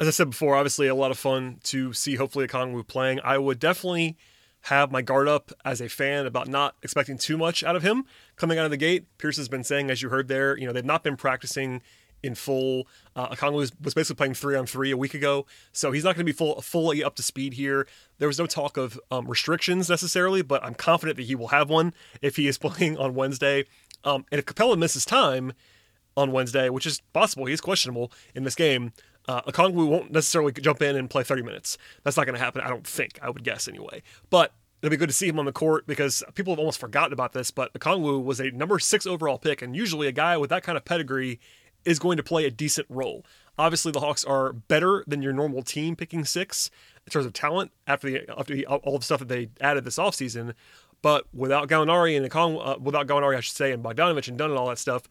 As 0.00 0.08
I 0.08 0.10
said 0.10 0.30
before, 0.30 0.56
obviously 0.56 0.88
a 0.88 0.94
lot 0.94 1.12
of 1.12 1.18
fun 1.18 1.60
to 1.64 1.92
see 1.92 2.16
hopefully 2.16 2.48
Okongwu 2.48 2.86
playing. 2.88 3.20
I 3.22 3.38
would 3.38 3.60
definitely 3.60 4.16
have 4.64 4.90
my 4.90 5.02
guard 5.02 5.28
up 5.28 5.52
as 5.64 5.80
a 5.80 5.88
fan 5.88 6.24
about 6.24 6.48
not 6.48 6.74
expecting 6.82 7.18
too 7.18 7.36
much 7.36 7.62
out 7.62 7.76
of 7.76 7.82
him 7.82 8.04
coming 8.36 8.58
out 8.58 8.64
of 8.64 8.70
the 8.70 8.78
gate. 8.78 9.06
Pierce 9.18 9.36
has 9.36 9.48
been 9.48 9.62
saying, 9.62 9.90
as 9.90 10.00
you 10.00 10.08
heard 10.08 10.28
there, 10.28 10.56
you 10.56 10.66
know, 10.66 10.72
they've 10.72 10.84
not 10.84 11.04
been 11.04 11.16
practicing 11.16 11.82
in 12.22 12.34
full. 12.34 12.88
Uh, 13.14 13.28
Okongwu 13.28 13.56
was, 13.56 13.72
was 13.82 13.92
basically 13.92 14.16
playing 14.16 14.32
three 14.32 14.56
on 14.56 14.64
three 14.64 14.90
a 14.90 14.96
week 14.96 15.12
ago, 15.12 15.44
so 15.72 15.92
he's 15.92 16.02
not 16.02 16.14
going 16.14 16.24
to 16.26 16.32
be 16.32 16.36
full, 16.36 16.62
fully 16.62 17.04
up 17.04 17.14
to 17.16 17.22
speed 17.22 17.54
here. 17.54 17.86
There 18.18 18.28
was 18.28 18.38
no 18.38 18.46
talk 18.46 18.78
of 18.78 18.98
um, 19.10 19.26
restrictions 19.26 19.90
necessarily, 19.90 20.40
but 20.40 20.64
I'm 20.64 20.74
confident 20.74 21.18
that 21.18 21.24
he 21.24 21.34
will 21.34 21.48
have 21.48 21.68
one 21.68 21.92
if 22.22 22.36
he 22.36 22.48
is 22.48 22.56
playing 22.58 22.96
on 22.96 23.14
Wednesday. 23.14 23.66
Um, 24.02 24.24
and 24.32 24.38
if 24.38 24.46
Capela 24.46 24.78
misses 24.78 25.04
time 25.04 25.52
on 26.16 26.32
Wednesday, 26.32 26.70
which 26.70 26.86
is 26.86 27.02
possible, 27.12 27.44
he 27.44 27.52
is 27.52 27.60
questionable 27.60 28.10
in 28.34 28.44
this 28.44 28.54
game. 28.54 28.92
Uh, 29.26 29.42
Okongwu 29.42 29.88
won't 29.88 30.12
necessarily 30.12 30.52
jump 30.52 30.82
in 30.82 30.96
and 30.96 31.08
play 31.08 31.22
30 31.22 31.42
minutes. 31.42 31.78
That's 32.02 32.16
not 32.16 32.26
going 32.26 32.34
to 32.34 32.44
happen, 32.44 32.60
I 32.60 32.68
don't 32.68 32.86
think. 32.86 33.18
I 33.22 33.30
would 33.30 33.42
guess 33.42 33.68
anyway. 33.68 34.02
But 34.30 34.52
it'll 34.82 34.90
be 34.90 34.98
good 34.98 35.08
to 35.08 35.14
see 35.14 35.28
him 35.28 35.38
on 35.38 35.46
the 35.46 35.52
court 35.52 35.86
because 35.86 36.22
people 36.34 36.52
have 36.52 36.58
almost 36.58 36.78
forgotten 36.78 37.12
about 37.12 37.32
this. 37.32 37.50
But 37.50 37.72
Okongwu 37.72 38.22
was 38.22 38.40
a 38.40 38.50
number 38.50 38.78
six 38.78 39.06
overall 39.06 39.38
pick, 39.38 39.62
and 39.62 39.74
usually 39.74 40.06
a 40.08 40.12
guy 40.12 40.36
with 40.36 40.50
that 40.50 40.62
kind 40.62 40.76
of 40.76 40.84
pedigree 40.84 41.40
is 41.84 41.98
going 41.98 42.16
to 42.16 42.22
play 42.22 42.44
a 42.44 42.50
decent 42.50 42.86
role. 42.90 43.24
Obviously, 43.58 43.92
the 43.92 44.00
Hawks 44.00 44.24
are 44.24 44.52
better 44.52 45.04
than 45.06 45.22
your 45.22 45.32
normal 45.32 45.62
team 45.62 45.96
picking 45.96 46.24
six 46.24 46.70
in 47.06 47.10
terms 47.10 47.24
of 47.24 47.32
talent 47.32 47.70
after 47.86 48.10
the 48.10 48.38
after 48.38 48.54
the, 48.54 48.66
all 48.66 48.98
the 48.98 49.04
stuff 49.04 49.20
that 49.20 49.28
they 49.28 49.48
added 49.60 49.84
this 49.84 49.96
offseason. 49.96 50.54
But 51.02 51.26
without 51.32 51.68
Gallinari 51.68 52.16
and 52.16 52.28
Okong, 52.30 52.60
uh, 52.66 52.78
without 52.80 53.06
Gallinari, 53.06 53.36
I 53.36 53.40
should 53.40 53.56
say, 53.56 53.72
and 53.72 53.84
Bogdanovich 53.84 54.28
and 54.28 54.38
Dunn 54.38 54.50
and 54.50 54.58
all 54.58 54.68
that 54.68 54.78
stuff, 54.78 55.02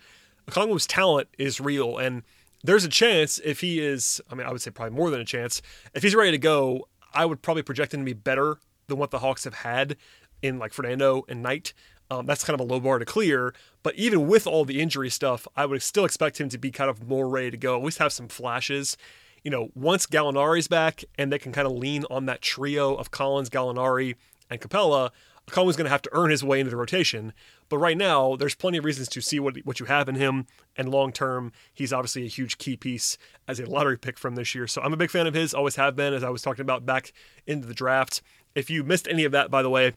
Okongwu's 0.49 0.87
talent 0.87 1.29
is 1.37 1.61
real, 1.61 1.97
and 1.97 2.23
there's 2.63 2.85
a 2.85 2.89
chance 2.89 3.39
if 3.43 3.59
he 3.59 3.79
is. 3.79 4.21
I 4.29 4.35
mean, 4.35 4.47
I 4.47 4.51
would 4.51 4.61
say 4.61 4.71
probably 4.71 4.95
more 4.95 5.09
than 5.09 5.19
a 5.19 5.25
chance 5.25 5.61
if 5.93 6.03
he's 6.03 6.15
ready 6.15 6.31
to 6.31 6.37
go. 6.37 6.87
I 7.13 7.25
would 7.25 7.41
probably 7.43 7.61
project 7.61 7.93
him 7.93 7.99
to 8.01 8.05
be 8.05 8.13
better 8.13 8.57
than 8.87 8.97
what 8.97 9.11
the 9.11 9.19
Hawks 9.19 9.43
have 9.43 9.53
had 9.53 9.97
in 10.41 10.57
like 10.57 10.73
Fernando 10.73 11.23
and 11.27 11.43
Knight. 11.43 11.73
Um, 12.09 12.25
that's 12.25 12.43
kind 12.43 12.59
of 12.59 12.67
a 12.67 12.71
low 12.71 12.79
bar 12.79 12.99
to 12.99 13.05
clear. 13.05 13.53
But 13.81 13.95
even 13.95 14.27
with 14.27 14.47
all 14.47 14.65
the 14.65 14.81
injury 14.81 15.09
stuff, 15.09 15.47
I 15.55 15.65
would 15.65 15.81
still 15.81 16.05
expect 16.05 16.39
him 16.39 16.49
to 16.49 16.57
be 16.57 16.71
kind 16.71 16.89
of 16.89 17.07
more 17.07 17.29
ready 17.29 17.51
to 17.51 17.57
go. 17.57 17.77
At 17.77 17.83
least 17.83 17.99
have 17.99 18.13
some 18.13 18.27
flashes. 18.27 18.97
You 19.43 19.51
know, 19.51 19.69
once 19.75 20.05
Gallinari's 20.05 20.67
back 20.67 21.03
and 21.17 21.31
they 21.31 21.39
can 21.39 21.51
kind 21.51 21.67
of 21.67 21.73
lean 21.73 22.05
on 22.09 22.25
that 22.27 22.41
trio 22.41 22.95
of 22.95 23.11
Collins, 23.11 23.49
Gallinari, 23.49 24.15
and 24.49 24.61
Capela, 24.61 25.11
Collins 25.47 25.75
going 25.75 25.85
to 25.85 25.91
have 25.91 26.01
to 26.03 26.09
earn 26.13 26.31
his 26.31 26.43
way 26.43 26.59
into 26.59 26.69
the 26.69 26.77
rotation. 26.77 27.33
But 27.69 27.77
right 27.77 27.97
now, 27.97 28.35
there's 28.35 28.55
plenty 28.55 28.77
of 28.77 28.85
reasons 28.85 29.09
to 29.09 29.21
see 29.21 29.39
what 29.39 29.57
what 29.65 29.79
you 29.79 29.85
have 29.87 30.07
in 30.07 30.15
him. 30.15 30.47
And 30.75 30.89
long 30.89 31.11
term, 31.11 31.51
he's 31.73 31.93
obviously 31.93 32.23
a 32.23 32.29
huge 32.29 32.57
key 32.57 32.75
piece 32.77 33.17
as 33.47 33.59
a 33.59 33.65
lottery 33.65 33.97
pick 33.97 34.17
from 34.17 34.35
this 34.35 34.55
year. 34.55 34.67
So 34.67 34.81
I'm 34.81 34.93
a 34.93 34.97
big 34.97 35.11
fan 35.11 35.27
of 35.27 35.33
his, 35.33 35.53
always 35.53 35.75
have 35.75 35.95
been, 35.95 36.13
as 36.13 36.23
I 36.23 36.29
was 36.29 36.41
talking 36.41 36.61
about 36.61 36.85
back 36.85 37.13
into 37.45 37.67
the 37.67 37.73
draft. 37.73 38.21
If 38.55 38.69
you 38.69 38.83
missed 38.83 39.07
any 39.07 39.23
of 39.23 39.31
that, 39.31 39.51
by 39.51 39.61
the 39.61 39.69
way, 39.69 39.93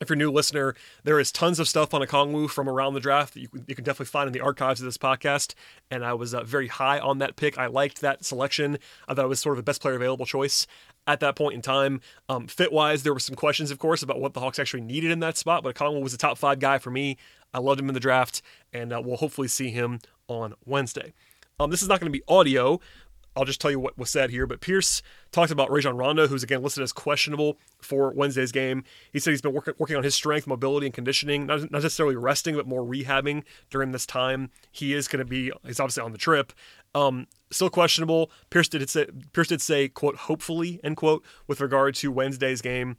if 0.00 0.08
you're 0.08 0.14
a 0.14 0.18
new 0.18 0.30
listener, 0.30 0.74
there 1.04 1.18
is 1.18 1.32
tons 1.32 1.58
of 1.58 1.68
stuff 1.68 1.94
on 1.94 2.02
Okongwu 2.02 2.50
from 2.50 2.68
around 2.68 2.94
the 2.94 3.00
draft 3.00 3.34
that 3.34 3.40
you 3.40 3.48
can, 3.48 3.64
you 3.66 3.74
can 3.74 3.84
definitely 3.84 4.06
find 4.06 4.26
in 4.26 4.32
the 4.32 4.40
archives 4.40 4.80
of 4.80 4.84
this 4.84 4.98
podcast. 4.98 5.54
And 5.90 6.04
I 6.04 6.14
was 6.14 6.34
uh, 6.34 6.42
very 6.44 6.68
high 6.68 6.98
on 6.98 7.18
that 7.18 7.36
pick. 7.36 7.58
I 7.58 7.66
liked 7.66 8.00
that 8.00 8.24
selection. 8.24 8.78
I 9.08 9.14
thought 9.14 9.24
it 9.24 9.28
was 9.28 9.40
sort 9.40 9.54
of 9.54 9.64
the 9.64 9.68
best 9.68 9.80
player 9.80 9.94
available 9.94 10.26
choice 10.26 10.66
at 11.06 11.20
that 11.20 11.36
point 11.36 11.54
in 11.54 11.62
time. 11.62 12.00
Um, 12.28 12.46
fit 12.46 12.72
wise, 12.72 13.02
there 13.02 13.14
were 13.14 13.20
some 13.20 13.36
questions, 13.36 13.70
of 13.70 13.78
course, 13.78 14.02
about 14.02 14.20
what 14.20 14.34
the 14.34 14.40
Hawks 14.40 14.58
actually 14.58 14.82
needed 14.82 15.10
in 15.10 15.20
that 15.20 15.36
spot. 15.36 15.62
But 15.62 15.74
Okongwu 15.74 16.02
was 16.02 16.14
a 16.14 16.18
top 16.18 16.38
five 16.38 16.58
guy 16.58 16.78
for 16.78 16.90
me. 16.90 17.16
I 17.54 17.58
loved 17.58 17.80
him 17.80 17.88
in 17.88 17.94
the 17.94 18.00
draft, 18.00 18.42
and 18.72 18.92
uh, 18.92 19.00
we'll 19.02 19.16
hopefully 19.16 19.48
see 19.48 19.70
him 19.70 20.00
on 20.28 20.54
Wednesday. 20.64 21.14
Um, 21.58 21.70
this 21.70 21.80
is 21.80 21.88
not 21.88 22.00
going 22.00 22.12
to 22.12 22.18
be 22.18 22.24
audio, 22.28 22.80
I'll 23.36 23.44
just 23.44 23.60
tell 23.60 23.70
you 23.70 23.78
what 23.78 23.98
was 23.98 24.10
said 24.10 24.30
here. 24.30 24.46
But 24.46 24.60
Pierce 24.60 25.02
talked 25.30 25.50
about 25.50 25.70
Rajon 25.70 25.96
Rondo, 25.96 26.26
who's 26.26 26.42
again 26.42 26.62
listed 26.62 26.82
as 26.82 26.92
questionable 26.92 27.58
for 27.80 28.12
Wednesday's 28.12 28.52
game. 28.52 28.82
He 29.12 29.18
said 29.18 29.32
he's 29.32 29.42
been 29.42 29.52
work- 29.52 29.76
working 29.78 29.96
on 29.96 30.02
his 30.02 30.14
strength, 30.14 30.46
mobility, 30.46 30.86
and 30.86 30.94
conditioning, 30.94 31.46
not, 31.46 31.60
not 31.60 31.82
necessarily 31.82 32.16
resting, 32.16 32.56
but 32.56 32.66
more 32.66 32.82
rehabbing 32.82 33.44
during 33.70 33.92
this 33.92 34.06
time. 34.06 34.50
He 34.72 34.94
is 34.94 35.06
going 35.06 35.20
to 35.20 35.24
be, 35.24 35.52
he's 35.66 35.78
obviously 35.80 36.02
on 36.02 36.12
the 36.12 36.18
trip. 36.18 36.52
Um, 36.94 37.26
still 37.50 37.68
questionable. 37.68 38.30
Pierce 38.48 38.68
did 38.68 38.88
say, 38.88 39.06
Pierce 39.32 39.48
did 39.48 39.60
say, 39.60 39.88
quote, 39.88 40.16
hopefully, 40.16 40.80
end 40.82 40.96
quote, 40.96 41.22
with 41.46 41.60
regard 41.60 41.94
to 41.96 42.10
Wednesday's 42.10 42.62
game. 42.62 42.96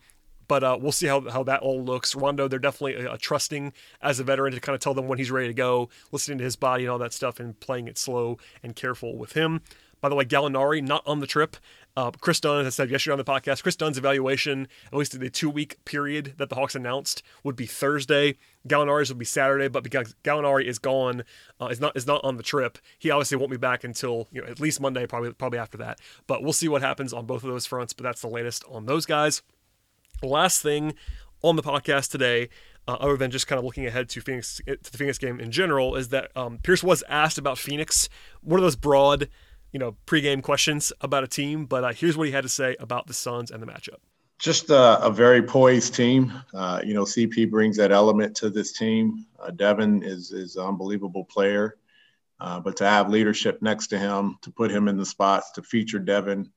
But 0.47 0.63
uh, 0.63 0.77
we'll 0.79 0.93
see 0.93 1.07
how, 1.07 1.29
how 1.29 1.43
that 1.43 1.61
all 1.61 1.83
looks. 1.83 2.15
Rondo, 2.15 2.47
they're 2.47 2.57
definitely 2.57 3.05
uh, 3.05 3.17
trusting 3.19 3.73
as 4.01 4.19
a 4.19 4.23
veteran 4.23 4.53
to 4.53 4.61
kind 4.61 4.75
of 4.75 4.79
tell 4.79 4.93
them 4.93 5.07
when 5.07 5.17
he's 5.17 5.31
ready 5.31 5.47
to 5.47 5.53
go, 5.53 5.89
listening 6.11 6.37
to 6.37 6.43
his 6.43 6.55
body 6.55 6.85
and 6.85 6.91
all 6.91 6.99
that 6.99 7.11
stuff, 7.11 7.39
and 7.39 7.59
playing 7.59 7.87
it 7.87 7.97
slow 7.97 8.37
and 8.63 8.75
careful 8.75 9.17
with 9.17 9.33
him. 9.33 9.61
By 10.01 10.09
the 10.09 10.15
way, 10.15 10.25
Gallinari 10.25 10.83
not 10.83 11.03
on 11.05 11.19
the 11.19 11.27
trip. 11.27 11.57
Uh, 11.95 12.11
Kris 12.11 12.39
Dunn, 12.39 12.59
as 12.59 12.67
I 12.67 12.69
said 12.69 12.91
yesterday 12.91 13.13
on 13.13 13.17
the 13.17 13.23
podcast, 13.23 13.63
Kris 13.63 13.75
Dunn's 13.75 13.97
evaluation, 13.97 14.67
at 14.85 14.93
least 14.93 15.19
the 15.19 15.29
two 15.31 15.49
week 15.49 15.83
period 15.83 16.35
that 16.37 16.49
the 16.49 16.55
Hawks 16.55 16.75
announced, 16.75 17.23
would 17.43 17.55
be 17.55 17.65
Thursday. 17.65 18.37
Gallinari's 18.67 19.09
would 19.09 19.17
be 19.17 19.25
Saturday, 19.25 19.67
but 19.67 19.83
because 19.83 20.13
Gallinari 20.23 20.65
is 20.65 20.77
gone, 20.77 21.23
uh, 21.59 21.67
is 21.67 21.79
not 21.79 21.97
is 21.97 22.05
not 22.05 22.23
on 22.23 22.37
the 22.37 22.43
trip. 22.43 22.77
He 22.99 23.09
obviously 23.09 23.37
won't 23.37 23.49
be 23.49 23.57
back 23.57 23.83
until 23.83 24.27
you 24.31 24.41
know 24.41 24.47
at 24.47 24.59
least 24.59 24.79
Monday, 24.79 25.07
probably 25.07 25.33
probably 25.33 25.57
after 25.57 25.79
that. 25.79 25.99
But 26.27 26.43
we'll 26.43 26.53
see 26.53 26.67
what 26.67 26.83
happens 26.83 27.13
on 27.13 27.25
both 27.25 27.43
of 27.43 27.49
those 27.49 27.65
fronts. 27.65 27.93
But 27.93 28.03
that's 28.03 28.21
the 28.21 28.27
latest 28.27 28.63
on 28.69 28.85
those 28.85 29.07
guys. 29.07 29.41
Last 30.21 30.61
thing 30.61 30.93
on 31.41 31.55
the 31.55 31.63
podcast 31.63 32.11
today, 32.11 32.49
uh, 32.87 32.97
other 32.99 33.17
than 33.17 33.31
just 33.31 33.47
kind 33.47 33.57
of 33.57 33.65
looking 33.65 33.87
ahead 33.87 34.07
to 34.09 34.21
Phoenix 34.21 34.61
to 34.67 34.91
the 34.91 34.97
Phoenix 34.99 35.17
game 35.17 35.39
in 35.39 35.51
general, 35.51 35.95
is 35.95 36.09
that 36.09 36.29
um, 36.35 36.59
Pierce 36.59 36.83
was 36.83 37.03
asked 37.09 37.39
about 37.39 37.57
Phoenix. 37.57 38.07
One 38.41 38.59
of 38.59 38.63
those 38.63 38.75
broad 38.75 39.29
you 39.77 39.79
know, 39.79 39.95
pregame 40.07 40.41
questions 40.41 40.91
about 41.01 41.23
a 41.23 41.27
team, 41.27 41.67
but 41.67 41.83
uh, 41.83 41.93
here's 41.93 42.17
what 42.17 42.25
he 42.25 42.33
had 42.33 42.41
to 42.41 42.49
say 42.49 42.75
about 42.79 43.05
the 43.05 43.13
Suns 43.13 43.51
and 43.51 43.61
the 43.61 43.67
matchup. 43.67 43.99
Just 44.39 44.71
a, 44.71 44.99
a 45.05 45.11
very 45.11 45.43
poised 45.43 45.93
team. 45.93 46.33
Uh, 46.51 46.81
you 46.83 46.95
know, 46.95 47.03
CP 47.03 47.47
brings 47.51 47.77
that 47.77 47.91
element 47.91 48.35
to 48.37 48.49
this 48.49 48.71
team. 48.71 49.27
Uh, 49.39 49.51
Devin 49.51 50.01
is 50.01 50.31
is 50.31 50.55
an 50.55 50.65
unbelievable 50.65 51.25
player, 51.25 51.77
uh, 52.39 52.59
but 52.59 52.75
to 52.77 52.85
have 52.85 53.11
leadership 53.11 53.61
next 53.61 53.85
to 53.89 53.99
him, 53.99 54.39
to 54.41 54.49
put 54.49 54.71
him 54.71 54.87
in 54.87 54.97
the 54.97 55.05
spots, 55.05 55.51
to 55.51 55.61
feature 55.61 55.99
Devin, 55.99 56.49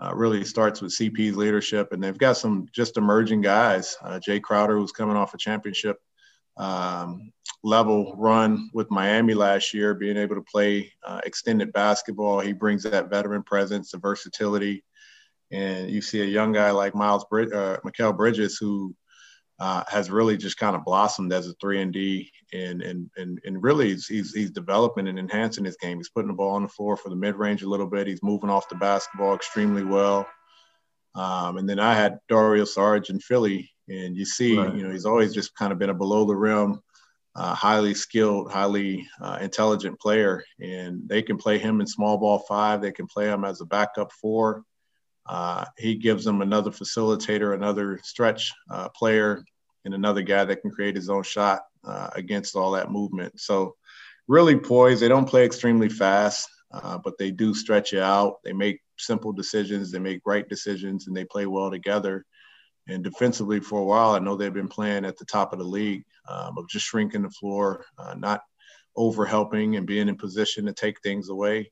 uh, 0.00 0.14
really 0.14 0.44
starts 0.44 0.80
with 0.80 0.92
CP's 0.92 1.36
leadership. 1.36 1.90
And 1.90 2.00
they've 2.00 2.16
got 2.16 2.36
some 2.36 2.68
just 2.70 2.96
emerging 2.96 3.40
guys. 3.40 3.96
Uh, 4.00 4.20
Jae 4.20 4.40
Crowder, 4.40 4.78
who's 4.78 4.92
coming 4.92 5.16
off 5.16 5.34
a 5.34 5.38
championship 5.38 6.00
um, 6.58 7.32
level 7.64 8.14
run 8.16 8.70
with 8.74 8.90
Miami 8.90 9.34
last 9.34 9.72
year, 9.72 9.94
being 9.94 10.16
able 10.16 10.36
to 10.36 10.42
play 10.42 10.92
uh, 11.04 11.20
extended 11.24 11.72
basketball. 11.72 12.40
He 12.40 12.52
brings 12.52 12.82
that 12.82 13.10
veteran 13.10 13.42
presence, 13.42 13.90
the 13.90 13.98
versatility. 13.98 14.84
And 15.50 15.90
you 15.90 16.02
see 16.02 16.20
a 16.20 16.26
young 16.26 16.52
guy 16.52 16.70
like 16.72 16.94
Miles 16.94 17.24
Brid- 17.30 17.54
uh, 17.54 17.78
Mikal 17.84 18.16
Bridges, 18.16 18.58
who 18.58 18.94
uh, 19.58 19.82
has 19.88 20.10
really 20.10 20.36
just 20.36 20.58
kind 20.58 20.76
of 20.76 20.84
blossomed 20.84 21.32
as 21.32 21.48
a 21.48 21.54
three 21.54 21.80
and 21.80 21.92
D, 21.92 22.30
and 22.52 22.80
and 22.82 23.10
and 23.16 23.40
and 23.44 23.62
really 23.62 23.88
he's, 23.88 24.06
he's, 24.06 24.32
he's 24.32 24.50
developing 24.50 25.08
and 25.08 25.18
enhancing 25.18 25.64
his 25.64 25.76
game. 25.78 25.96
He's 25.96 26.10
putting 26.10 26.28
the 26.28 26.34
ball 26.34 26.54
on 26.54 26.62
the 26.62 26.68
floor 26.68 26.96
for 26.96 27.08
the 27.08 27.16
mid 27.16 27.34
range 27.34 27.62
a 27.62 27.68
little 27.68 27.88
bit. 27.88 28.06
He's 28.06 28.22
moving 28.22 28.50
off 28.50 28.68
the 28.68 28.76
basketball 28.76 29.34
extremely 29.34 29.84
well. 29.84 30.28
Um, 31.14 31.56
and 31.56 31.68
then 31.68 31.80
I 31.80 31.94
had 31.94 32.18
Dario 32.28 32.64
Saric 32.64 33.10
in 33.10 33.18
Philly, 33.18 33.72
and 33.88 34.16
you 34.16 34.24
see, 34.24 34.56
right. 34.56 34.74
you 34.74 34.82
know, 34.82 34.92
he's 34.92 35.06
always 35.06 35.34
just 35.34 35.54
kind 35.54 35.72
of 35.72 35.78
been 35.78 35.90
a 35.90 35.94
below 35.94 36.24
the 36.24 36.36
rim, 36.36 36.80
uh, 37.34 37.54
highly 37.54 37.94
skilled, 37.94 38.50
highly 38.50 39.08
uh, 39.20 39.38
intelligent 39.40 39.98
player. 40.00 40.44
And 40.60 41.08
they 41.08 41.22
can 41.22 41.38
play 41.38 41.58
him 41.58 41.80
in 41.80 41.86
small 41.86 42.18
ball 42.18 42.40
five. 42.40 42.82
They 42.82 42.92
can 42.92 43.06
play 43.06 43.26
him 43.26 43.44
as 43.44 43.60
a 43.60 43.66
backup 43.66 44.12
four. 44.12 44.64
Uh, 45.26 45.64
he 45.76 45.94
gives 45.94 46.24
them 46.24 46.42
another 46.42 46.70
facilitator, 46.70 47.54
another 47.54 48.00
stretch 48.02 48.52
uh, 48.70 48.88
player, 48.90 49.44
and 49.84 49.94
another 49.94 50.22
guy 50.22 50.44
that 50.44 50.62
can 50.62 50.70
create 50.70 50.96
his 50.96 51.10
own 51.10 51.22
shot 51.22 51.62
uh, 51.84 52.08
against 52.14 52.56
all 52.56 52.72
that 52.72 52.90
movement. 52.90 53.38
So, 53.40 53.74
really 54.26 54.56
poised. 54.56 55.00
They 55.00 55.08
don't 55.08 55.28
play 55.28 55.44
extremely 55.44 55.88
fast, 55.88 56.48
uh, 56.72 56.98
but 56.98 57.16
they 57.18 57.30
do 57.30 57.54
stretch 57.54 57.92
you 57.92 58.00
out. 58.00 58.36
They 58.42 58.52
make 58.52 58.80
simple 58.98 59.32
decisions. 59.32 59.90
They 59.90 59.98
make 59.98 60.20
right 60.26 60.48
decisions, 60.48 61.06
and 61.06 61.16
they 61.16 61.24
play 61.24 61.46
well 61.46 61.70
together 61.70 62.24
and 62.88 63.04
defensively 63.04 63.60
for 63.60 63.80
a 63.80 63.84
while, 63.84 64.10
I 64.10 64.18
know 64.18 64.36
they've 64.36 64.52
been 64.52 64.68
playing 64.68 65.04
at 65.04 65.16
the 65.18 65.24
top 65.24 65.52
of 65.52 65.58
the 65.58 65.64
league 65.64 66.04
um, 66.28 66.56
of 66.58 66.68
just 66.68 66.86
shrinking 66.86 67.22
the 67.22 67.30
floor, 67.30 67.84
uh, 67.98 68.14
not 68.14 68.42
over 68.96 69.24
helping 69.24 69.76
and 69.76 69.86
being 69.86 70.08
in 70.08 70.16
position 70.16 70.66
to 70.66 70.72
take 70.72 71.00
things 71.00 71.28
away. 71.28 71.70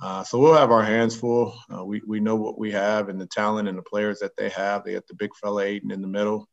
Uh, 0.00 0.22
so 0.22 0.38
we'll 0.38 0.54
have 0.54 0.70
our 0.70 0.82
hands 0.82 1.16
full. 1.16 1.58
Uh, 1.72 1.84
we, 1.84 2.00
we 2.06 2.20
know 2.20 2.36
what 2.36 2.58
we 2.58 2.70
have 2.70 3.08
and 3.08 3.20
the 3.20 3.26
talent 3.26 3.68
and 3.68 3.76
the 3.76 3.82
players 3.82 4.20
that 4.20 4.36
they 4.36 4.48
have. 4.50 4.84
They 4.84 4.94
got 4.94 5.06
the 5.06 5.14
big 5.14 5.30
fella 5.40 5.64
Ayton 5.64 5.90
in 5.90 6.00
the 6.00 6.08
middle. 6.08 6.48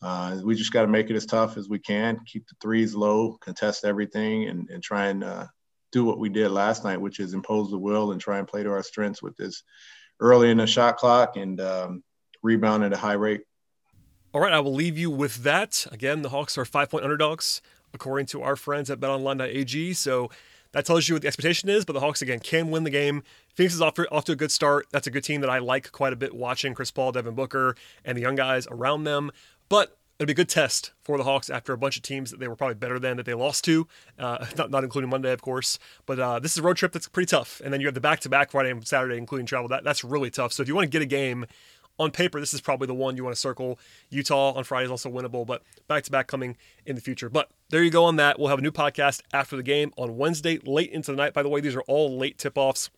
Uh, 0.00 0.38
we 0.44 0.54
just 0.54 0.72
got 0.72 0.82
to 0.82 0.88
make 0.88 1.10
it 1.10 1.16
as 1.16 1.26
tough 1.26 1.56
as 1.56 1.68
we 1.68 1.78
can, 1.78 2.20
keep 2.24 2.46
the 2.46 2.54
threes 2.60 2.94
low, 2.94 3.36
contest 3.40 3.84
everything, 3.84 4.48
and, 4.48 4.70
and 4.70 4.82
try 4.82 5.06
and 5.06 5.24
uh, 5.24 5.46
do 5.92 6.04
what 6.04 6.18
we 6.18 6.28
did 6.28 6.50
last 6.50 6.84
night, 6.84 7.00
which 7.00 7.20
is 7.20 7.34
impose 7.34 7.70
the 7.70 7.78
will 7.78 8.12
and 8.12 8.20
try 8.20 8.38
and 8.38 8.46
play 8.46 8.62
to 8.62 8.70
our 8.70 8.82
strengths 8.82 9.22
with 9.22 9.36
this 9.36 9.64
early 10.20 10.50
in 10.50 10.58
the 10.58 10.66
shot 10.66 10.96
clock 10.96 11.36
and 11.36 11.60
um, 11.60 12.02
rebound 12.42 12.84
at 12.84 12.92
a 12.92 12.96
high 12.96 13.14
rate. 13.14 13.42
All 14.34 14.40
right, 14.40 14.52
I 14.52 14.60
will 14.60 14.74
leave 14.74 14.98
you 14.98 15.10
with 15.10 15.42
that. 15.42 15.86
Again, 15.90 16.22
the 16.22 16.28
Hawks 16.28 16.58
are 16.58 16.64
five 16.64 16.90
point 16.90 17.04
underdogs, 17.04 17.62
according 17.94 18.26
to 18.26 18.42
our 18.42 18.56
friends 18.56 18.90
at 18.90 19.00
betonline.ag. 19.00 19.94
So 19.94 20.30
that 20.72 20.84
tells 20.84 21.08
you 21.08 21.14
what 21.14 21.22
the 21.22 21.28
expectation 21.28 21.68
is, 21.68 21.84
but 21.84 21.94
the 21.94 22.00
Hawks, 22.00 22.20
again, 22.20 22.40
can 22.40 22.70
win 22.70 22.84
the 22.84 22.90
game. 22.90 23.22
Phoenix 23.54 23.74
is 23.74 23.80
off 23.80 23.94
to, 23.94 24.10
off 24.10 24.24
to 24.26 24.32
a 24.32 24.36
good 24.36 24.52
start. 24.52 24.86
That's 24.92 25.06
a 25.06 25.10
good 25.10 25.24
team 25.24 25.40
that 25.40 25.50
I 25.50 25.58
like 25.58 25.92
quite 25.92 26.12
a 26.12 26.16
bit 26.16 26.34
watching 26.34 26.74
Chris 26.74 26.90
Paul, 26.90 27.12
Devin 27.12 27.34
Booker, 27.34 27.74
and 28.04 28.18
the 28.18 28.22
young 28.22 28.34
guys 28.34 28.66
around 28.70 29.04
them. 29.04 29.30
But 29.70 29.96
it'll 30.18 30.26
be 30.26 30.32
a 30.32 30.36
good 30.36 30.48
test 30.48 30.92
for 31.00 31.16
the 31.16 31.24
Hawks 31.24 31.48
after 31.48 31.72
a 31.72 31.78
bunch 31.78 31.96
of 31.96 32.02
teams 32.02 32.30
that 32.30 32.40
they 32.40 32.48
were 32.48 32.56
probably 32.56 32.74
better 32.74 32.98
than 32.98 33.16
that 33.16 33.24
they 33.24 33.34
lost 33.34 33.64
to, 33.64 33.86
uh, 34.18 34.44
not, 34.58 34.70
not 34.70 34.84
including 34.84 35.08
Monday, 35.08 35.32
of 35.32 35.40
course. 35.40 35.78
But 36.06 36.18
uh, 36.18 36.38
this 36.38 36.52
is 36.52 36.58
a 36.58 36.62
road 36.62 36.76
trip 36.76 36.92
that's 36.92 37.08
pretty 37.08 37.28
tough. 37.28 37.62
And 37.64 37.72
then 37.72 37.80
you 37.80 37.86
have 37.86 37.94
the 37.94 38.00
back 38.00 38.20
to 38.20 38.28
back 38.28 38.50
Friday 38.50 38.70
and 38.70 38.86
Saturday, 38.86 39.16
including 39.16 39.46
travel. 39.46 39.68
That, 39.68 39.84
that's 39.84 40.04
really 40.04 40.30
tough. 40.30 40.52
So 40.52 40.62
if 40.62 40.68
you 40.68 40.74
want 40.74 40.84
to 40.84 40.90
get 40.90 41.02
a 41.02 41.06
game 41.06 41.46
on 41.98 42.10
paper, 42.10 42.38
this 42.40 42.54
is 42.54 42.60
probably 42.60 42.86
the 42.86 42.94
one 42.94 43.16
you 43.16 43.24
want 43.24 43.34
to 43.34 43.40
circle. 43.40 43.78
Utah 44.10 44.52
on 44.52 44.64
Friday 44.64 44.84
is 44.84 44.90
also 44.90 45.10
winnable, 45.10 45.46
but 45.46 45.62
back 45.88 46.04
to 46.04 46.10
back 46.10 46.26
coming 46.26 46.56
in 46.86 46.94
the 46.94 47.02
future. 47.02 47.28
But 47.28 47.50
there 47.70 47.82
you 47.82 47.90
go 47.90 48.04
on 48.04 48.16
that. 48.16 48.38
We'll 48.38 48.48
have 48.48 48.60
a 48.60 48.62
new 48.62 48.70
podcast 48.70 49.22
after 49.32 49.56
the 49.56 49.62
game 49.62 49.92
on 49.96 50.16
Wednesday, 50.16 50.58
late 50.64 50.90
into 50.90 51.10
the 51.10 51.16
night. 51.16 51.34
By 51.34 51.42
the 51.42 51.48
way, 51.48 51.60
these 51.60 51.76
are 51.76 51.82
all 51.82 52.16
late 52.16 52.38
tip 52.38 52.56
offs. 52.56 52.90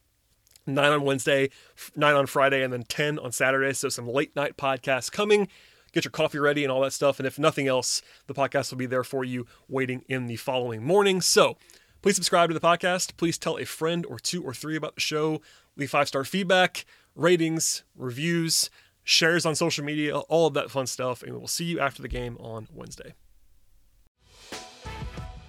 Nine 0.66 0.92
on 0.92 1.02
Wednesday, 1.02 1.50
nine 1.96 2.14
on 2.14 2.26
Friday, 2.26 2.62
and 2.62 2.72
then 2.72 2.82
10 2.82 3.18
on 3.18 3.32
Saturday. 3.32 3.72
So 3.72 3.88
some 3.88 4.06
late 4.06 4.36
night 4.36 4.56
podcasts 4.56 5.10
coming. 5.10 5.48
Get 5.92 6.04
your 6.04 6.12
coffee 6.12 6.38
ready 6.38 6.62
and 6.62 6.70
all 6.70 6.82
that 6.82 6.92
stuff. 6.92 7.18
And 7.18 7.26
if 7.26 7.38
nothing 7.38 7.66
else, 7.66 8.02
the 8.26 8.34
podcast 8.34 8.70
will 8.70 8.78
be 8.78 8.86
there 8.86 9.02
for 9.02 9.24
you 9.24 9.46
waiting 9.68 10.04
in 10.08 10.26
the 10.26 10.36
following 10.36 10.84
morning. 10.84 11.20
So 11.20 11.56
please 12.02 12.14
subscribe 12.14 12.50
to 12.50 12.54
the 12.54 12.60
podcast. 12.60 13.16
Please 13.16 13.38
tell 13.38 13.58
a 13.58 13.64
friend 13.64 14.06
or 14.06 14.18
two 14.18 14.42
or 14.42 14.54
three 14.54 14.76
about 14.76 14.94
the 14.94 15.00
show. 15.00 15.40
Leave 15.76 15.90
five 15.90 16.06
star 16.06 16.24
feedback, 16.24 16.84
ratings, 17.16 17.82
reviews 17.96 18.70
shares 19.10 19.44
on 19.44 19.54
social 19.54 19.84
media, 19.84 20.16
all 20.16 20.46
of 20.46 20.54
that 20.54 20.70
fun 20.70 20.86
stuff. 20.86 21.22
And 21.22 21.36
we'll 21.36 21.48
see 21.48 21.64
you 21.64 21.80
after 21.80 22.00
the 22.00 22.08
game 22.08 22.36
on 22.38 22.68
Wednesday. 22.72 23.14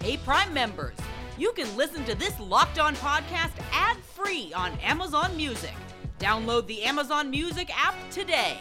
Hey, 0.01 0.17
Prime 0.17 0.51
members, 0.53 0.97
you 1.37 1.51
can 1.53 1.77
listen 1.77 2.03
to 2.05 2.15
this 2.15 2.37
Locked 2.39 2.79
On 2.79 2.95
podcast 2.95 3.51
ad 3.71 3.97
free 3.97 4.51
on 4.53 4.71
Amazon 4.79 5.37
Music. 5.37 5.75
Download 6.19 6.65
the 6.65 6.81
Amazon 6.81 7.29
Music 7.29 7.69
app 7.77 7.95
today. 8.09 8.57